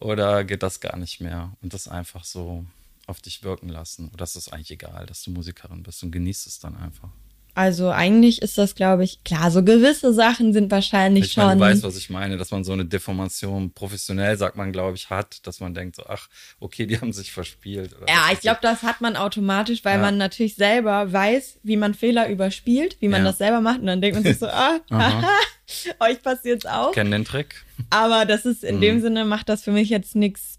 oder 0.00 0.44
geht 0.44 0.62
das 0.62 0.80
gar 0.80 0.96
nicht 0.96 1.20
mehr 1.20 1.56
und 1.62 1.72
das 1.72 1.88
einfach 1.88 2.24
so 2.24 2.66
auf 3.08 3.20
dich 3.20 3.42
wirken 3.42 3.68
lassen. 3.68 4.10
Oder 4.12 4.24
ist 4.24 4.36
es 4.36 4.52
eigentlich 4.52 4.70
egal, 4.70 5.06
dass 5.06 5.22
du 5.22 5.30
Musikerin 5.30 5.82
bist 5.82 6.02
und 6.02 6.10
genießt 6.10 6.46
es 6.46 6.58
dann 6.58 6.76
einfach? 6.76 7.10
Also 7.58 7.90
eigentlich 7.90 8.40
ist 8.40 8.56
das, 8.56 8.76
glaube 8.76 9.02
ich, 9.02 9.24
klar, 9.24 9.50
so 9.50 9.64
gewisse 9.64 10.12
Sachen 10.12 10.52
sind 10.52 10.70
wahrscheinlich 10.70 11.24
ich 11.24 11.32
schon. 11.32 11.44
Meine, 11.44 11.56
du 11.56 11.60
weißt, 11.62 11.82
was 11.82 11.96
ich 11.96 12.08
meine, 12.08 12.36
dass 12.36 12.52
man 12.52 12.62
so 12.62 12.72
eine 12.72 12.84
Deformation 12.84 13.72
professionell, 13.72 14.38
sagt 14.38 14.56
man, 14.56 14.70
glaube 14.70 14.96
ich, 14.96 15.10
hat, 15.10 15.44
dass 15.44 15.58
man 15.58 15.74
denkt 15.74 15.96
so, 15.96 16.04
ach, 16.06 16.28
okay, 16.60 16.86
die 16.86 17.00
haben 17.00 17.12
sich 17.12 17.32
verspielt. 17.32 17.96
ja, 18.06 18.28
ich 18.32 18.38
glaube, 18.42 18.60
das 18.62 18.84
hat 18.84 19.00
man 19.00 19.16
automatisch, 19.16 19.84
weil 19.84 19.96
ja. 19.96 20.02
man 20.02 20.18
natürlich 20.18 20.54
selber 20.54 21.12
weiß, 21.12 21.58
wie 21.64 21.76
man 21.76 21.94
Fehler 21.94 22.28
überspielt, 22.28 22.96
wie 23.00 23.08
man 23.08 23.24
ja. 23.24 23.30
das 23.30 23.38
selber 23.38 23.60
macht 23.60 23.80
und 23.80 23.86
dann 23.86 24.00
denkt 24.00 24.14
man 24.14 24.22
sich 24.22 24.38
so, 24.38 24.46
ah, 24.46 24.78
haha, 24.88 25.28
euch 25.98 26.22
passiert's 26.22 26.64
auch. 26.64 26.92
Kennen 26.92 27.10
den 27.10 27.24
Trick. 27.24 27.64
Aber 27.90 28.24
das 28.24 28.44
ist 28.44 28.62
in 28.62 28.76
mhm. 28.76 28.82
dem 28.82 29.00
Sinne 29.00 29.24
macht 29.24 29.48
das 29.48 29.64
für 29.64 29.72
mich 29.72 29.88
jetzt 29.88 30.14
nichts 30.14 30.57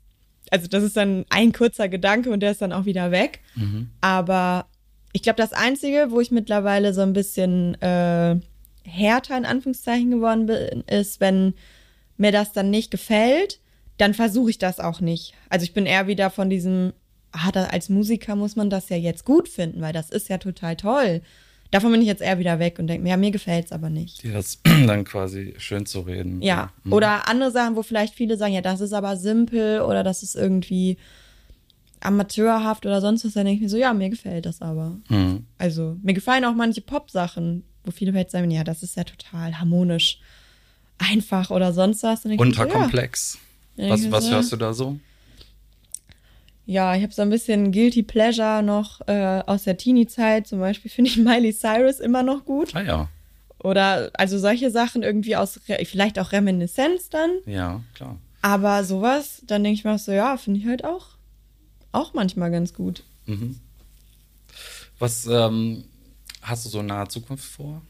also 0.52 0.68
das 0.68 0.84
ist 0.84 0.98
dann 0.98 1.26
ein 1.30 1.54
kurzer 1.54 1.90
Gedanke 1.90 2.32
und 2.32 2.42
der 2.42 2.52
ist 2.52 2.62
dann 2.62 2.74
auch 2.74 2.86
wieder 2.86 3.12
weg. 3.12 3.40
Mhm. 3.56 3.90
Aber 4.02 4.66
ich 5.14 5.24
glaube, 5.24 5.38
das 5.38 5.54
Einzige, 5.54 6.08
wo 6.10 6.20
ich 6.20 6.32
mittlerweile 6.32 6.94
so 6.94 7.02
ein 7.02 7.14
bisschen 7.14 7.80
äh, 7.82 8.40
härter 8.84 9.38
in 9.38 9.46
Anführungszeichen 9.46 10.12
geworden 10.12 10.46
bin, 10.46 10.82
ist, 10.88 11.20
wenn 11.20 11.54
mir 12.18 12.32
das 12.32 12.52
dann 12.52 12.70
nicht 12.70 12.92
gefällt, 12.92 13.60
dann 13.98 14.14
versuche 14.14 14.52
ich 14.52 14.58
das 14.58 14.80
auch 14.80 15.02
nicht. 15.02 15.34
Also 15.50 15.64
ich 15.64 15.74
bin 15.74 15.86
eher 15.86 16.08
wieder 16.08 16.30
von 16.30 16.50
diesem, 16.50 16.94
ah, 17.32 17.52
da, 17.52 17.66
als 17.66 17.90
Musiker 17.90 18.36
muss 18.36 18.56
man 18.56 18.70
das 18.70 18.90
ja 18.90 18.98
jetzt 18.98 19.26
gut 19.26 19.50
finden, 19.50 19.82
weil 19.82 19.94
das 19.94 20.10
ist 20.10 20.30
ja 20.30 20.38
total 20.38 20.76
toll. 20.76 21.22
Davon 21.72 21.92
bin 21.92 22.02
ich 22.02 22.08
jetzt 22.08 22.22
eher 22.22 22.40
wieder 22.40 22.58
weg 22.58 22.80
und 22.80 22.88
denke 22.88 23.04
mir, 23.04 23.10
ja, 23.10 23.18
mir 23.18 23.32
gefällt 23.32 23.68
es 23.68 23.72
aber 23.72 23.90
nicht. 23.90 24.24
Dir 24.24 24.34
das 24.34 24.60
dann 24.64 25.04
quasi 25.04 25.54
schön 25.58 25.86
zu 25.86 26.02
reden. 26.02 26.42
Ja. 26.42 26.72
Mhm. 26.84 26.94
Oder 26.94 27.28
andere 27.28 27.52
Sachen, 27.52 27.76
wo 27.76 27.84
vielleicht 27.84 28.16
viele 28.16 28.38
sagen, 28.38 28.54
ja, 28.54 28.62
das 28.62 28.82
ist 28.82 28.94
aber 28.94 29.18
simpel 29.18 29.82
oder 29.82 30.04
das 30.04 30.24
ist 30.24 30.36
irgendwie 30.36 30.98
amateurhaft 32.02 32.86
oder 32.86 33.02
sonst 33.02 33.26
was, 33.26 33.34
dann 33.34 33.46
denke 33.46 33.58
ich 33.58 33.62
mir 33.64 33.70
so, 33.70 33.78
ja, 33.78 33.94
mir 33.94 34.10
gefällt 34.10 34.46
das 34.46 34.62
aber. 34.62 34.98
Mhm. 35.10 35.46
Also, 35.58 35.98
mir 36.02 36.14
gefallen 36.14 36.46
auch 36.46 36.56
manche 36.56 36.82
Pop-Sachen, 36.82 37.64
wo 37.84 37.92
viele 37.92 38.12
vielleicht 38.14 38.32
sagen, 38.32 38.50
ja, 38.50 38.64
das 38.64 38.84
ist 38.84 38.96
ja 38.96 39.04
total 39.04 39.60
harmonisch 39.60 40.20
einfach 40.98 41.50
oder 41.52 41.74
sonst 41.74 42.04
was. 42.04 42.26
Unterkomplex. 42.26 43.38
So, 43.76 43.84
ja. 43.84 43.90
Was, 43.90 44.12
was 44.12 44.32
hörst 44.32 44.52
du 44.52 44.58
da 44.58 44.74
so? 44.74 45.00
Ja, 46.70 46.96
ich 46.96 47.02
habe 47.02 47.12
so 47.12 47.24
ein 47.24 47.32
bisschen 47.32 47.72
Guilty 47.72 48.04
Pleasure 48.04 48.62
noch 48.62 49.02
äh, 49.08 49.42
aus 49.48 49.64
der 49.64 49.76
Teenie-Zeit. 49.76 50.46
Zum 50.46 50.60
Beispiel 50.60 50.92
finde 50.92 51.10
ich 51.10 51.18
Miley 51.18 51.52
Cyrus 51.52 52.00
immer 52.00 52.22
noch 52.22 52.46
gut. 52.46 52.76
Ah 52.76 52.84
ja. 52.84 53.10
Oder 53.58 54.12
also 54.14 54.38
solche 54.38 54.70
Sachen 54.70 55.02
irgendwie 55.02 55.36
aus, 55.36 55.60
vielleicht 55.86 56.20
auch 56.20 56.32
Reminiszenz 56.32 57.10
dann. 57.10 57.32
Ja, 57.48 57.82
klar. 57.96 58.20
Aber 58.44 58.84
sowas, 58.84 59.42
dann 59.48 59.64
denke 59.64 59.80
ich 59.80 59.84
mir 59.84 59.98
so, 59.98 60.12
ja, 60.12 60.38
finde 60.38 60.60
ich 60.60 60.68
halt 60.68 60.86
auch, 60.86 61.08
auch 61.92 62.14
manchmal 62.14 62.52
ganz 62.52 62.76
gut. 62.76 63.02
Mhm. 63.26 63.60
Was 65.00 65.26
ähm, 65.26 65.86
hast 66.44 66.66
du 66.66 66.70
so 66.70 66.82
in 66.82 66.86
naher 66.86 67.10
Zukunft 67.10 67.46
vor? 67.46 67.82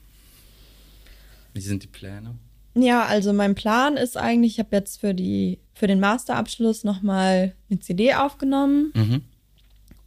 Wie 1.54 1.60
sind 1.60 1.84
die 1.84 1.88
Pläne? 1.88 2.36
Ja, 2.82 3.06
also 3.06 3.34
mein 3.34 3.56
Plan 3.56 3.98
ist 3.98 4.18
eigentlich, 4.18 4.54
ich 4.54 4.60
habe 4.60 4.76
jetzt 4.76 5.00
für 5.00 5.14
die 5.14 5.60
für 5.74 5.88
den 5.88 6.00
Masterabschluss 6.00 6.84
nochmal 6.84 7.54
eine 7.70 7.80
CD 7.80 8.14
aufgenommen. 8.14 8.92
Mhm. 8.94 9.22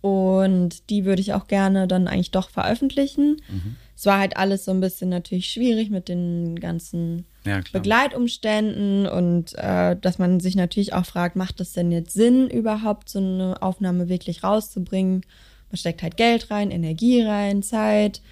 Und 0.02 0.90
die 0.90 1.04
würde 1.04 1.22
ich 1.22 1.32
auch 1.32 1.46
gerne 1.46 1.86
dann 1.86 2.08
eigentlich 2.08 2.32
doch 2.32 2.50
veröffentlichen. 2.50 3.40
Mhm. 3.48 3.76
Es 3.96 4.04
war 4.04 4.18
halt 4.18 4.36
alles 4.36 4.64
so 4.64 4.72
ein 4.72 4.80
bisschen 4.80 5.08
natürlich 5.08 5.46
schwierig 5.46 5.88
mit 5.88 6.08
den 6.08 6.58
ganzen 6.58 7.24
ja, 7.46 7.60
Begleitumständen 7.72 9.06
und 9.06 9.54
äh, 9.56 9.96
dass 9.96 10.18
man 10.18 10.40
sich 10.40 10.56
natürlich 10.56 10.92
auch 10.92 11.06
fragt, 11.06 11.36
macht 11.36 11.60
das 11.60 11.72
denn 11.72 11.92
jetzt 11.92 12.12
Sinn, 12.12 12.48
überhaupt 12.50 13.08
so 13.08 13.20
eine 13.20 13.62
Aufnahme 13.62 14.08
wirklich 14.08 14.42
rauszubringen? 14.42 15.22
Man 15.70 15.76
steckt 15.76 16.02
halt 16.02 16.16
Geld 16.16 16.50
rein, 16.50 16.72
Energie 16.72 17.22
rein, 17.22 17.62
Zeit 17.62 18.22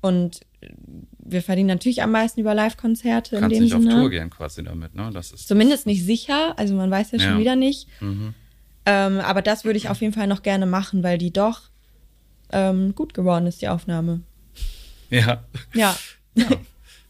und 0.00 0.40
wir 1.30 1.42
verdienen 1.42 1.68
natürlich 1.68 2.02
am 2.02 2.10
meisten 2.10 2.40
über 2.40 2.54
Live-Konzerte 2.54 3.36
in 3.36 3.48
dem 3.48 3.62
nicht 3.62 3.72
Sinne. 3.72 3.94
auf 3.94 4.00
Tour 4.00 4.10
gehen 4.10 4.30
quasi 4.30 4.62
damit, 4.62 4.94
ne? 4.94 5.10
Das 5.12 5.32
ist 5.32 5.48
Zumindest 5.48 5.86
nicht 5.86 6.04
sicher, 6.04 6.58
also 6.58 6.74
man 6.74 6.90
weiß 6.90 7.12
ja, 7.12 7.18
ja. 7.18 7.24
schon 7.30 7.40
wieder 7.40 7.56
nicht. 7.56 7.88
Mhm. 8.00 8.34
Ähm, 8.86 9.20
aber 9.20 9.42
das 9.42 9.64
würde 9.64 9.76
ich 9.76 9.88
auf 9.88 10.00
jeden 10.00 10.14
Fall 10.14 10.26
noch 10.26 10.42
gerne 10.42 10.66
machen, 10.66 11.02
weil 11.02 11.18
die 11.18 11.32
doch 11.32 11.62
ähm, 12.52 12.94
gut 12.94 13.14
geworden 13.14 13.46
ist, 13.46 13.60
die 13.60 13.68
Aufnahme. 13.68 14.20
Ja. 15.10 15.44
Ja. 15.74 15.96
ja. 16.34 16.46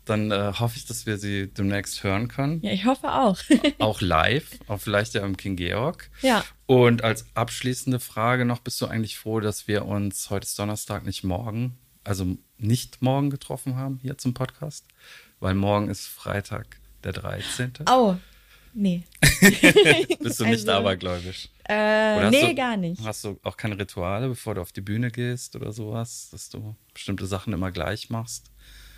Dann 0.04 0.30
äh, 0.30 0.52
hoffe 0.58 0.78
ich, 0.78 0.86
dass 0.86 1.04
wir 1.04 1.18
sie 1.18 1.48
demnächst 1.48 2.02
hören 2.02 2.28
können. 2.28 2.62
Ja, 2.62 2.72
ich 2.72 2.86
hoffe 2.86 3.12
auch. 3.12 3.38
auch 3.78 4.00
live, 4.00 4.58
auch 4.66 4.80
vielleicht 4.80 5.14
ja 5.14 5.24
im 5.24 5.36
King 5.36 5.56
Georg. 5.56 6.10
Ja. 6.22 6.44
Und 6.66 7.04
als 7.04 7.26
abschließende 7.34 8.00
Frage 8.00 8.44
noch, 8.44 8.60
bist 8.60 8.80
du 8.80 8.86
eigentlich 8.86 9.18
froh, 9.18 9.40
dass 9.40 9.68
wir 9.68 9.84
uns 9.84 10.30
heute 10.30 10.46
ist 10.46 10.58
Donnerstag, 10.58 11.04
nicht 11.04 11.24
morgen, 11.24 11.76
also 12.09 12.26
nicht 12.56 13.02
morgen 13.02 13.30
getroffen 13.30 13.76
haben 13.76 13.98
hier 14.02 14.16
zum 14.18 14.34
Podcast? 14.34 14.86
Weil 15.40 15.54
morgen 15.54 15.88
ist 15.88 16.06
Freitag, 16.06 16.78
der 17.04 17.12
13. 17.12 17.72
Oh, 17.88 18.16
nee. 18.74 19.02
bist 20.20 20.40
du 20.40 20.44
nicht 20.44 20.68
also, 20.68 20.72
abergläubisch? 20.72 21.50
Äh, 21.68 22.30
nee, 22.30 22.48
du, 22.48 22.54
gar 22.54 22.76
nicht. 22.76 23.04
Hast 23.04 23.24
du 23.24 23.38
auch 23.42 23.56
keine 23.56 23.78
Rituale, 23.78 24.28
bevor 24.28 24.54
du 24.54 24.62
auf 24.62 24.72
die 24.72 24.80
Bühne 24.80 25.11
gehst 25.11 25.54
oder 25.54 25.70
sowas, 25.70 26.28
dass 26.32 26.48
du 26.48 26.74
bestimmte 26.94 27.26
Sachen 27.26 27.52
immer 27.52 27.70
gleich 27.70 28.09
machst? 28.09 28.50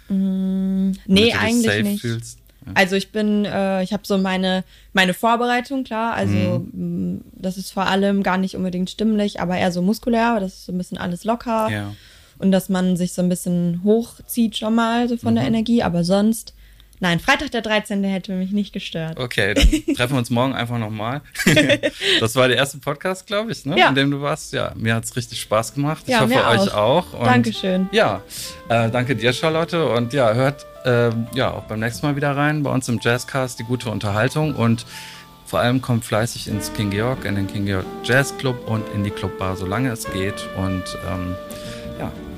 Mm, 0.08 0.92
nee, 1.06 1.32
eigentlich 1.34 1.82
nicht. 1.82 2.00
Fühlst. 2.00 2.38
Ja. 2.64 2.72
Also 2.74 2.94
ich 2.94 3.10
bin, 3.10 3.44
äh, 3.44 3.82
ich 3.82 3.92
habe 3.92 4.02
so 4.06 4.18
meine 4.18 4.64
meine 4.92 5.14
Vorbereitung, 5.14 5.82
klar. 5.82 6.14
Also 6.14 6.60
mhm. 6.72 7.16
Mm, 7.16 7.24
das 7.32 7.56
ist 7.56 7.72
vor 7.72 7.86
allem 7.86 8.22
gar 8.22 8.38
nicht 8.38 8.54
unbedingt 8.54 8.90
stimmlich, 8.90 9.40
aber 9.40 9.56
eher 9.56 9.72
so 9.72 9.82
muskulär. 9.82 10.38
Das 10.40 10.54
ist 10.54 10.66
so 10.66 10.72
ein 10.72 10.78
bisschen 10.78 10.98
alles 10.98 11.24
locker 11.24 11.68
ja. 11.70 11.94
Und 12.40 12.52
dass 12.52 12.68
man 12.68 12.96
sich 12.96 13.12
so 13.12 13.22
ein 13.22 13.28
bisschen 13.28 13.82
hochzieht 13.84 14.56
schon 14.56 14.74
mal 14.74 15.08
so 15.08 15.16
von 15.16 15.34
mhm. 15.34 15.38
der 15.38 15.46
Energie. 15.46 15.82
Aber 15.82 16.04
sonst 16.04 16.54
Nein, 17.02 17.18
Freitag 17.18 17.50
der 17.50 17.62
13. 17.62 18.04
hätte 18.04 18.32
mich 18.32 18.52
nicht 18.52 18.74
gestört. 18.74 19.18
Okay, 19.18 19.54
dann 19.54 19.94
treffen 19.96 20.12
wir 20.12 20.18
uns 20.18 20.28
morgen 20.28 20.54
einfach 20.54 20.76
nochmal. 20.76 21.22
das 22.20 22.36
war 22.36 22.46
der 22.46 22.58
erste 22.58 22.76
Podcast, 22.76 23.26
glaube 23.26 23.52
ich, 23.52 23.64
ne? 23.64 23.78
ja. 23.78 23.88
in 23.88 23.94
dem 23.94 24.10
du 24.10 24.20
warst. 24.20 24.52
Ja, 24.52 24.72
mir 24.76 24.94
hat 24.94 25.04
es 25.04 25.16
richtig 25.16 25.40
Spaß 25.40 25.72
gemacht. 25.72 26.04
Ja, 26.06 26.26
ich 26.26 26.36
hoffe, 26.36 26.46
euch 26.46 26.74
auch. 26.74 27.14
Und 27.14 27.24
Dankeschön. 27.24 27.88
Ja, 27.90 28.20
äh, 28.68 28.90
danke 28.90 29.16
dir, 29.16 29.32
Charlotte. 29.32 29.88
Und 29.88 30.12
ja, 30.12 30.34
hört 30.34 30.66
äh, 30.84 31.08
ja 31.34 31.50
auch 31.52 31.62
beim 31.62 31.80
nächsten 31.80 32.04
Mal 32.04 32.16
wieder 32.16 32.36
rein 32.36 32.62
bei 32.62 32.70
uns 32.70 32.86
im 32.90 33.00
Jazzcast, 33.00 33.58
die 33.58 33.64
gute 33.64 33.88
Unterhaltung. 33.88 34.54
Und 34.54 34.84
vor 35.46 35.60
allem 35.60 35.80
kommt 35.80 36.04
fleißig 36.04 36.48
ins 36.48 36.70
King 36.74 36.90
Georg, 36.90 37.24
in 37.24 37.34
den 37.34 37.46
King 37.46 37.64
Georg 37.64 37.86
Jazz 38.04 38.36
Club 38.36 38.68
und 38.68 38.84
in 38.94 39.04
die 39.04 39.10
Clubbar, 39.10 39.56
solange 39.56 39.90
es 39.90 40.04
geht. 40.12 40.46
Und 40.58 40.84
ähm, 41.10 41.34